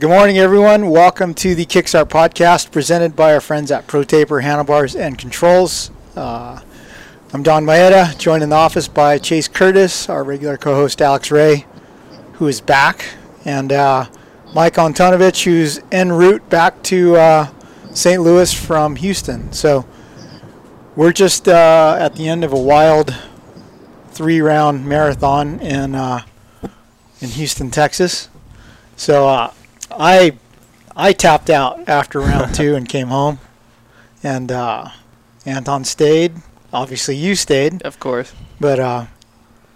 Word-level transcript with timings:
Good 0.00 0.08
morning, 0.08 0.38
everyone. 0.38 0.88
Welcome 0.88 1.34
to 1.34 1.54
the 1.54 1.66
Kickstart 1.66 2.06
podcast 2.06 2.72
presented 2.72 3.14
by 3.14 3.34
our 3.34 3.40
friends 3.42 3.70
at 3.70 3.86
ProTaper 3.86 4.42
Handlebars 4.42 4.96
and 4.96 5.18
Controls. 5.18 5.90
Uh, 6.16 6.58
I'm 7.34 7.42
Don 7.42 7.66
Maeda, 7.66 8.16
joined 8.18 8.42
in 8.42 8.48
the 8.48 8.56
office 8.56 8.88
by 8.88 9.18
Chase 9.18 9.46
Curtis, 9.46 10.08
our 10.08 10.24
regular 10.24 10.56
co 10.56 10.74
host 10.74 11.02
Alex 11.02 11.30
Ray, 11.30 11.66
who 12.36 12.46
is 12.48 12.62
back, 12.62 13.04
and 13.44 13.74
uh, 13.74 14.06
Mike 14.54 14.76
Antonovich, 14.76 15.44
who's 15.44 15.80
en 15.92 16.12
route 16.12 16.48
back 16.48 16.82
to 16.84 17.16
uh, 17.16 17.48
St. 17.92 18.22
Louis 18.22 18.54
from 18.54 18.96
Houston. 18.96 19.52
So 19.52 19.84
we're 20.96 21.12
just 21.12 21.46
uh, 21.46 21.98
at 22.00 22.16
the 22.16 22.26
end 22.26 22.42
of 22.42 22.54
a 22.54 22.58
wild 22.58 23.14
three 24.12 24.40
round 24.40 24.86
marathon 24.86 25.60
in, 25.60 25.94
uh, 25.94 26.22
in 27.20 27.28
Houston, 27.28 27.70
Texas. 27.70 28.30
So 28.96 29.28
uh, 29.28 29.52
I 29.90 30.32
I 30.96 31.12
tapped 31.12 31.50
out 31.50 31.88
after 31.88 32.20
round 32.20 32.54
two 32.60 32.74
and 32.74 32.88
came 32.88 33.08
home, 33.08 33.38
and 34.22 34.50
uh, 34.52 34.88
Anton 35.46 35.84
stayed. 35.84 36.34
Obviously, 36.72 37.16
you 37.16 37.34
stayed, 37.34 37.82
Of 37.82 37.98
course. 37.98 38.32
but 38.60 38.78
uh, 38.78 39.06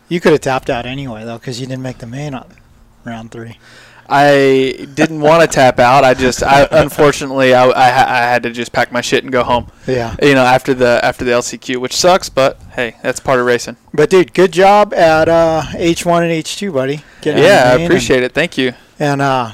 you 0.08 0.20
could 0.20 0.32
have 0.32 0.40
tapped 0.42 0.70
out 0.70 0.86
anyway 0.86 1.24
though, 1.24 1.38
because 1.38 1.60
you 1.60 1.66
didn't 1.66 1.82
make 1.82 1.98
the 1.98 2.06
main 2.06 2.34
on 2.34 2.46
round 3.04 3.30
three. 3.32 3.58
I 4.06 4.86
didn't 4.94 5.22
want 5.22 5.40
to 5.40 5.48
tap 5.48 5.78
out. 5.78 6.04
I 6.04 6.12
just, 6.12 6.42
I 6.42 6.68
unfortunately, 6.70 7.54
I, 7.54 7.64
I, 7.66 7.86
I 7.86 8.20
had 8.28 8.42
to 8.42 8.50
just 8.50 8.70
pack 8.70 8.92
my 8.92 9.00
shit 9.00 9.24
and 9.24 9.32
go 9.32 9.42
home. 9.42 9.72
Yeah, 9.86 10.14
You 10.22 10.34
know, 10.34 10.44
after 10.44 10.74
the 10.74 11.00
after 11.02 11.24
the 11.24 11.30
LCQ, 11.32 11.78
which 11.78 11.96
sucks, 11.96 12.28
but 12.28 12.60
hey, 12.72 12.96
that's 13.02 13.18
part 13.18 13.40
of 13.40 13.46
racing. 13.46 13.76
but 13.94 14.10
dude, 14.10 14.34
good 14.34 14.52
job 14.52 14.92
at 14.92 15.28
uh, 15.28 15.62
H 15.74 16.04
one 16.04 16.22
and 16.22 16.30
H 16.30 16.56
two, 16.56 16.70
buddy. 16.70 17.02
Getting 17.22 17.42
yeah, 17.42 17.70
I 17.72 17.76
main 17.78 17.86
appreciate 17.86 18.22
it. 18.22 18.32
Thank 18.32 18.58
you. 18.58 18.68
And, 18.98 19.20
and 19.20 19.22
uh, 19.22 19.52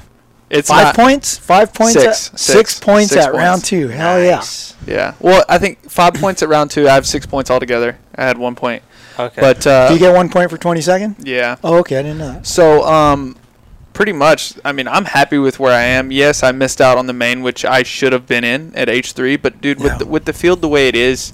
It's 0.50 0.68
five 0.68 0.86
not, 0.86 0.96
points, 0.96 1.38
five 1.38 1.72
points, 1.72 1.94
Six. 1.94 2.06
at, 2.06 2.14
Six. 2.38 2.42
six 2.42 2.80
points 2.80 3.10
Six 3.12 3.24
at 3.26 3.32
round 3.32 3.64
two. 3.64 3.88
Hell 3.88 4.18
Nice. 4.20 4.74
Yeah. 4.86 5.14
Well, 5.20 5.44
I 5.48 5.58
think 5.58 5.88
five 5.88 6.14
points 6.14 6.42
at 6.42 6.48
round 6.48 6.70
two. 6.70 6.88
I 6.88 6.94
have 6.94 7.06
six 7.06 7.24
points 7.24 7.50
altogether. 7.50 7.98
I 8.16 8.24
had 8.24 8.36
one 8.36 8.54
point, 8.56 8.82
Okay. 9.18 9.40
but 9.40 9.64
uh, 9.66 9.88
Do 9.88 9.94
you 9.94 10.00
get 10.00 10.12
one 10.14 10.28
point 10.28 10.50
for 10.50 10.58
twenty 10.58 10.80
second? 10.80 11.16
yeah. 11.20 11.56
Oh, 11.62 11.78
okay, 11.78 11.98
I 11.98 12.02
didn't 12.02 12.18
know 12.18 12.32
that. 12.32 12.46
So, 12.46 12.84
um, 12.84 13.36
pretty 13.92 14.12
much, 14.12 14.54
I 14.64 14.72
mean, 14.72 14.88
I'm 14.88 15.04
happy 15.04 15.38
with 15.38 15.60
where 15.60 15.72
I 15.72 15.82
am. 15.82 16.10
Yes, 16.10 16.42
I 16.42 16.50
missed 16.52 16.80
out 16.80 16.98
on 16.98 17.06
the 17.06 17.12
main, 17.12 17.42
which 17.42 17.64
I 17.64 17.82
should 17.84 18.12
have 18.12 18.26
been 18.26 18.42
in 18.44 18.74
at 18.74 18.88
H3. 18.88 19.40
But 19.40 19.60
dude, 19.60 19.78
Yeah. 19.78 19.84
with 19.84 19.98
the, 20.00 20.06
with 20.06 20.24
the 20.24 20.32
field 20.32 20.62
the 20.62 20.68
way 20.68 20.88
it 20.88 20.96
is, 20.96 21.32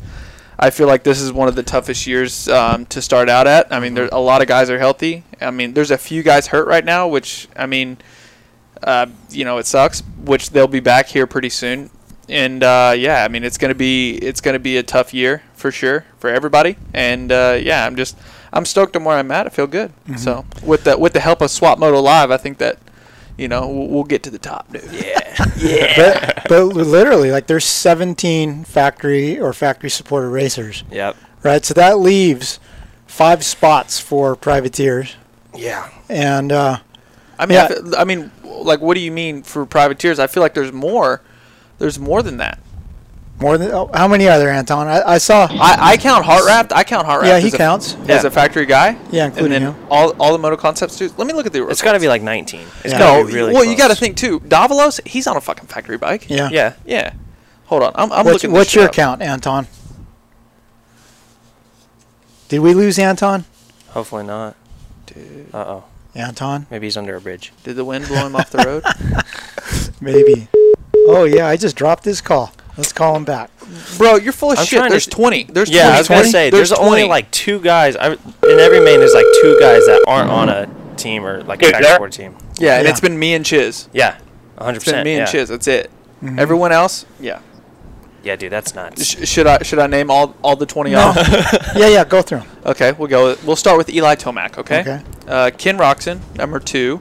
I 0.58 0.70
feel 0.70 0.86
like 0.86 1.04
this 1.04 1.20
is 1.20 1.32
one 1.32 1.48
of 1.48 1.54
the 1.54 1.62
toughest 1.62 2.06
years 2.06 2.48
um, 2.48 2.84
to 2.86 3.00
start 3.00 3.28
out 3.30 3.46
at. 3.46 3.72
I 3.72 3.80
mean, 3.80 3.94
there 3.94 4.08
a 4.12 4.20
lot 4.20 4.42
of 4.42 4.48
guys 4.48 4.68
are 4.68 4.78
healthy. 4.78 5.24
I 5.40 5.50
mean, 5.50 5.72
there's 5.74 5.90
a 5.90 5.98
few 5.98 6.22
guys 6.22 6.48
hurt 6.48 6.66
right 6.66 6.84
now, 6.84 7.08
which 7.08 7.48
I 7.56 7.66
mean, 7.66 7.98
uh, 8.82 9.06
you 9.30 9.44
know, 9.44 9.58
it 9.58 9.66
sucks. 9.66 10.02
Which 10.24 10.50
they'll 10.50 10.66
be 10.66 10.80
back 10.80 11.06
here 11.06 11.26
pretty 11.26 11.50
soon. 11.50 11.90
And 12.28 12.64
uh, 12.64 12.94
yeah, 12.96 13.24
I 13.24 13.28
mean, 13.28 13.44
it's 13.44 13.58
gonna 13.58 13.74
be 13.76 14.16
it's 14.16 14.40
gonna 14.40 14.58
be 14.58 14.76
a 14.76 14.82
tough 14.82 15.14
year 15.14 15.42
for 15.54 15.70
sure 15.70 16.04
for 16.18 16.28
everybody. 16.30 16.76
And 16.92 17.30
uh, 17.30 17.58
yeah, 17.60 17.86
I'm 17.86 17.94
just 17.96 18.16
I'm 18.52 18.64
stoked 18.64 18.96
on 18.96 19.04
where 19.04 19.16
I'm 19.16 19.30
at. 19.30 19.46
I 19.46 19.50
feel 19.50 19.68
good. 19.68 19.92
So 20.16 20.44
with 20.64 20.84
the 20.84 20.98
with 20.98 21.12
the 21.12 21.20
help 21.20 21.40
of 21.40 21.50
Swap 21.50 21.78
Moto 21.78 22.00
Live, 22.00 22.30
I 22.32 22.36
think 22.36 22.58
that 22.58 22.78
you 23.38 23.46
know 23.46 23.68
we'll, 23.68 23.86
we'll 23.88 24.04
get 24.04 24.24
to 24.24 24.30
the 24.30 24.38
top, 24.38 24.72
dude. 24.72 24.82
Yeah, 25.58 25.94
but, 25.96 26.42
but 26.48 26.64
literally, 26.64 27.30
like 27.30 27.46
there's 27.46 27.64
17 27.66 28.64
factory 28.64 29.38
or 29.38 29.52
factory 29.52 29.90
supported 29.90 30.28
racers, 30.30 30.82
Yep. 30.90 31.14
right? 31.42 31.64
So 31.64 31.74
that 31.74 31.98
leaves 31.98 32.58
five 33.06 33.44
spots 33.44 33.98
for 34.00 34.34
privateers, 34.34 35.14
Yeah. 35.54 35.90
and 36.08 36.50
uh, 36.52 36.78
I 37.38 37.46
mean, 37.46 37.54
Yeah. 37.56 37.64
I, 37.64 37.68
feel- 37.68 37.96
I 37.96 38.04
mean, 38.04 38.30
like, 38.44 38.80
what 38.80 38.94
do 38.94 39.00
you 39.00 39.10
mean 39.12 39.42
for 39.42 39.66
privateers? 39.66 40.18
I 40.18 40.26
feel 40.26 40.42
like 40.42 40.54
there's 40.54 40.72
more. 40.72 41.20
There's 41.78 41.98
more 41.98 42.22
than 42.22 42.38
that. 42.38 42.58
more 43.38 43.58
than 43.58 43.70
oh, 43.70 43.90
how 43.92 44.08
many 44.08 44.26
are 44.28 44.38
there, 44.38 44.48
Anton? 44.50 44.88
I, 44.88 45.02
I 45.02 45.18
saw. 45.18 45.46
I, 45.50 45.76
I 45.92 45.96
count 45.98 46.24
Hartranft. 46.24 46.72
I 46.72 46.84
count 46.84 47.06
Hartranft. 47.06 47.26
Yeah, 47.26 47.38
he 47.38 47.48
as 47.48 47.54
a, 47.54 47.58
counts. 47.58 47.94
as 48.08 48.24
a 48.24 48.30
factory 48.30 48.64
guy. 48.64 48.96
Yeah, 49.10 49.24
and 49.26 49.34
including 49.34 49.62
then 49.62 49.74
him. 49.74 49.86
all 49.90 50.10
all 50.18 50.32
the 50.32 50.38
Moto 50.38 50.56
Concepts 50.56 50.96
dudes. 50.96 51.18
Let 51.18 51.26
me 51.26 51.34
look 51.34 51.44
at 51.44 51.52
the. 51.52 51.68
It's 51.68 51.82
got 51.82 51.92
to 51.92 52.00
be 52.00 52.08
like 52.08 52.22
19. 52.22 52.60
It's 52.82 52.92
Yeah. 52.94 52.98
no. 52.98 53.26
be 53.26 53.34
really 53.34 53.52
well, 53.52 53.62
you 53.64 53.76
got 53.76 53.88
to 53.88 53.94
think 53.94 54.16
too. 54.16 54.40
Davalos, 54.40 55.06
he's 55.06 55.26
on 55.26 55.36
a 55.36 55.40
fucking 55.42 55.66
factory 55.66 55.98
bike. 55.98 56.30
yeah. 56.30 56.48
Yeah. 56.50 56.72
Yeah. 56.86 57.12
Hold 57.66 57.82
on. 57.82 57.92
I'm, 57.94 58.10
I'm 58.12 58.24
What's, 58.24 58.34
looking. 58.42 58.52
what's 58.52 58.70
shit 58.70 58.76
your 58.80 58.88
up. 58.88 58.94
count, 58.94 59.20
Anton? 59.20 59.66
Did 62.48 62.60
we 62.60 62.74
lose 62.74 62.98
Anton? 62.98 63.44
Hopefully 63.88 64.24
not. 64.24 64.56
Dude, 65.06 65.48
Uh 65.52 65.58
oh. 65.66 65.84
Anton? 66.16 66.66
Maybe 66.70 66.86
he's 66.86 66.96
under 66.96 67.14
a 67.16 67.20
bridge. 67.20 67.52
did 67.64 67.76
the 67.76 67.84
wind 67.84 68.06
blow 68.08 68.26
him 68.26 68.34
off 68.36 68.50
the 68.50 68.58
road? 68.58 68.84
Maybe. 70.00 70.48
Oh 71.08 71.24
yeah, 71.24 71.46
I 71.46 71.56
just 71.56 71.76
dropped 71.76 72.04
his 72.04 72.20
call. 72.20 72.52
Let's 72.76 72.92
call 72.92 73.16
him 73.16 73.24
back. 73.24 73.50
Bro, 73.96 74.16
you're 74.16 74.32
full 74.32 74.52
of 74.52 74.58
I'm 74.58 74.64
shit. 74.66 74.78
trying 74.78 74.90
to 74.90 74.94
There's 74.94 75.06
th- 75.06 75.14
20. 75.16 75.44
There's 75.44 75.70
yeah, 75.70 75.84
20. 75.84 75.94
I 75.94 75.98
was 75.98 76.08
gonna 76.08 76.24
say 76.24 76.50
there's, 76.50 76.72
only 76.72 77.04
like 77.04 77.30
two 77.30 77.60
guys. 77.60 77.96
I, 77.96 78.12
in 78.12 78.18
every 78.60 78.80
main, 78.80 78.98
there's 79.00 79.14
like 79.14 79.24
two 79.40 79.56
guys 79.60 79.86
that 79.86 80.04
aren't 80.06 80.30
on 80.30 80.48
a 80.48 80.68
team 80.96 81.24
or 81.24 81.42
like 81.44 81.62
a 81.62 81.72
Dude, 81.72 81.80
back 81.82 82.10
team. 82.10 82.36
Yeah, 82.58 82.76
and 82.76 82.84
Yeah. 82.84 82.90
it's 82.90 83.00
been 83.00 83.18
me 83.18 83.34
and 83.34 83.44
Chiz. 83.44 83.88
Yeah. 83.92 84.18
100. 84.56 84.76
It's 84.76 84.84
been 84.84 84.92
percent 84.92 85.04
me 85.04 85.14
yeah. 85.14 85.20
and 85.20 85.28
Chiz. 85.30 85.48
That's 85.48 85.66
it. 85.66 85.90
Mhm. 86.22 86.38
Everyone 86.38 86.72
else, 86.72 87.06
yeah. 87.20 87.40
Yeah, 88.26 88.34
dude, 88.36 88.50
that's 88.50 88.74
nuts. 88.74 89.04
Sh- 89.04 89.28
should 89.28 89.46
I 89.46 89.62
should 89.62 89.78
I 89.78 89.86
name 89.86 90.10
all 90.10 90.34
all 90.42 90.56
the 90.56 90.66
20 90.66 90.90
No. 90.90 90.98
off? 90.98 91.16
yeah, 91.76 91.86
yeah, 91.86 92.04
go 92.04 92.22
through 92.22 92.38
'em. 92.40 92.46
Okay, 92.64 92.90
we'll 92.92 93.08
go. 93.08 93.36
We'll 93.44 93.54
start 93.56 93.78
with 93.78 93.88
Eli 93.88 94.16
Tomac. 94.16 94.58
Okay. 94.58 94.80
Okay. 94.80 95.00
Uh, 95.28 95.50
Ken 95.56 95.78
Roczen, 95.78 96.18
number 96.36 96.58
two. 96.58 97.00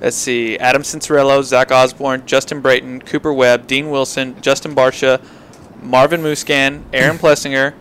Let's 0.00 0.16
see: 0.16 0.58
Adam 0.58 0.82
Cianciarulo, 0.82 1.42
Zach 1.44 1.70
Osborne, 1.70 2.26
Justin 2.26 2.60
Brayton, 2.60 3.00
Cooper 3.02 3.32
Webb, 3.32 3.66
Dean 3.68 3.90
Wilson, 3.90 4.40
Justin 4.42 4.74
Barcia, 4.74 5.20
Marvin 5.80 6.22
Musquin, 6.22 6.82
Aaron 6.92 7.18
Plessinger, 7.22 7.74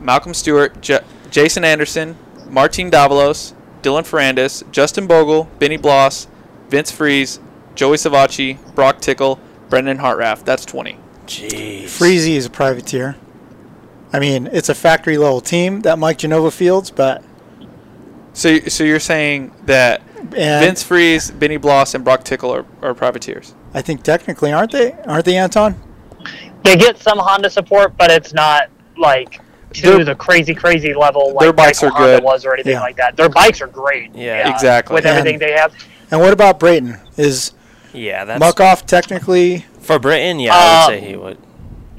Malcolm 0.00 0.34
Stewart, 0.34 0.80
J- 0.80 1.00
Jason 1.30 1.64
Anderson, 1.64 2.16
Martin 2.48 2.90
Davalos, 2.92 3.54
Dylan 3.82 4.02
Ferrandis, 4.04 4.62
Justin 4.70 5.06
Bogle, 5.08 5.48
Benny 5.58 5.76
Bloss, 5.76 6.28
Vince 6.68 6.92
Friese, 6.92 7.40
Joey 7.74 7.96
Savatgy, 7.96 8.58
Brock 8.76 9.00
Tickle, 9.00 9.40
Brandon 9.68 9.98
Hartranft. 9.98 10.44
That's 10.44 10.64
20. 10.64 10.98
Jeez. 11.40 11.84
Freezy 11.84 12.36
is 12.36 12.46
a 12.46 12.50
privateer. 12.50 13.16
I 14.12 14.18
mean, 14.18 14.48
it's 14.52 14.68
a 14.68 14.74
factory 14.74 15.16
level 15.16 15.40
team 15.40 15.80
that 15.82 15.98
Mike 15.98 16.18
Genova 16.18 16.50
fields, 16.50 16.90
but 16.90 17.22
So, 18.34 18.58
so 18.60 18.84
you're 18.84 19.00
saying 19.00 19.52
that 19.66 20.02
and 20.36 20.64
Vince 20.64 20.82
Friese, 20.82 21.30
Benny 21.30 21.56
Bloss, 21.56 21.94
and 21.94 22.04
Brock 22.04 22.24
Tickle 22.24 22.54
are, 22.54 22.64
are 22.82 22.94
privateers? 22.94 23.54
I 23.74 23.82
think 23.82 24.02
technically 24.02 24.52
aren't 24.52 24.72
they? 24.72 24.92
Aren't 25.06 25.24
they, 25.24 25.36
Anton? 25.36 25.80
They 26.62 26.76
get 26.76 26.98
some 26.98 27.18
Honda 27.18 27.50
support, 27.50 27.96
but 27.96 28.10
it's 28.10 28.32
not 28.32 28.68
like 28.96 29.40
to 29.74 29.82
Their- 29.82 30.04
the 30.04 30.14
crazy, 30.14 30.54
crazy 30.54 30.92
level 30.94 31.28
like 31.34 31.40
their 31.40 31.52
bikes 31.52 31.82
Michael 31.82 31.96
are 31.96 32.00
Honda 32.00 32.16
good. 32.18 32.24
was 32.24 32.44
or 32.44 32.52
anything 32.54 32.72
Yeah. 32.72 32.80
like 32.80 32.96
that. 32.96 33.16
Their 33.16 33.28
bikes 33.30 33.60
are 33.62 33.66
great. 33.66 34.14
Yeah. 34.14 34.52
Exactly. 34.52 34.94
With 34.94 35.06
And- 35.06 35.18
everything 35.18 35.38
they 35.38 35.52
have. 35.52 35.72
And 36.10 36.20
what 36.20 36.32
about 36.34 36.60
Brayton? 36.60 36.98
Is 37.16 37.52
Yeah, 37.94 38.24
that's 38.26 38.42
Muc-Off 38.42 38.86
technically? 38.86 39.64
For 39.82 39.98
Brayton. 39.98 40.40
Yeah, 40.40 40.54
I 40.54 40.86
would 40.88 40.94
Um, 40.94 41.00
say 41.00 41.06
he 41.08 41.16
would. 41.16 41.38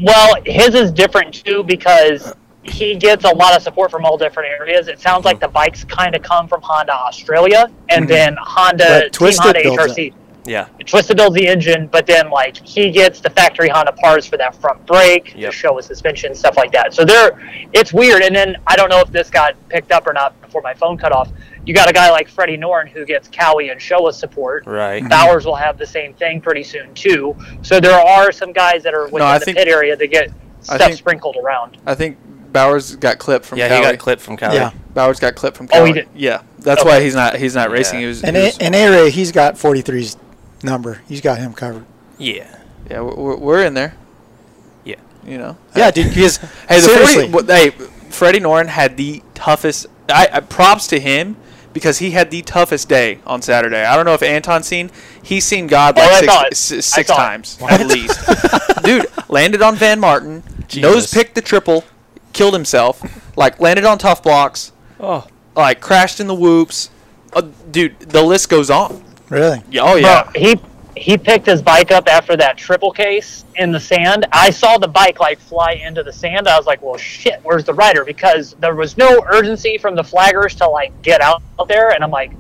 Well, 0.02 0.36
his 0.46 0.74
is 0.76 0.92
different 0.92 1.34
too 1.46 1.64
because 1.64 2.34
he 2.64 2.96
gets 2.96 3.26
a 3.26 3.30
lot 3.36 3.56
of 3.56 3.62
support 3.62 3.92
from 3.92 4.06
all 4.06 4.18
different 4.18 4.50
areas. 4.50 4.88
It 4.88 5.00
sounds 5.00 5.26
like 5.26 5.40
the 5.40 5.48
bikes 5.50 5.84
kind 5.84 6.16
of 6.16 6.22
come 6.24 6.48
from 6.48 6.62
Honda 6.62 6.94
Australia, 6.94 7.68
and 7.90 8.06
Mhm. 8.06 8.10
then 8.10 8.38
Honda 8.42 9.02
But 9.12 9.14
Team 9.14 9.38
Honda 9.38 9.60
builds 9.64 9.78
HRC. 9.78 10.14
Yeah. 10.46 10.66
Twisted 10.86 11.16
builds 11.18 11.36
the 11.36 11.48
engine, 11.48 11.88
but 11.88 12.06
then 12.06 12.30
like 12.30 12.58
he 12.66 12.90
gets 12.92 13.20
the 13.22 13.30
factory 13.30 13.70
Honda 13.70 13.92
parts 13.94 14.26
for 14.26 14.36
that 14.38 14.56
front 14.56 14.86
brake, 14.86 15.34
Yep. 15.36 15.52
the 15.52 15.58
Showa 15.58 15.84
suspension, 15.84 16.36
stuff 16.36 16.58
like 16.58 16.72
that. 16.74 16.94
So 16.94 17.06
there, 17.06 17.40
it's 17.72 17.94
weird. 17.94 18.22
And 18.24 18.36
then 18.36 18.58
I 18.68 18.76
don't 18.76 18.90
know 18.90 19.00
if 19.00 19.10
this 19.12 19.30
got 19.30 19.56
picked 19.70 19.92
up 19.92 20.06
or 20.08 20.12
not 20.14 20.40
before 20.42 20.62
my 20.62 20.74
phone 20.74 20.98
cut 20.98 21.12
off. 21.14 21.30
You 21.66 21.74
got 21.74 21.90
a 21.90 21.94
guy 21.94 22.12
like 22.12 22.28
Freddie 22.28 22.58
Noren 22.58 22.90
who 22.90 23.06
gets 23.06 23.28
Kawi 23.30 23.72
and 23.72 23.80
Showa 23.80 24.14
support. 24.14 24.66
Right. 24.66 25.00
Mm-hmm. 25.02 25.08
Bowers 25.10 25.46
will 25.46 25.56
have 25.56 25.78
the 25.78 25.86
same 25.88 26.14
thing 26.14 26.42
pretty 26.42 26.64
soon 26.64 26.94
too. 26.94 27.36
So 27.62 27.80
there 27.80 27.98
are 28.00 28.32
some 28.32 28.52
guys 28.52 28.84
that 28.84 28.94
are 28.94 29.06
within 29.06 29.22
I 29.22 29.40
the 29.40 29.46
think- 29.46 29.58
pit 29.58 29.68
area 29.68 29.96
that 29.96 30.08
get 30.08 30.30
stuff 30.62 30.80
think- 30.80 30.98
sprinkled 30.98 31.38
around. 31.38 31.78
I 31.86 31.96
think 31.96 32.18
Bowers 32.52 32.96
got 32.98 33.18
clipped 33.18 33.46
from 33.46 33.58
Yeah, 33.60 33.70
Cali. 33.70 33.80
he 33.86 33.92
got 33.92 34.00
clipped 34.00 34.22
from 34.22 34.38
Kawi. 34.38 34.54
Yeah. 34.56 34.72
Bowers 34.94 35.20
got 35.20 35.36
clipped 35.36 35.58
from 35.58 35.68
Kawi. 35.68 35.80
Oh, 35.80 35.86
he 35.86 35.94
did? 35.94 36.08
Yeah, 36.16 36.42
that's 36.60 36.82
Okay. 36.82 36.90
why 36.90 37.02
he's 37.02 37.16
not 37.16 37.36
he's 37.38 37.56
not 37.56 37.72
racing. 37.72 37.96
Yeah. 38.00 38.02
He 38.02 38.08
was, 38.08 38.24
And 38.24 38.36
he 38.36 38.42
A- 38.42 38.46
was- 38.46 38.58
and 38.60 38.76
A 38.76 38.90
Ray, 38.90 39.10
he's 39.10 39.32
got 39.32 39.56
43s 39.58 40.18
number. 40.64 41.02
He's 41.08 41.22
got 41.22 41.38
him 41.40 41.54
covered. 41.54 41.86
Yeah. 42.18 42.46
Yeah, 42.92 43.00
we're- 43.02 43.16
we're, 43.16 43.38
we're 43.38 43.64
in 43.64 43.74
there. 43.74 43.96
Yeah. 44.84 44.96
You 45.26 45.38
know. 45.38 45.58
Yeah, 45.76 45.90
dude. 45.92 46.10
Because 46.10 46.38
Hey, 46.68 46.76
the 46.76 46.82
seriously, 46.88 47.32
40, 47.32 47.48
hey, 47.54 47.70
Freddie 48.10 48.40
Noren 48.42 48.68
had 48.68 48.98
the 48.98 49.24
toughest. 49.34 49.88
I, 50.10 50.28
I 50.34 50.40
props 50.42 50.86
to 50.88 51.00
him 51.00 51.38
because 51.74 51.98
he 52.00 52.12
had 52.12 52.32
the 52.32 52.42
toughest 52.44 52.88
day 52.88 53.20
on 53.26 53.42
Saturday. 53.42 53.84
I 53.84 53.96
don't 53.96 54.06
know 54.06 54.14
if 54.14 54.24
Anton 54.24 54.64
seen. 54.64 54.92
He's 55.22 55.44
seen 55.46 55.68
God 55.68 55.98
Oh, 55.98 56.02
like 56.02 56.12
I 56.12 56.20
six, 56.20 56.34
saw 56.34 56.42
it. 56.44 56.52
s- 56.54 56.72
I 56.72 56.80
six 56.80 57.08
saw 57.08 57.14
it. 57.16 57.18
times 57.18 57.58
at 57.70 57.88
least. 57.88 58.20
Dude 58.84 59.06
landed 59.30 59.62
on 59.62 59.76
Van 59.76 60.00
Martin, 60.00 60.44
nose 60.78 61.12
picked 61.14 61.36
the 61.36 61.42
triple, 61.42 61.84
killed 62.34 62.54
himself. 62.54 63.02
Like 63.38 63.60
landed 63.60 63.86
on 63.86 63.98
tough 63.98 64.22
blocks, 64.24 64.72
Oh. 65.00 65.28
like 65.56 65.82
crashed 65.82 66.20
in 66.20 66.28
the 66.28 66.36
whoops. 66.36 66.90
Uh, 67.34 67.42
dude, 67.72 68.00
the 68.00 68.22
list 68.22 68.48
goes 68.50 68.70
on. 68.70 69.04
really. 69.30 69.62
Oh 69.80 69.96
yeah. 69.96 70.24
Bro, 70.32 70.32
he 70.42 70.56
he 70.96 71.18
picked 71.18 71.46
his 71.46 71.62
bike 71.62 71.92
up 71.92 72.08
after 72.08 72.36
that 72.38 72.58
triple 72.58 72.92
case 72.92 73.46
in 73.56 73.72
the 73.72 73.80
sand. 73.80 74.28
I 74.32 74.50
saw 74.50 74.78
the 74.78 74.88
bike 74.88 75.20
like 75.20 75.40
fly 75.40 75.74
into 75.74 76.04
the 76.04 76.14
sand. 76.14 76.48
I 76.48 76.58
was 76.58 76.66
like, 76.66 76.82
"Well, 76.82 76.98
shit, 76.98 77.40
where's 77.44 77.64
the 77.64 77.74
rider?" 77.74 78.04
Because 78.06 78.56
there 78.60 78.76
was 78.76 78.98
no 78.98 79.24
urgency 79.32 79.78
from 79.78 79.96
the 79.96 80.04
flaggers 80.04 80.56
to 80.58 80.68
like 80.68 81.00
get 81.02 81.22
out 81.22 81.42
there, 81.68 81.92
and 81.92 82.04
I'm 82.04 82.12
like, 82.12 82.32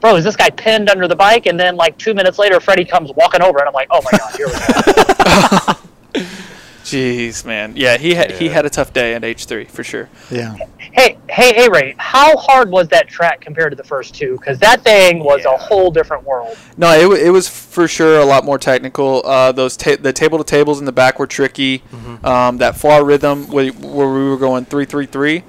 "Bro, 0.00 0.16
is 0.16 0.24
this 0.24 0.36
guy 0.36 0.50
pinned 0.50 0.88
under 0.88 1.08
the 1.08 1.16
bike?" 1.16 1.46
And 1.46 1.58
then 1.58 1.76
like 1.76 1.98
two 1.98 2.14
minutes 2.14 2.38
later, 2.38 2.60
Freddie 2.60 2.84
comes 2.84 3.12
walking 3.12 3.42
over, 3.42 3.58
and 3.58 3.68
I'm 3.68 3.74
like, 3.74 3.88
"Oh 3.90 4.02
my 4.02 4.18
god, 4.18 4.36
here 4.36 4.46
we 4.46 4.52
go." 4.54 5.80
Jeez, 6.86 7.44
man. 7.44 7.72
Yeah, 7.74 7.96
he 7.98 8.14
had 8.14 8.30
he 8.30 8.48
had 8.48 8.64
a 8.64 8.70
tough 8.70 8.92
day 8.92 9.14
at 9.14 9.24
H 9.24 9.46
three 9.46 9.64
for 9.64 9.82
sure. 9.82 10.08
Yeah. 10.30 10.54
hey, 10.78 11.18
hey, 11.28 11.52
hey, 11.52 11.68
Ray, 11.68 11.96
how 11.98 12.36
hard 12.36 12.70
was 12.70 12.86
that 12.88 13.08
track 13.08 13.40
compared 13.40 13.72
to 13.72 13.76
the 13.76 13.82
first 13.82 14.14
two? 14.14 14.36
Because 14.38 14.60
that 14.60 14.82
thing 14.82 15.18
was 15.24 15.42
Yeah. 15.44 15.54
a 15.54 15.56
whole 15.58 15.90
different 15.90 16.22
world. 16.22 16.56
No, 16.76 16.92
it, 16.92 17.26
it 17.26 17.30
was 17.30 17.48
for 17.48 17.88
sure 17.88 18.20
a 18.20 18.24
lot 18.24 18.44
more 18.44 18.56
technical. 18.56 19.20
Uh, 19.26 19.50
those 19.50 19.76
ta- 19.76 19.96
the 20.00 20.12
table 20.12 20.38
to 20.38 20.44
tables 20.44 20.78
in 20.78 20.84
the 20.84 20.92
back 20.92 21.18
were 21.18 21.26
tricky. 21.26 21.82
Um, 22.22 22.58
that 22.58 22.76
far 22.76 23.04
rhythm 23.04 23.48
where, 23.48 23.68
where 23.72 24.08
we 24.12 24.28
were 24.28 24.36
going 24.38 24.64
three 24.64 24.84
three 24.84 25.06
three, 25.06 25.42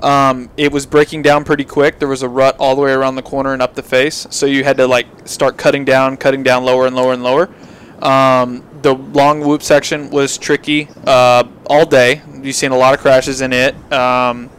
um, 0.00 0.50
it 0.58 0.72
was 0.72 0.84
breaking 0.84 1.22
down 1.22 1.42
pretty 1.44 1.64
quick. 1.64 2.00
There 2.00 2.08
was 2.08 2.22
a 2.22 2.28
rut 2.28 2.54
all 2.58 2.76
the 2.76 2.82
way 2.82 2.92
around 2.92 3.14
the 3.14 3.22
corner 3.22 3.54
and 3.54 3.62
up 3.62 3.74
the 3.74 3.82
face, 3.82 4.26
so 4.28 4.44
you 4.44 4.62
had 4.62 4.76
to 4.76 4.86
like 4.86 5.06
start 5.26 5.56
cutting 5.56 5.86
down, 5.86 6.18
cutting 6.18 6.42
down 6.42 6.66
lower 6.66 6.86
and 6.86 6.94
lower 6.94 7.14
and 7.14 7.22
lower. 7.22 7.48
Um, 8.02 8.64
the 8.82 8.94
long 8.94 9.40
whoop 9.40 9.62
section 9.62 10.10
was 10.10 10.36
tricky 10.38 10.88
uh, 11.06 11.44
all 11.66 11.86
day. 11.86 12.22
You've 12.42 12.56
seen 12.56 12.72
a 12.72 12.76
lot 12.76 12.94
of 12.94 13.00
crashes 13.00 13.40
in 13.40 13.52
it. 13.52 13.74
Um, 13.92 14.50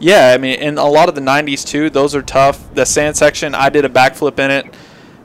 yeah, 0.00 0.32
I 0.34 0.38
mean, 0.38 0.58
and 0.58 0.78
a 0.78 0.84
lot 0.84 1.08
of 1.08 1.14
the 1.14 1.20
90s 1.20 1.64
too. 1.66 1.88
Those 1.90 2.14
are 2.16 2.22
tough. 2.22 2.74
The 2.74 2.84
sand 2.84 3.16
section, 3.16 3.54
I 3.54 3.68
did 3.68 3.84
a 3.84 3.88
backflip 3.88 4.38
in 4.40 4.50
it. 4.50 4.66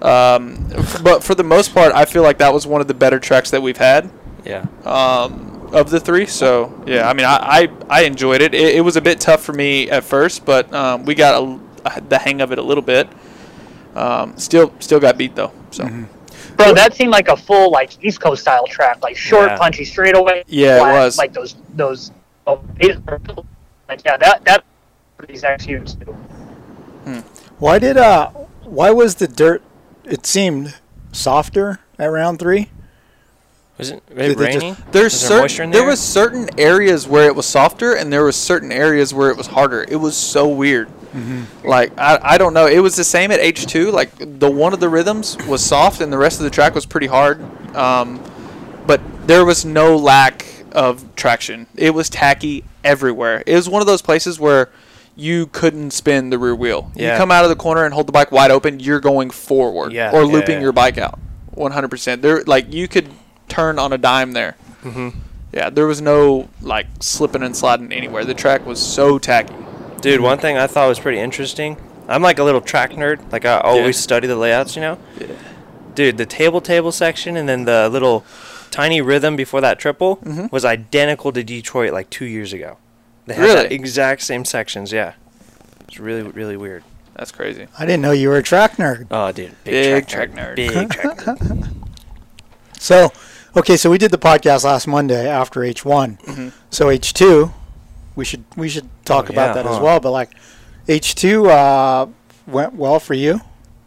Um, 0.04 0.68
f- 0.74 1.02
but 1.04 1.24
for 1.24 1.34
the 1.34 1.44
most 1.44 1.74
part, 1.74 1.92
I 1.96 2.06
feel 2.06 2.22
like 2.22 2.38
that 2.38 2.54
was 2.54 2.68
one 2.68 2.80
of 2.82 2.88
the 2.88 2.94
better 2.94 3.20
tracks 3.20 3.50
that 3.50 3.62
we've 3.64 3.78
had 3.78 4.12
Yeah. 4.46 4.68
um, 4.86 5.70
of 5.74 5.90
the 5.90 6.00
three. 6.00 6.28
So 6.28 6.84
yeah, 6.86 7.10
I 7.10 7.14
mean, 7.14 7.26
I, 7.26 7.38
I, 7.38 7.70
I 7.90 8.02
enjoyed 8.04 8.42
it. 8.44 8.54
it. 8.54 8.76
It 8.76 8.82
was 8.82 8.96
a 8.98 9.02
bit 9.02 9.20
tough 9.20 9.42
for 9.44 9.54
me 9.54 9.90
at 9.90 10.04
first, 10.04 10.46
but 10.46 10.72
um, 10.72 11.06
we 11.06 11.16
got 11.16 11.42
a, 11.42 12.02
the 12.02 12.20
hang 12.20 12.42
of 12.42 12.52
it 12.52 12.60
a 12.60 12.62
little 12.62 12.84
bit. 12.84 13.08
Um, 13.96 14.38
still, 14.38 14.72
still 14.80 15.00
got 15.00 15.18
beat 15.18 15.34
though. 15.36 15.52
So 15.72 15.90
Bro, 16.58 16.74
that 16.74 16.94
seemed 16.96 17.12
like 17.12 17.28
a 17.28 17.38
full 17.38 17.72
like 17.72 18.04
East 18.04 18.20
Coast 18.20 18.42
style 18.42 18.66
track, 18.68 19.02
like 19.04 19.16
short, 19.16 19.50
Yeah. 19.52 19.58
punchy 19.58 19.86
straightaway. 19.86 20.44
Yeah, 20.48 20.78
it 20.78 20.94
was. 20.94 21.18
like 21.18 21.32
those 21.34 21.56
those. 21.76 22.12
Oh, 22.46 22.62
like 23.90 24.02
yeah, 24.06 24.18
that 24.18 24.44
that 24.46 24.64
these 25.28 25.44
XUs 25.44 26.00
too. 26.04 26.14
Why 27.60 27.80
did 27.80 27.98
uh? 27.98 28.30
Why 28.64 28.92
was 28.92 29.16
the 29.16 29.28
dirt? 29.28 29.62
It 30.04 30.26
seemed 30.26 30.76
softer 31.12 31.80
at 32.00 32.06
round 32.08 32.40
three. 32.40 32.70
Was 33.78 33.92
it, 33.92 34.02
was 34.10 34.32
it 34.32 34.38
they 34.38 34.46
just- 34.54 34.64
raining? 34.64 34.78
there's 34.92 35.14
was 35.14 35.30
there 35.30 35.40
moisture 35.42 35.56
certain 35.58 35.64
in 35.66 35.72
there 35.72 35.82
there? 35.82 35.90
was 35.90 36.00
certain 36.02 36.50
areas 36.60 37.08
where 37.08 37.28
it 37.28 37.36
was 37.36 37.46
softer, 37.46 37.94
and 37.94 38.12
there 38.12 38.24
was 38.24 38.36
certain 38.36 38.72
areas 38.72 39.14
where 39.14 39.30
it 39.30 39.38
was 39.38 39.48
harder. 39.48 39.86
It 39.88 39.98
was 39.98 40.18
so 40.18 40.48
weird. 40.48 40.90
Like 41.64 41.98
I, 41.98 42.20
I 42.22 42.38
don't 42.38 42.54
know. 42.54 42.68
It 42.68 42.80
was 42.80 42.96
the 42.96 43.04
same 43.04 43.32
at 43.32 43.40
H 43.40 43.66
two. 43.66 43.92
Like 43.92 44.12
the 44.18 44.50
one 44.50 44.74
of 44.74 44.80
the 44.80 44.90
rhythms 44.90 45.38
was 45.48 45.64
soft, 45.64 46.02
and 46.02 46.12
the 46.12 46.18
rest 46.18 46.40
of 46.40 46.44
the 46.44 46.50
track 46.50 46.76
was 46.76 46.86
pretty 46.86 47.08
hard. 47.08 47.42
Um, 47.76 48.24
but 48.86 49.02
there 49.28 49.46
was 49.46 49.66
no 49.66 49.96
lack 49.98 50.46
of 50.72 51.16
traction. 51.16 51.68
It 51.76 51.94
was 51.94 52.10
tacky 52.10 52.64
everywhere. 52.84 53.44
It 53.46 53.56
was 53.56 53.68
one 53.68 53.82
of 53.82 53.88
those 53.88 54.02
places 54.02 54.40
where 54.40 54.70
you 55.16 55.48
couldn't 55.48 55.92
spin 55.92 56.30
the 56.30 56.38
rear 56.38 56.56
wheel. 56.56 56.92
You 56.96 57.18
come 57.18 57.32
out 57.32 57.44
of 57.44 57.50
the 57.50 57.56
corner 57.56 57.84
and 57.86 57.94
hold 57.94 58.08
the 58.08 58.12
bike 58.12 58.32
wide 58.32 58.52
open, 58.52 58.80
you're 58.80 59.00
going 59.00 59.32
forward 59.32 59.92
Yeah, 59.92 60.12
or 60.12 60.22
yeah, 60.24 60.32
looping 60.32 60.56
yeah. 60.58 60.62
your 60.62 60.72
bike 60.72 61.00
out. 61.00 61.20
100%. 61.56 62.22
There 62.22 62.44
like 62.44 62.72
you 62.72 62.88
could 62.88 63.10
turn 63.50 63.80
on 63.80 63.94
a 63.94 63.98
dime 63.98 64.34
there. 64.34 64.56
Mm-hmm. 64.84 65.18
Yeah, 65.54 65.72
there 65.72 65.88
was 65.88 66.02
no 66.02 66.50
like 66.62 66.86
slipping 67.00 67.42
and 67.42 67.58
sliding 67.58 67.92
anywhere. 67.92 68.26
The 68.26 68.36
track 68.36 68.66
was 68.66 68.80
so 68.80 69.18
tacky. 69.18 69.56
Dude, 70.02 70.22
one 70.22 70.38
thing 70.38 70.58
I 70.58 70.68
thought 70.68 70.88
was 70.88 71.00
pretty 71.00 71.20
interesting. 71.20 71.78
I'm 72.08 72.22
like 72.22 72.40
a 72.40 72.44
little 72.44 72.62
track 72.62 72.92
nerd. 72.92 73.20
Like 73.32 73.46
I 73.46 73.60
always 73.60 73.98
Yeah. 73.98 74.02
study 74.02 74.28
the 74.28 74.36
layouts, 74.36 74.76
you 74.76 74.82
know. 74.82 74.98
Yeah. 75.20 75.28
Dude, 75.96 76.18
the 76.18 76.26
table 76.26 76.62
table 76.62 76.92
section 76.92 77.36
and 77.36 77.50
then 77.50 77.66
the 77.66 77.90
little 77.90 78.24
tiny 78.72 79.02
rhythm 79.02 79.36
before 79.36 79.62
that 79.62 79.80
triple 79.80 80.18
Mhm. 80.18 80.52
was 80.52 80.64
identical 80.64 81.32
to 81.32 81.44
Detroit 81.44 81.92
like 81.94 82.10
two 82.10 82.26
years 82.26 82.54
ago. 82.54 82.78
They 83.26 83.34
had 83.34 83.44
Really? 83.44 83.68
the 83.70 83.74
exact 83.74 84.22
same 84.22 84.46
sections. 84.46 84.92
Yeah, 84.94 85.14
it's 85.88 86.00
really 86.00 86.22
really 86.22 86.56
weird. 86.56 86.84
That's 87.16 87.32
crazy. 87.32 87.68
I 87.80 87.86
didn't 87.86 88.04
know 88.04 88.12
you 88.12 88.30
were 88.30 88.38
a 88.38 88.44
track 88.44 88.78
nerd. 88.78 89.08
Oh, 89.10 89.32
dude, 89.32 89.52
big, 89.64 89.74
Big 89.96 90.08
track, 90.08 90.34
track 90.36 90.48
nerd. 90.50 90.56
Big 90.56 90.90
track 90.92 91.18
nerd. 91.18 91.68
So, 92.80 93.12
okay, 93.56 93.76
so 93.76 93.90
we 93.90 93.98
did 93.98 94.12
the 94.12 94.20
podcast 94.20 94.64
last 94.64 94.86
Monday 94.88 95.28
after 95.28 95.64
H 95.64 95.84
one. 95.84 96.20
Mhm. 96.28 96.52
So 96.70 96.90
H 96.92 97.12
two, 97.12 97.52
we 98.18 98.26
should 98.26 98.44
we 98.58 98.68
should 98.68 98.90
talk 99.06 99.30
Oh, 99.30 99.34
about 99.34 99.56
yeah, 99.56 99.64
that 99.64 99.66
as 99.72 99.80
well. 99.80 100.02
But 100.02 100.12
like, 100.12 100.32
H 100.90 101.16
two 101.16 101.50
uh, 101.50 102.08
went 102.46 102.74
well 102.74 103.00
for 103.00 103.14
you. 103.14 103.40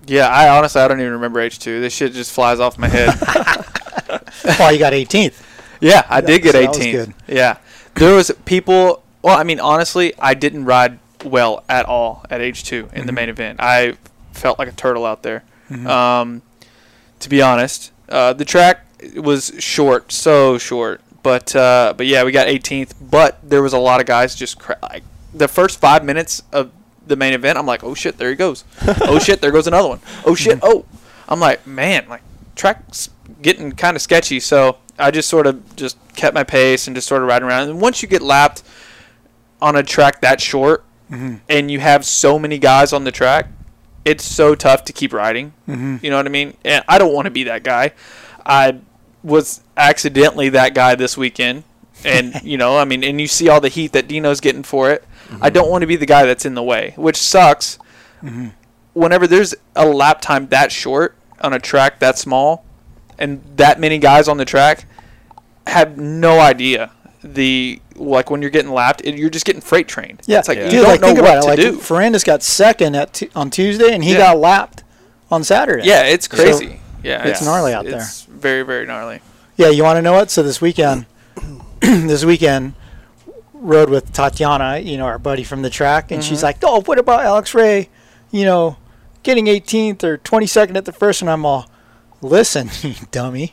Yeah, 0.06 0.28
I 0.28 0.48
honestly 0.56 0.80
I 0.80 0.88
don't 0.88 1.00
even 1.00 1.12
remember 1.12 1.40
H2. 1.46 1.80
This 1.82 1.92
shit 1.94 2.14
just 2.14 2.32
flies 2.32 2.58
off 2.58 2.78
my 2.78 2.88
head. 2.88 3.14
well, 4.58 4.72
you 4.72 4.78
got 4.78 4.92
18th. 4.94 5.42
Yeah, 5.80 6.04
I 6.08 6.20
did 6.20 6.42
get 6.42 6.52
So 6.52 6.62
that 6.62 6.76
18. 6.76 7.14
Yeah, 7.28 7.58
there 7.94 8.14
was 8.14 8.30
people. 8.46 9.02
Well, 9.22 9.36
I 9.36 9.44
mean, 9.44 9.60
honestly, 9.60 10.14
I 10.18 10.32
didn't 10.34 10.64
ride 10.64 10.98
well 11.24 11.64
at 11.68 11.84
all 11.86 12.24
at 12.30 12.40
H 12.40 12.64
two 12.64 12.88
in 12.94 13.06
the 13.06 13.12
Mhm. 13.12 13.16
main 13.16 13.28
event. 13.28 13.60
I 13.60 13.96
felt 14.32 14.58
like 14.58 14.68
a 14.68 14.72
turtle 14.72 15.04
out 15.04 15.22
there. 15.22 15.44
Mhm. 15.70 15.86
Um, 15.86 16.42
to 17.20 17.28
be 17.28 17.42
honest, 17.42 17.92
uh, 18.08 18.32
the 18.32 18.44
track 18.46 18.86
was 19.16 19.52
short, 19.58 20.12
so 20.12 20.56
short. 20.58 21.02
But 21.22 21.54
uh, 21.54 21.94
but 21.96 22.06
yeah, 22.06 22.24
we 22.24 22.32
got 22.32 22.46
18th. 22.48 22.94
But 23.00 23.38
there 23.48 23.62
was 23.62 23.72
a 23.72 23.78
lot 23.78 24.00
of 24.00 24.06
guys 24.06 24.34
just 24.34 24.58
cra- 24.58 24.78
like 24.82 25.02
the 25.34 25.48
first 25.48 25.78
five 25.80 26.04
minutes 26.04 26.42
of 26.52 26.70
the 27.06 27.16
main 27.16 27.32
event. 27.34 27.58
I'm 27.58 27.66
like, 27.66 27.84
oh 27.84 27.94
shit, 27.94 28.16
there 28.18 28.30
he 28.30 28.36
goes. 28.36 28.64
oh 29.02 29.18
shit, 29.18 29.40
there 29.40 29.50
goes 29.50 29.66
another 29.66 29.88
one. 29.88 30.00
Oh 30.24 30.34
shit, 30.34 30.58
oh. 30.62 30.84
I'm 31.28 31.40
like, 31.40 31.66
man, 31.66 32.06
like 32.08 32.22
track's 32.56 33.10
getting 33.42 33.72
kind 33.72 33.96
of 33.96 34.02
sketchy. 34.02 34.40
So 34.40 34.78
I 34.98 35.10
just 35.10 35.28
sort 35.28 35.46
of 35.46 35.76
just 35.76 35.96
kept 36.16 36.34
my 36.34 36.44
pace 36.44 36.86
and 36.86 36.96
just 36.96 37.06
sort 37.06 37.22
of 37.22 37.28
riding 37.28 37.46
around. 37.48 37.68
And 37.68 37.80
once 37.80 38.02
you 38.02 38.08
get 38.08 38.22
lapped 38.22 38.62
on 39.62 39.76
a 39.76 39.82
track 39.82 40.20
that 40.22 40.40
short 40.40 40.84
Mhm. 41.10 41.40
and 41.48 41.70
you 41.70 41.80
have 41.80 42.04
so 42.04 42.38
many 42.38 42.58
guys 42.58 42.92
on 42.92 43.04
the 43.04 43.12
track, 43.12 43.46
it's 44.04 44.24
so 44.24 44.54
tough 44.54 44.84
to 44.84 44.92
keep 44.92 45.12
riding. 45.12 45.52
Mhm. 45.68 46.02
You 46.02 46.10
know 46.10 46.16
what 46.16 46.26
I 46.26 46.30
mean? 46.30 46.56
And 46.64 46.82
I 46.88 46.98
don't 46.98 47.12
want 47.12 47.26
to 47.26 47.30
be 47.30 47.44
that 47.44 47.62
guy. 47.62 47.92
I 48.46 48.76
was 49.22 49.62
accidentally 49.76 50.48
that 50.50 50.74
guy 50.74 50.94
this 50.94 51.16
weekend. 51.16 51.64
And, 52.04 52.40
you 52.42 52.56
know, 52.56 52.78
I 52.78 52.84
mean, 52.84 53.04
and 53.04 53.20
you 53.20 53.26
see 53.26 53.48
all 53.48 53.60
the 53.60 53.68
heat 53.68 53.92
that 53.92 54.08
Dino's 54.08 54.40
getting 54.40 54.62
for 54.62 54.90
it. 54.90 55.04
I 55.40 55.48
don't 55.50 55.70
want 55.70 55.82
to 55.82 55.86
be 55.86 55.94
the 55.96 56.06
guy 56.06 56.24
that's 56.26 56.44
in 56.44 56.54
the 56.54 56.62
way, 56.62 56.94
which 56.96 57.16
sucks. 57.16 57.78
Mhm. 58.22 58.52
Whenever 58.94 59.26
there's 59.28 59.54
a 59.76 59.86
lap 59.86 60.20
time 60.20 60.48
that 60.48 60.72
short 60.72 61.14
on 61.40 61.52
a 61.52 61.58
track 61.60 62.00
that 62.00 62.18
small 62.18 62.64
and 63.18 63.40
that 63.56 63.78
many 63.78 63.98
guys 63.98 64.26
on 64.26 64.38
the 64.38 64.44
track, 64.44 64.86
have 65.68 65.96
no 65.98 66.40
idea 66.40 66.90
the 67.22 67.80
like 67.94 68.30
when 68.30 68.40
you're 68.42 68.50
getting 68.50 68.72
lapped, 68.72 69.02
it, 69.04 69.14
you're 69.16 69.30
just 69.30 69.44
getting 69.44 69.60
freight 69.60 69.86
trained. 69.86 70.22
Yeah, 70.26 70.38
it's 70.40 70.48
like 70.48 70.58
Yeah. 70.58 70.64
you 70.64 70.70
dude, 70.70 70.80
don't 70.82 70.88
like 70.90 71.00
know 71.02 71.06
think 71.08 71.18
what 71.20 71.28
about 71.28 71.38
it. 71.38 71.42
to 71.42 71.46
Like 71.72 71.74
do. 71.74 71.78
Ferrandis 71.78 72.24
got 72.24 72.42
second 72.42 72.96
at 72.96 73.12
t- 73.12 73.30
on 73.36 73.50
Tuesday, 73.50 73.92
and 73.94 74.02
he 74.02 74.12
Yeah. 74.12 74.18
got 74.18 74.38
lapped 74.38 74.82
on 75.30 75.44
Saturday. 75.44 75.86
Yeah, 75.86 76.02
it's 76.04 76.28
So- 76.28 76.36
crazy. 76.36 76.80
yeah, 77.04 77.24
it's 77.26 77.42
gnarly 77.42 77.72
out 77.74 77.84
there. 77.84 78.08
It's 78.40 78.42
very 78.42 78.62
very 78.62 78.86
gnarly. 78.86 79.20
Yeah, 79.58 79.68
you 79.68 79.82
want 79.82 79.98
to 79.98 80.02
know 80.02 80.14
what? 80.14 80.30
So 80.30 80.42
this 80.42 80.62
weekend, 80.62 81.04
this 81.80 82.24
weekend, 82.24 82.72
rode 83.52 83.90
with 83.90 84.14
Tatiana, 84.14 84.78
you 84.78 84.96
know, 84.96 85.04
our 85.04 85.18
buddy 85.18 85.44
from 85.44 85.60
the 85.60 85.68
track, 85.68 86.10
and 86.10 86.24
she's 86.24 86.38
Mhm. 86.40 86.44
like, 86.44 86.56
"Oh, 86.62 86.80
what 86.86 86.98
about 86.98 87.22
Alex 87.22 87.54
Ray? 87.54 87.90
You 88.30 88.46
know, 88.46 88.78
getting 89.22 89.46
18th 89.46 90.02
or 90.04 90.16
22nd 90.16 90.78
at 90.78 90.86
the 90.86 90.92
first?" 90.92 91.20
And 91.20 91.30
I'm 91.30 91.44
all, 91.44 91.68
"Listen, 92.22 92.70
you 92.82 92.94
dummy, 93.10 93.52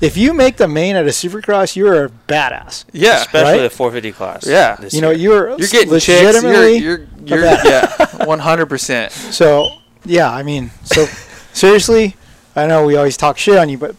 if 0.00 0.16
you 0.16 0.32
make 0.32 0.56
the 0.58 0.68
main 0.68 0.94
at 0.94 1.06
a 1.06 1.10
Supercross, 1.10 1.74
you're 1.74 2.04
a 2.04 2.10
badass. 2.28 2.84
Yeah, 2.92 3.22
especially 3.22 3.52
right? 3.54 3.62
the 3.62 3.70
450 3.70 4.12
class. 4.12 4.46
Yeah. 4.46 4.76
You 4.90 5.00
know, 5.00 5.10
you're 5.10 5.48
you're 5.58 5.66
getting 5.66 5.90
chicks. 5.98 6.06
legitimately 6.06 6.76
You're 6.76 6.98
you're, 7.24 7.38
you're 7.40 7.44
yeah, 7.44 8.24
one 8.24 8.38
hundred 8.38 8.66
percent. 8.66 9.10
So 9.10 9.68
yeah, 10.04 10.30
I 10.30 10.44
mean, 10.44 10.70
so 10.84 11.06
seriously, 11.52 12.14
I 12.56 12.66
know 12.66 12.84
we 12.86 12.96
always 12.96 13.16
talk 13.16 13.38
shit 13.38 13.58
on 13.58 13.68
you, 13.68 13.78
but 13.78 13.94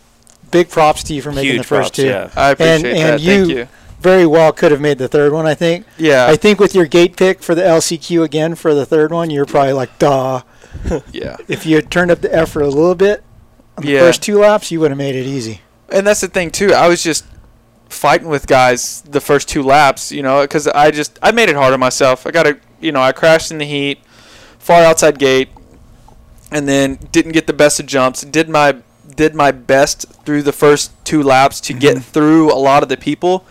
big 0.51 0.69
props 0.69 1.03
to 1.03 1.13
you 1.13 1.21
for 1.21 1.31
making 1.31 1.51
Huge 1.53 1.57
the 1.61 1.63
first 1.67 1.89
props, 1.93 1.97
two. 1.97 2.07
yeah. 2.07 2.31
I 2.35 2.49
appreciate 2.51 2.85
and 2.85 2.95
that. 2.97 3.13
and 3.13 3.21
you, 3.21 3.45
Thank 3.45 3.57
you. 3.57 3.67
very 3.99 4.25
well 4.25 4.51
could 4.51 4.71
have 4.71 4.81
made 4.81 4.97
the 4.97 5.07
third 5.07 5.31
one. 5.33 5.45
I 5.45 5.53
think. 5.53 5.85
Yeah. 5.97 6.25
I 6.27 6.35
think 6.35 6.59
with 6.59 6.73
your 6.73 6.85
gate 6.85 7.15
pick 7.17 7.41
for 7.43 7.53
the 7.55 7.61
LCQ 7.61 8.23
again 8.23 8.55
for 8.55 8.73
the 8.73 8.85
third 8.85 9.11
one, 9.11 9.29
you're 9.29 9.45
probably 9.45 9.73
like, 9.73 9.97
duh. 9.99 10.41
yeah. 11.11 11.37
If 11.47 11.65
you 11.65 11.75
had 11.75 11.89
turned 11.91 12.11
up 12.11 12.21
the 12.21 12.33
effort 12.33 12.61
a 12.61 12.67
little 12.67 12.95
bit 12.95 13.23
on 13.77 13.83
the 13.83 13.91
Yeah. 13.91 13.99
first 13.99 14.21
two 14.23 14.39
laps, 14.39 14.71
you 14.71 14.79
would 14.79 14.91
have 14.91 14.97
made 14.97 15.15
it 15.15 15.25
easy. 15.25 15.61
And 15.89 16.05
that's 16.07 16.21
the 16.21 16.27
thing 16.27 16.51
too. 16.51 16.73
I 16.73 16.87
was 16.87 17.01
just 17.03 17.25
fighting 17.89 18.27
with 18.27 18.47
guys 18.47 19.01
the 19.01 19.21
first 19.21 19.47
two 19.47 19.63
laps, 19.63 20.11
you 20.11 20.21
know, 20.21 20.41
because 20.41 20.67
I 20.67 20.91
just 20.91 21.17
I 21.21 21.31
made 21.31 21.49
it 21.49 21.55
hard 21.55 21.73
on 21.73 21.79
myself. 21.79 22.25
I 22.27 22.31
got 22.31 22.43
to, 22.43 22.57
you 22.81 22.91
know, 22.91 23.01
I 23.01 23.11
crashed 23.11 23.51
in 23.51 23.57
the 23.59 23.65
heat, 23.65 23.99
far 24.59 24.83
outside 24.83 25.17
gate, 25.19 25.49
and 26.51 26.67
then 26.67 26.95
didn't 27.11 27.31
get 27.33 27.47
the 27.47 27.53
best 27.53 27.79
of 27.79 27.85
jumps. 27.85 28.21
Did 28.21 28.49
my 28.49 28.77
did 29.15 29.33
my 29.33 29.51
best 29.51 30.05
through 30.25 30.43
the 30.43 30.51
first 30.51 30.91
two 31.05 31.23
laps 31.23 31.59
to 31.61 31.73
get 31.73 31.95
mm-hmm. 31.95 32.01
through 32.01 32.53
a 32.53 32.55
lot 32.55 32.83
of 32.83 32.89
the 32.89 32.97
people, 32.97 33.45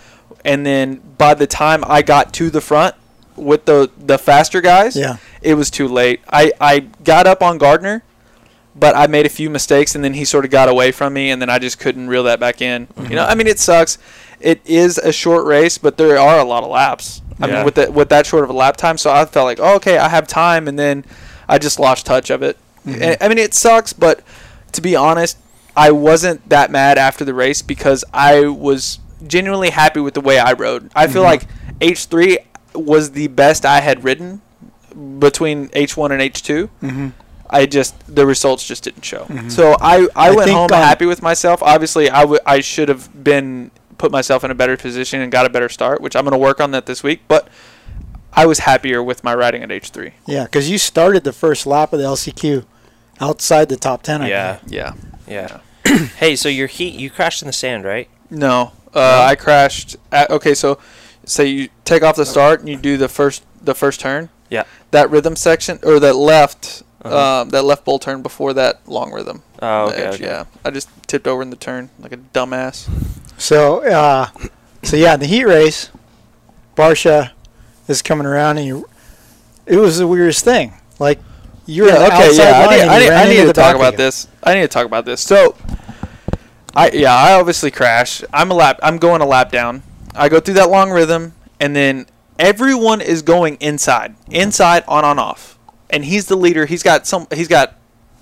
and 0.44 0.64
then 0.64 1.00
by 1.18 1.34
the 1.34 1.46
time 1.46 1.84
I 1.86 2.02
got 2.02 2.32
to 2.34 2.50
the 2.50 2.60
front 2.60 2.94
with 3.36 3.64
the 3.64 3.90
the 3.98 4.18
faster 4.18 4.60
guys, 4.60 4.96
Yeah. 4.96 5.16
it 5.42 5.54
was 5.54 5.70
too 5.70 5.88
late. 5.88 6.20
I 6.30 6.52
I 6.60 6.80
got 7.04 7.26
up 7.26 7.42
on 7.42 7.58
Gardner 7.58 8.02
but 8.78 8.94
I 8.94 9.06
made 9.06 9.26
a 9.26 9.30
few 9.30 9.48
mistakes, 9.48 9.94
and 9.94 10.04
then 10.04 10.14
he 10.14 10.24
sort 10.24 10.44
of 10.44 10.50
got 10.50 10.68
away 10.68 10.92
from 10.92 11.14
me, 11.14 11.30
and 11.30 11.40
then 11.40 11.48
I 11.48 11.58
just 11.58 11.78
couldn't 11.78 12.08
reel 12.08 12.24
that 12.24 12.38
back 12.38 12.60
in. 12.60 12.88
You 12.96 13.16
know, 13.16 13.22
mm-hmm. 13.22 13.30
I 13.30 13.34
mean, 13.34 13.46
it 13.46 13.58
sucks. 13.58 13.96
It 14.38 14.60
is 14.66 14.98
a 14.98 15.12
short 15.12 15.46
race, 15.46 15.78
but 15.78 15.96
there 15.96 16.18
are 16.18 16.38
a 16.38 16.44
lot 16.44 16.62
of 16.62 16.70
laps. 16.70 17.22
I 17.40 17.46
Yeah. 17.46 17.54
mean, 17.54 17.64
with 17.64 17.74
that 17.76 17.92
with 17.94 18.08
that 18.10 18.26
short 18.26 18.44
of 18.44 18.50
a 18.50 18.52
lap 18.52 18.76
time, 18.76 18.98
so 18.98 19.10
I 19.10 19.24
felt 19.24 19.46
like, 19.46 19.58
oh, 19.60 19.76
okay, 19.76 19.96
I 19.98 20.08
have 20.08 20.26
time, 20.26 20.68
and 20.68 20.78
then 20.78 21.04
I 21.48 21.58
just 21.58 21.80
lost 21.80 22.04
touch 22.04 22.28
of 22.28 22.42
it. 22.42 22.58
And, 22.86 23.16
I 23.20 23.28
mean, 23.28 23.38
it 23.38 23.52
sucks, 23.54 23.92
but 23.92 24.20
to 24.72 24.80
be 24.80 24.94
honest, 24.94 25.38
I 25.76 25.90
wasn't 25.90 26.48
that 26.48 26.70
mad 26.70 26.98
after 26.98 27.24
the 27.24 27.34
race 27.34 27.60
because 27.62 28.04
I 28.14 28.46
was 28.46 28.98
genuinely 29.26 29.70
happy 29.70 30.00
with 30.00 30.14
the 30.14 30.20
way 30.20 30.38
I 30.38 30.52
rode. 30.52 30.90
I 30.94 31.06
feel 31.06 31.22
like 31.22 31.42
H 31.80 32.06
three 32.06 32.38
was 32.74 33.12
the 33.12 33.26
best 33.28 33.64
I 33.66 33.80
had 33.80 34.04
ridden 34.04 34.40
between 35.18 35.68
H 35.72 35.96
one 35.96 36.12
and 36.12 36.22
H 36.22 36.42
2 36.42 36.70
Mm-hmm. 36.82 37.08
I 37.48 37.66
just 37.66 37.94
the 38.12 38.26
results 38.26 38.66
just 38.66 38.82
didn't 38.84 39.04
show. 39.04 39.26
So 39.48 39.76
I 39.80 40.08
I, 40.16 40.28
I 40.28 40.30
went 40.32 40.50
home 40.50 40.72
um, 40.72 40.82
happy 40.82 41.06
with 41.06 41.22
myself. 41.22 41.62
Obviously, 41.62 42.10
I 42.10 42.26
I 42.44 42.60
should 42.60 42.88
have 42.88 43.22
been 43.22 43.70
put 43.98 44.10
myself 44.10 44.42
in 44.44 44.50
a 44.50 44.54
better 44.54 44.76
position 44.76 45.20
and 45.20 45.30
got 45.30 45.46
a 45.46 45.48
better 45.50 45.68
start, 45.68 46.00
which 46.00 46.16
I'm 46.16 46.24
going 46.24 46.32
to 46.32 46.38
work 46.38 46.60
on 46.60 46.72
that 46.72 46.86
this 46.86 47.02
week. 47.04 47.20
But 47.28 47.48
I 48.32 48.46
was 48.46 48.60
happier 48.60 49.00
with 49.02 49.22
my 49.22 49.32
riding 49.32 49.62
at 49.62 49.68
H3. 49.68 50.12
Yeah, 50.26 50.44
because 50.44 50.68
you 50.68 50.76
started 50.76 51.22
the 51.24 51.32
first 51.32 51.66
lap 51.66 51.92
of 51.92 52.00
the 52.00 52.04
LCQ 52.04 52.64
outside 53.20 53.68
the 53.68 53.76
top 53.76 54.02
ten. 54.02 54.22
I 54.22 54.28
Yeah, 54.28 54.54
think. 54.56 54.72
Yeah. 54.72 54.92
yeah. 55.26 55.60
hey, 56.18 56.36
so 56.36 56.48
your 56.48 56.66
heat, 56.66 56.94
you 56.94 57.10
crashed 57.10 57.42
in 57.42 57.46
the 57.46 57.52
sand, 57.52 57.84
right? 57.84 58.08
No, 58.30 58.72
uh, 58.94 59.24
I 59.28 59.36
crashed. 59.36 59.96
At, 60.10 60.30
okay, 60.30 60.54
so 60.54 60.78
say 61.24 61.46
you 61.46 61.68
take 61.84 62.02
off 62.02 62.16
the 62.16 62.26
start 62.26 62.60
and 62.60 62.68
you 62.68 62.76
do 62.76 62.96
the 62.96 63.08
first 63.08 63.44
the 63.62 63.74
first 63.74 64.00
turn. 64.00 64.28
Yeah. 64.50 64.64
That 64.92 65.10
rhythm 65.10 65.34
section 65.36 65.78
or 65.82 65.98
that 66.00 66.14
left 66.16 66.82
Uh-huh. 67.02 67.42
um, 67.42 67.50
that 67.50 67.62
left 67.64 67.84
bull 67.84 67.98
turn 67.98 68.22
before 68.22 68.52
that 68.54 68.80
long 68.88 69.12
rhythm. 69.12 69.42
Oh, 69.62 69.88
okay, 69.88 70.02
edge, 70.02 70.14
okay. 70.14 70.24
Yeah, 70.26 70.44
I 70.64 70.70
just 70.70 70.88
tipped 71.06 71.26
over 71.26 71.42
in 71.42 71.50
the 71.50 71.56
turn 71.56 71.90
like 72.00 72.12
a 72.12 72.16
dumbass. 72.16 72.88
So, 73.38 73.84
uh, 73.84 74.28
so 74.82 74.96
yeah, 74.96 75.16
the 75.16 75.26
heat 75.26 75.44
race, 75.44 75.90
Barcia 76.76 77.30
is 77.88 78.02
coming 78.02 78.26
around, 78.26 78.58
and 78.58 78.66
you. 78.66 78.88
It 79.66 79.78
was 79.78 79.98
the 79.98 80.06
weirdest 80.06 80.44
thing. 80.44 80.74
Like 80.98 81.18
you're 81.66 81.88
in 81.88 81.94
okay, 81.94 82.36
yeah. 82.36 82.66
I 82.68 82.76
need, 82.76 82.82
I 82.82 82.98
need, 82.98 83.10
I 83.10 83.28
need 83.28 83.46
to 83.46 83.52
talk 83.52 83.74
about 83.74 83.94
again. 83.94 84.06
this. 84.06 84.28
I 84.42 84.54
need 84.54 84.60
to 84.62 84.68
talk 84.68 84.86
about 84.86 85.04
this. 85.04 85.20
So, 85.20 85.56
I 86.74 86.90
yeah, 86.92 87.14
I 87.14 87.34
obviously 87.34 87.70
crash. 87.70 88.22
I'm 88.32 88.50
a 88.50 88.54
lap. 88.54 88.78
I'm 88.82 88.98
going 88.98 89.20
a 89.20 89.26
lap 89.26 89.50
down. 89.50 89.82
I 90.14 90.28
go 90.28 90.40
through 90.40 90.54
that 90.54 90.70
long 90.70 90.90
rhythm, 90.90 91.34
and 91.58 91.74
then 91.74 92.06
everyone 92.38 93.00
is 93.00 93.22
going 93.22 93.56
inside, 93.56 94.14
inside, 94.30 94.84
on, 94.86 95.04
on, 95.04 95.18
off, 95.18 95.58
and 95.90 96.04
he's 96.04 96.26
the 96.26 96.36
leader. 96.36 96.66
He's 96.66 96.82
got 96.82 97.06
some. 97.06 97.26
He's 97.34 97.48
got, 97.48 97.76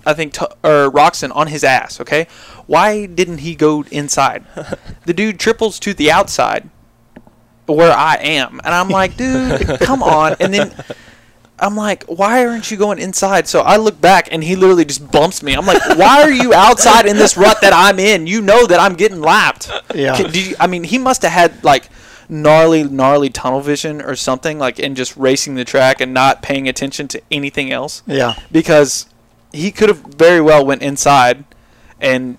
I 0.06 0.14
think, 0.14 0.32
t- 0.32 0.46
or 0.62 0.90
Roczen 0.90 1.34
on 1.34 1.48
his 1.48 1.64
ass. 1.64 2.00
Okay, 2.00 2.26
why 2.66 3.04
didn't 3.04 3.38
he 3.38 3.54
go 3.54 3.84
inside? 3.90 4.44
the 5.04 5.12
dude 5.12 5.38
triples 5.38 5.78
to 5.80 5.92
the 5.92 6.10
outside, 6.10 6.70
where 7.66 7.92
I 7.92 8.16
am, 8.16 8.60
and 8.64 8.74
I'm 8.74 8.88
like, 8.88 9.16
dude, 9.18 9.80
come 9.80 10.02
on, 10.02 10.36
and 10.40 10.54
then. 10.54 10.74
I'm 11.58 11.76
like, 11.76 12.04
why 12.04 12.44
aren't 12.46 12.70
you 12.70 12.76
going 12.76 12.98
inside? 12.98 13.46
So 13.46 13.60
I 13.60 13.76
look 13.76 14.00
back 14.00 14.28
and 14.32 14.42
he 14.42 14.56
literally 14.56 14.84
just 14.84 15.10
bumps 15.10 15.42
me. 15.42 15.54
I'm 15.54 15.66
like, 15.66 15.82
why 15.96 16.22
are 16.22 16.30
you 16.30 16.52
outside 16.52 17.06
in 17.06 17.16
this 17.16 17.36
rut 17.36 17.60
that 17.60 17.72
I'm 17.72 17.98
in? 18.00 18.26
You 18.26 18.40
know 18.42 18.66
that 18.66 18.80
I'm 18.80 18.94
getting 18.94 19.20
lapped. 19.20 19.70
Yeah. 19.94 20.16
Can- 20.16 20.34
you, 20.34 20.56
I 20.58 20.66
mean, 20.66 20.82
he 20.84 20.98
must 20.98 21.22
have 21.22 21.30
had 21.30 21.62
like 21.62 21.88
gnarly, 22.28 22.82
gnarly 22.82 23.30
tunnel 23.30 23.60
vision 23.60 24.02
or 24.02 24.16
something, 24.16 24.58
like 24.58 24.80
in 24.80 24.96
just 24.96 25.16
racing 25.16 25.54
the 25.54 25.64
track 25.64 26.00
and 26.00 26.12
not 26.12 26.42
paying 26.42 26.68
attention 26.68 27.06
to 27.08 27.22
anything 27.30 27.70
else. 27.70 28.02
Yeah. 28.06 28.34
Because 28.50 29.06
he 29.52 29.70
could 29.70 29.88
have 29.88 29.98
very 30.00 30.40
well 30.40 30.66
went 30.66 30.82
inside 30.82 31.44
and 32.00 32.36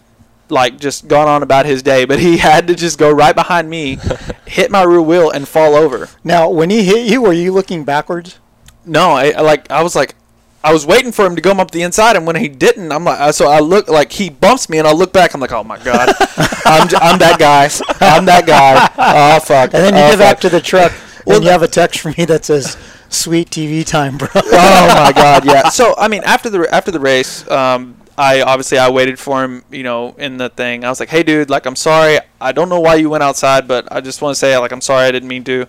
like 0.49 0.77
just 0.77 1.07
gone 1.07 1.27
on 1.27 1.41
about 1.41 1.65
his 1.65 1.81
day, 1.81 2.03
but 2.03 2.19
he 2.19 2.37
had 2.49 2.67
to 2.67 2.75
just 2.75 2.99
go 2.99 3.09
right 3.11 3.33
behind 3.35 3.69
me, 3.69 3.97
hit 4.45 4.69
my 4.71 4.83
rear 4.83 5.01
wheel, 5.01 5.29
and 5.31 5.47
fall 5.47 5.73
over. 5.75 6.09
Now, 6.23 6.49
when 6.49 6.69
he 6.69 6.83
hit 6.83 7.09
you, 7.09 7.21
were 7.21 7.33
you 7.33 7.53
looking 7.53 7.85
backwards? 7.85 8.39
No, 8.85 9.11
I, 9.11 9.31
I 9.31 9.41
like 9.41 9.69
I 9.71 9.83
was 9.83 9.95
like 9.95 10.15
I 10.63 10.73
was 10.73 10.85
waiting 10.85 11.11
for 11.11 11.25
him 11.25 11.35
to 11.35 11.41
come 11.43 11.59
up 11.59 11.69
the 11.69 11.83
inside, 11.83 12.15
and 12.15 12.25
when 12.25 12.35
he 12.35 12.47
didn't, 12.47 12.91
I'm 12.91 13.03
like, 13.03 13.35
so 13.35 13.47
I 13.47 13.59
look 13.59 13.87
like 13.87 14.11
he 14.11 14.31
bumps 14.31 14.67
me, 14.67 14.79
and 14.79 14.87
I 14.87 14.93
look 14.93 15.13
back, 15.13 15.35
I'm 15.35 15.39
like, 15.39 15.51
oh 15.51 15.63
my 15.63 15.77
god, 15.77 16.09
I'm, 16.65 16.87
j- 16.87 16.97
I'm 16.99 17.19
that 17.19 17.37
guy, 17.37 17.69
I'm 18.01 18.25
that 18.25 18.47
guy. 18.47 18.89
Oh 18.97 19.39
fuck. 19.41 19.75
And 19.75 19.83
then 19.83 19.93
you 19.93 20.01
oh, 20.01 20.09
get 20.11 20.19
back 20.19 20.39
to 20.39 20.49
the 20.49 20.59
truck, 20.59 20.91
Well, 21.25 21.35
and 21.37 21.45
you 21.45 21.51
have 21.51 21.61
a 21.61 21.67
text 21.67 21.99
from 21.99 22.15
me 22.17 22.25
that 22.25 22.45
says, 22.45 22.77
"Sweet 23.09 23.51
TV 23.51 23.85
time, 23.85 24.17
bro." 24.17 24.27
oh 24.33 24.87
my 24.95 25.11
god, 25.15 25.45
yeah. 25.45 25.69
So 25.69 25.93
I 25.99 26.07
mean, 26.07 26.23
after 26.23 26.49
the 26.49 26.67
after 26.73 26.89
the 26.89 26.99
race, 26.99 27.47
um, 27.51 27.95
I 28.17 28.41
obviously 28.41 28.79
I 28.79 28.89
waited 28.89 29.19
for 29.19 29.43
him, 29.43 29.63
you 29.69 29.83
know, 29.83 30.15
in 30.17 30.37
the 30.37 30.49
thing. 30.49 30.83
I 30.83 30.89
was 30.89 30.99
like, 30.99 31.09
hey, 31.09 31.21
dude, 31.21 31.49
like 31.51 31.67
I'm 31.67 31.75
sorry. 31.75 32.17
I 32.41 32.53
don't 32.53 32.69
know 32.69 32.79
why 32.79 32.95
you 32.95 33.11
went 33.11 33.21
outside, 33.23 33.67
but 33.67 33.87
I 33.91 34.01
just 34.01 34.19
want 34.21 34.33
to 34.33 34.39
say, 34.39 34.57
like, 34.57 34.71
I'm 34.71 34.81
sorry. 34.81 35.05
I 35.05 35.11
didn't 35.11 35.29
mean 35.29 35.43
to. 35.43 35.67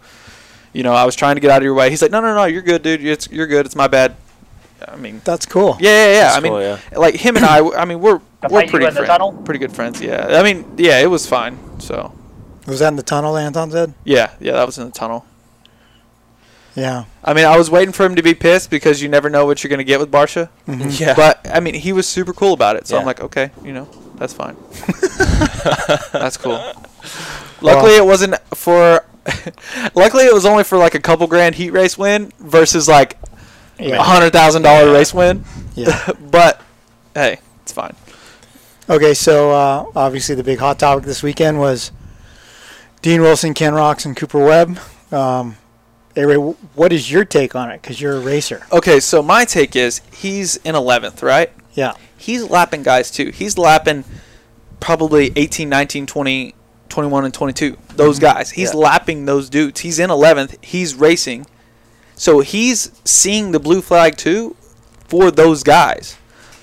You 0.76 0.82
know, 0.82 0.92
I 0.92 1.04
was 1.04 1.16
trying 1.16 1.36
to 1.36 1.40
get 1.40 1.50
out 1.50 1.58
of 1.58 1.62
your 1.64 1.72
way. 1.74 1.88
He's 1.88 2.02
like, 2.02 2.10
no, 2.10 2.20
no, 2.20 2.34
no, 2.34 2.44
you're 2.44 2.60
good, 2.60 2.82
dude. 2.82 3.02
It's 3.04 3.30
you're 3.30 3.46
good. 3.46 3.64
It's 3.64 3.74
my 3.74 3.88
bad. 3.88 4.14
I 4.86 4.96
mean, 4.96 5.22
That's 5.24 5.46
cool. 5.46 5.78
yeah, 5.80 5.88
yeah, 5.90 6.12
yeah. 6.12 6.20
That's 6.24 6.36
I 6.36 6.40
mean, 6.40 6.52
cool, 6.52 6.60
yeah. 6.60 6.78
like 6.98 7.14
him 7.14 7.36
and 7.36 7.46
I. 7.46 7.66
I 7.70 7.84
mean, 7.86 7.98
we're 8.00 8.16
About 8.16 8.50
we're 8.52 8.66
pretty 8.66 8.84
in 8.84 8.92
friend- 8.92 9.44
pretty 9.46 9.58
good 9.58 9.72
friends. 9.72 10.02
Yeah. 10.02 10.26
I 10.38 10.42
mean, 10.42 10.74
yeah, 10.76 11.00
it 11.00 11.06
was 11.06 11.26
fine. 11.26 11.80
So 11.80 12.12
Was 12.66 12.80
that 12.80 12.88
in 12.88 12.96
the 12.96 13.02
tunnel, 13.02 13.38
Anton 13.38 13.70
said? 13.70 13.94
yeah, 14.04 14.32
yeah, 14.38 14.52
that 14.52 14.66
was 14.66 14.76
in 14.76 14.84
the 14.84 14.92
tunnel. 14.92 15.24
Yeah. 16.74 17.04
I 17.24 17.32
mean, 17.32 17.46
I 17.46 17.56
was 17.56 17.70
waiting 17.70 17.92
for 17.92 18.04
him 18.04 18.14
to 18.16 18.22
be 18.22 18.34
pissed 18.34 18.68
because 18.68 19.00
you 19.00 19.08
never 19.08 19.30
know 19.30 19.46
what 19.46 19.64
you're 19.64 19.70
gonna 19.70 19.82
get 19.82 19.98
with 19.98 20.10
Barcia. 20.12 20.50
Mm-hmm. 20.68 20.90
Yeah. 21.02 21.14
But 21.14 21.40
I 21.50 21.60
mean, 21.60 21.72
he 21.72 21.94
was 21.94 22.06
super 22.06 22.34
cool 22.34 22.52
about 22.52 22.76
it. 22.76 22.86
So 22.86 22.98
I'm 22.98 23.06
like, 23.06 23.20
okay, 23.22 23.50
you 23.64 23.72
know, 23.72 23.88
that's 24.16 24.34
fine. 24.34 24.56
that's 26.12 26.36
cool. 26.36 26.60
Luckily, 27.60 27.96
it 27.96 28.04
wasn't 28.04 28.36
for. 28.54 29.04
luckily, 29.94 30.24
it 30.24 30.32
was 30.34 30.46
only 30.46 30.62
for 30.64 30.78
like 30.78 30.94
a 30.94 31.00
couple 31.00 31.26
grand 31.26 31.54
heat 31.56 31.70
race 31.70 31.98
win 31.98 32.32
versus 32.38 32.86
like 32.88 33.16
a 33.78 33.88
Yeah. 33.88 34.02
hundred 34.02 34.32
thousand 34.32 34.62
dollar 34.62 34.92
race 34.92 35.12
win. 35.12 35.44
Yeah. 35.74 36.10
but 36.30 36.60
hey, 37.14 37.38
it's 37.62 37.72
fine. 37.72 37.94
Okay, 38.88 39.14
so 39.14 39.50
uh, 39.50 39.86
obviously 39.96 40.36
the 40.36 40.44
big 40.44 40.60
hot 40.60 40.78
topic 40.78 41.04
this 41.04 41.22
weekend 41.22 41.58
was 41.58 41.90
Dean 43.02 43.20
Wilson, 43.20 43.52
Ken 43.52 43.74
Rocks, 43.74 44.04
and 44.04 44.16
Cooper 44.16 44.38
Webb. 44.38 44.78
Um, 45.10 45.56
Ray, 46.16 46.36
what 46.36 46.92
is 46.92 47.10
your 47.10 47.24
take 47.24 47.54
on 47.56 47.70
it? 47.70 47.82
Because 47.82 48.00
you're 48.00 48.16
a 48.16 48.20
racer. 48.20 48.64
Okay, 48.72 49.00
so 49.00 49.22
my 49.22 49.44
take 49.44 49.74
is 49.76 50.00
he's 50.12 50.56
in 50.58 50.74
11th, 50.76 51.20
right? 51.22 51.50
Yeah. 51.74 51.94
He's 52.16 52.44
lapping 52.48 52.82
guys 52.84 53.10
too. 53.10 53.30
He's 53.30 53.58
lapping 53.58 54.04
probably 54.80 55.32
18, 55.36 55.68
19, 55.68 56.06
20, 56.06 56.54
21, 56.88 57.24
and 57.24 57.34
22. 57.34 57.76
Those 57.96 58.18
guys. 58.18 58.50
He's 58.50 58.72
Yeah. 58.72 58.80
lapping 58.80 59.24
those 59.26 59.48
dudes. 59.50 59.80
He's 59.80 59.98
in 59.98 60.10
11th. 60.10 60.56
He's 60.62 60.94
racing. 60.94 61.46
So 62.14 62.40
he's 62.40 62.90
seeing 63.04 63.52
the 63.52 63.60
blue 63.60 63.82
flag 63.82 64.16
too 64.16 64.56
for 65.08 65.30
those 65.30 65.62
guys. 65.62 66.16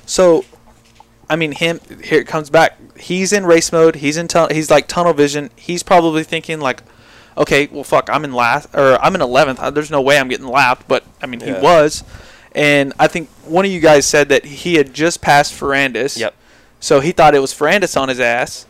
So, 0.06 0.46
I 1.30 1.36
mean, 1.36 1.52
him, 1.54 1.80
here 2.04 2.20
it 2.20 2.28
comes 2.28 2.50
back. 2.50 2.78
He's 2.98 3.32
in 3.34 3.46
race 3.46 3.72
mode. 3.72 3.96
He's 3.98 4.18
in, 4.18 4.28
tun- 4.28 4.50
he's 4.54 4.70
like 4.72 4.88
tunnel 4.88 5.14
vision. 5.14 5.50
He's 5.56 5.84
probably 5.84 6.24
thinking, 6.24 6.60
like, 6.60 6.84
okay, 7.38 7.68
well, 7.72 7.84
fuck, 7.84 8.10
I'm 8.12 8.24
in 8.26 8.34
last, 8.34 8.70
or 8.74 9.02
I'm 9.04 9.16
in 9.16 9.22
11th. 9.22 9.60
Uh, 9.60 9.70
There's 9.72 9.90
no 9.92 10.02
way 10.02 10.18
I'm 10.20 10.28
getting 10.28 10.48
lapped, 10.48 10.88
but 10.88 11.04
I 11.22 11.26
mean, 11.26 11.40
he 11.40 11.52
was. 11.54 12.04
And 12.54 12.94
I 13.00 13.08
think 13.08 13.30
one 13.46 13.66
of 13.66 13.72
you 13.72 13.80
guys 13.80 14.06
said 14.06 14.30
that 14.30 14.46
he 14.46 14.76
had 14.76 14.94
just 14.94 15.22
passed 15.22 15.54
Ferrandis. 15.54 16.18
Yep. 16.20 16.36
So 16.80 17.00
he 17.00 17.12
thought 17.12 17.34
it 17.34 17.40
was 17.40 17.54
Ferrandis 17.54 18.00
on 18.00 18.10
his 18.10 18.20
ass. 18.20 18.66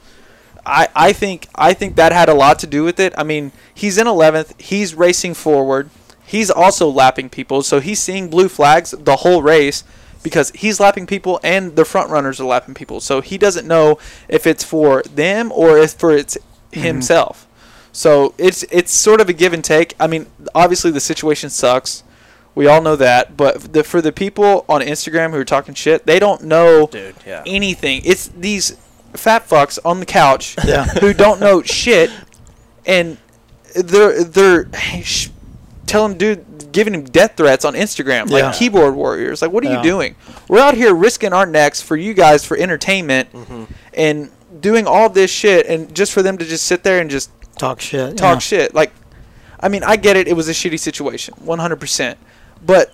I, 0.65 0.87
I 0.95 1.13
think 1.13 1.47
I 1.55 1.73
think 1.73 1.95
that 1.95 2.11
had 2.11 2.29
a 2.29 2.33
lot 2.33 2.59
to 2.59 2.67
do 2.67 2.83
with 2.83 2.99
it. 2.99 3.13
I 3.17 3.23
mean, 3.23 3.51
he's 3.73 3.97
in 3.97 4.07
11th. 4.07 4.59
He's 4.59 4.95
racing 4.95 5.33
forward. 5.33 5.89
He's 6.25 6.49
also 6.49 6.87
lapping 6.89 7.29
people, 7.29 7.63
so 7.63 7.79
he's 7.79 8.01
seeing 8.01 8.29
blue 8.29 8.49
flags 8.49 8.91
the 8.91 9.17
whole 9.17 9.41
race. 9.41 9.83
because 10.23 10.51
he's 10.51 10.79
lapping 10.79 11.05
people 11.05 11.39
and 11.43 11.75
the 11.75 11.85
front 11.85 12.09
runners 12.09 12.39
are 12.39 12.45
lapping 12.45 12.73
people. 12.73 13.01
So 13.01 13.21
he 13.21 13.37
doesn't 13.37 13.67
know 13.67 13.99
if 14.29 14.47
it's 14.47 14.63
for 14.63 15.03
them 15.03 15.51
or 15.51 15.77
if 15.77 15.91
for 15.91 16.11
it's 16.11 16.37
mm-hmm. 16.71 16.81
himself. 16.81 17.45
So 17.91 18.33
it's 18.39 18.63
it's 18.71 18.91
sort 18.91 19.21
of 19.21 19.29
a 19.29 19.33
give 19.33 19.53
and 19.53 19.63
take. 19.63 19.93
I 19.99 20.07
mean, 20.07 20.25
obviously 20.55 20.89
the 20.89 20.99
situation 20.99 21.51
sucks. 21.51 22.03
We 22.55 22.67
all 22.67 22.81
know 22.81 22.95
that, 22.95 23.35
but 23.35 23.73
the, 23.73 23.83
for 23.83 23.99
the 23.99 24.11
people 24.11 24.63
on 24.69 24.81
Instagram 24.81 25.31
who 25.31 25.37
are 25.37 25.45
talking 25.45 25.73
shit, 25.73 26.05
they 26.05 26.19
don't 26.19 26.43
know 26.43 26.87
Dude, 26.87 27.15
yeah. 27.25 27.43
anything. 27.47 28.01
It's 28.05 28.27
these 28.27 28.77
fat 29.13 29.47
fucks 29.47 29.79
on 29.85 29.99
the 29.99 30.05
couch 30.05 30.55
Yeah. 30.65 30.85
who 30.85 31.13
don't 31.13 31.39
know 31.39 31.61
shit, 31.63 32.09
and 32.85 33.17
they're 33.75 34.23
they're 34.23 34.67
sh- 35.03 35.29
telling 35.85 36.17
dude 36.17 36.71
giving 36.71 36.93
him 36.93 37.03
death 37.03 37.37
threats 37.37 37.65
on 37.65 37.73
Instagram 37.75 38.29
Yeah. 38.29 38.47
like 38.47 38.55
keyboard 38.55 38.95
warriors. 38.95 39.41
Like, 39.41 39.51
what 39.51 39.63
are 39.65 39.69
Yeah. 39.69 39.77
you 39.77 39.83
doing? 39.83 40.15
We're 40.47 40.59
out 40.59 40.73
here 40.75 40.93
risking 40.93 41.31
our 41.33 41.45
necks 41.45 41.81
for 41.81 41.95
you 41.95 42.13
guys 42.13 42.43
for 42.43 42.57
entertainment 42.57 43.31
mm-hmm. 43.31 43.65
and 43.93 44.31
doing 44.59 44.87
all 44.87 45.09
this 45.09 45.29
shit, 45.31 45.65
and 45.67 45.93
just 45.93 46.11
for 46.11 46.21
them 46.23 46.37
to 46.37 46.45
just 46.45 46.65
sit 46.65 46.83
there 46.83 46.99
and 46.99 47.09
just 47.09 47.29
Talk 47.59 47.79
shit. 47.79 48.17
talk 48.17 48.35
yeah. 48.35 48.39
shit. 48.39 48.73
Like, 48.73 48.91
I 49.59 49.69
mean, 49.69 49.83
I 49.83 49.95
get 49.95 50.17
it. 50.17 50.27
It 50.27 50.33
was 50.33 50.49
a 50.49 50.51
shitty 50.53 50.79
situation, 50.79 51.35
100%. 51.43 52.15
But 52.65 52.93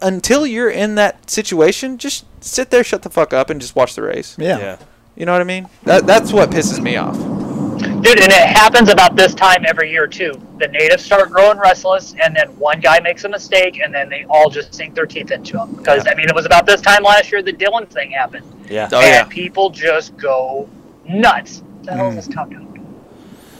until 0.00 0.44
you're 0.46 0.70
in 0.70 0.96
that 0.96 1.30
situation, 1.30 1.96
just 1.98 2.24
sit 2.42 2.70
there, 2.70 2.82
shut 2.82 3.02
the 3.02 3.10
fuck 3.10 3.32
up, 3.32 3.48
and 3.50 3.60
just 3.60 3.76
watch 3.76 3.94
the 3.94 4.02
race. 4.02 4.36
Yeah. 4.38 4.58
Yeah. 4.58 4.76
You 5.16 5.26
know 5.26 5.32
what 5.32 5.40
I 5.40 5.44
mean? 5.44 5.68
That 5.84 6.06
that's 6.06 6.32
what 6.32 6.50
pisses 6.50 6.80
me 6.80 6.96
off. 6.96 7.16
Dude, 7.16 8.20
and 8.20 8.30
it 8.32 8.48
happens 8.56 8.88
about 8.88 9.16
this 9.16 9.34
time 9.34 9.64
every 9.66 9.90
year 9.90 10.06
too. 10.06 10.32
The 10.58 10.68
natives 10.68 11.04
start 11.04 11.30
growing 11.30 11.58
restless, 11.58 12.14
and 12.22 12.34
then 12.36 12.48
one 12.58 12.80
guy 12.80 13.00
makes 13.00 13.24
a 13.24 13.28
mistake, 13.28 13.80
and 13.82 13.92
then 13.94 14.08
they 14.08 14.24
all 14.28 14.48
just 14.50 14.74
sink 14.74 14.94
their 14.94 15.06
teeth 15.06 15.30
into 15.30 15.58
him. 15.58 15.72
Because 15.74 16.06
I 16.06 16.14
mean, 16.14 16.28
it 16.28 16.34
was 16.34 16.46
about 16.46 16.66
this 16.66 16.80
time 16.80 17.02
last 17.02 17.32
year 17.32 17.42
the 17.42 17.52
Dylan 17.52 17.88
thing 17.88 18.10
happened, 18.12 18.46
Yeah. 18.68 18.88
Oh, 18.92 18.98
and 19.00 19.06
yeah. 19.06 19.24
people 19.24 19.70
just 19.70 20.16
go 20.16 20.68
nuts. 21.08 21.62
What 21.62 21.84
the 21.84 21.92
hell 21.94 22.08
is 22.08 22.12
Mm. 22.12 22.16
this 22.16 22.34
top 22.34 22.50
down? 22.50 22.96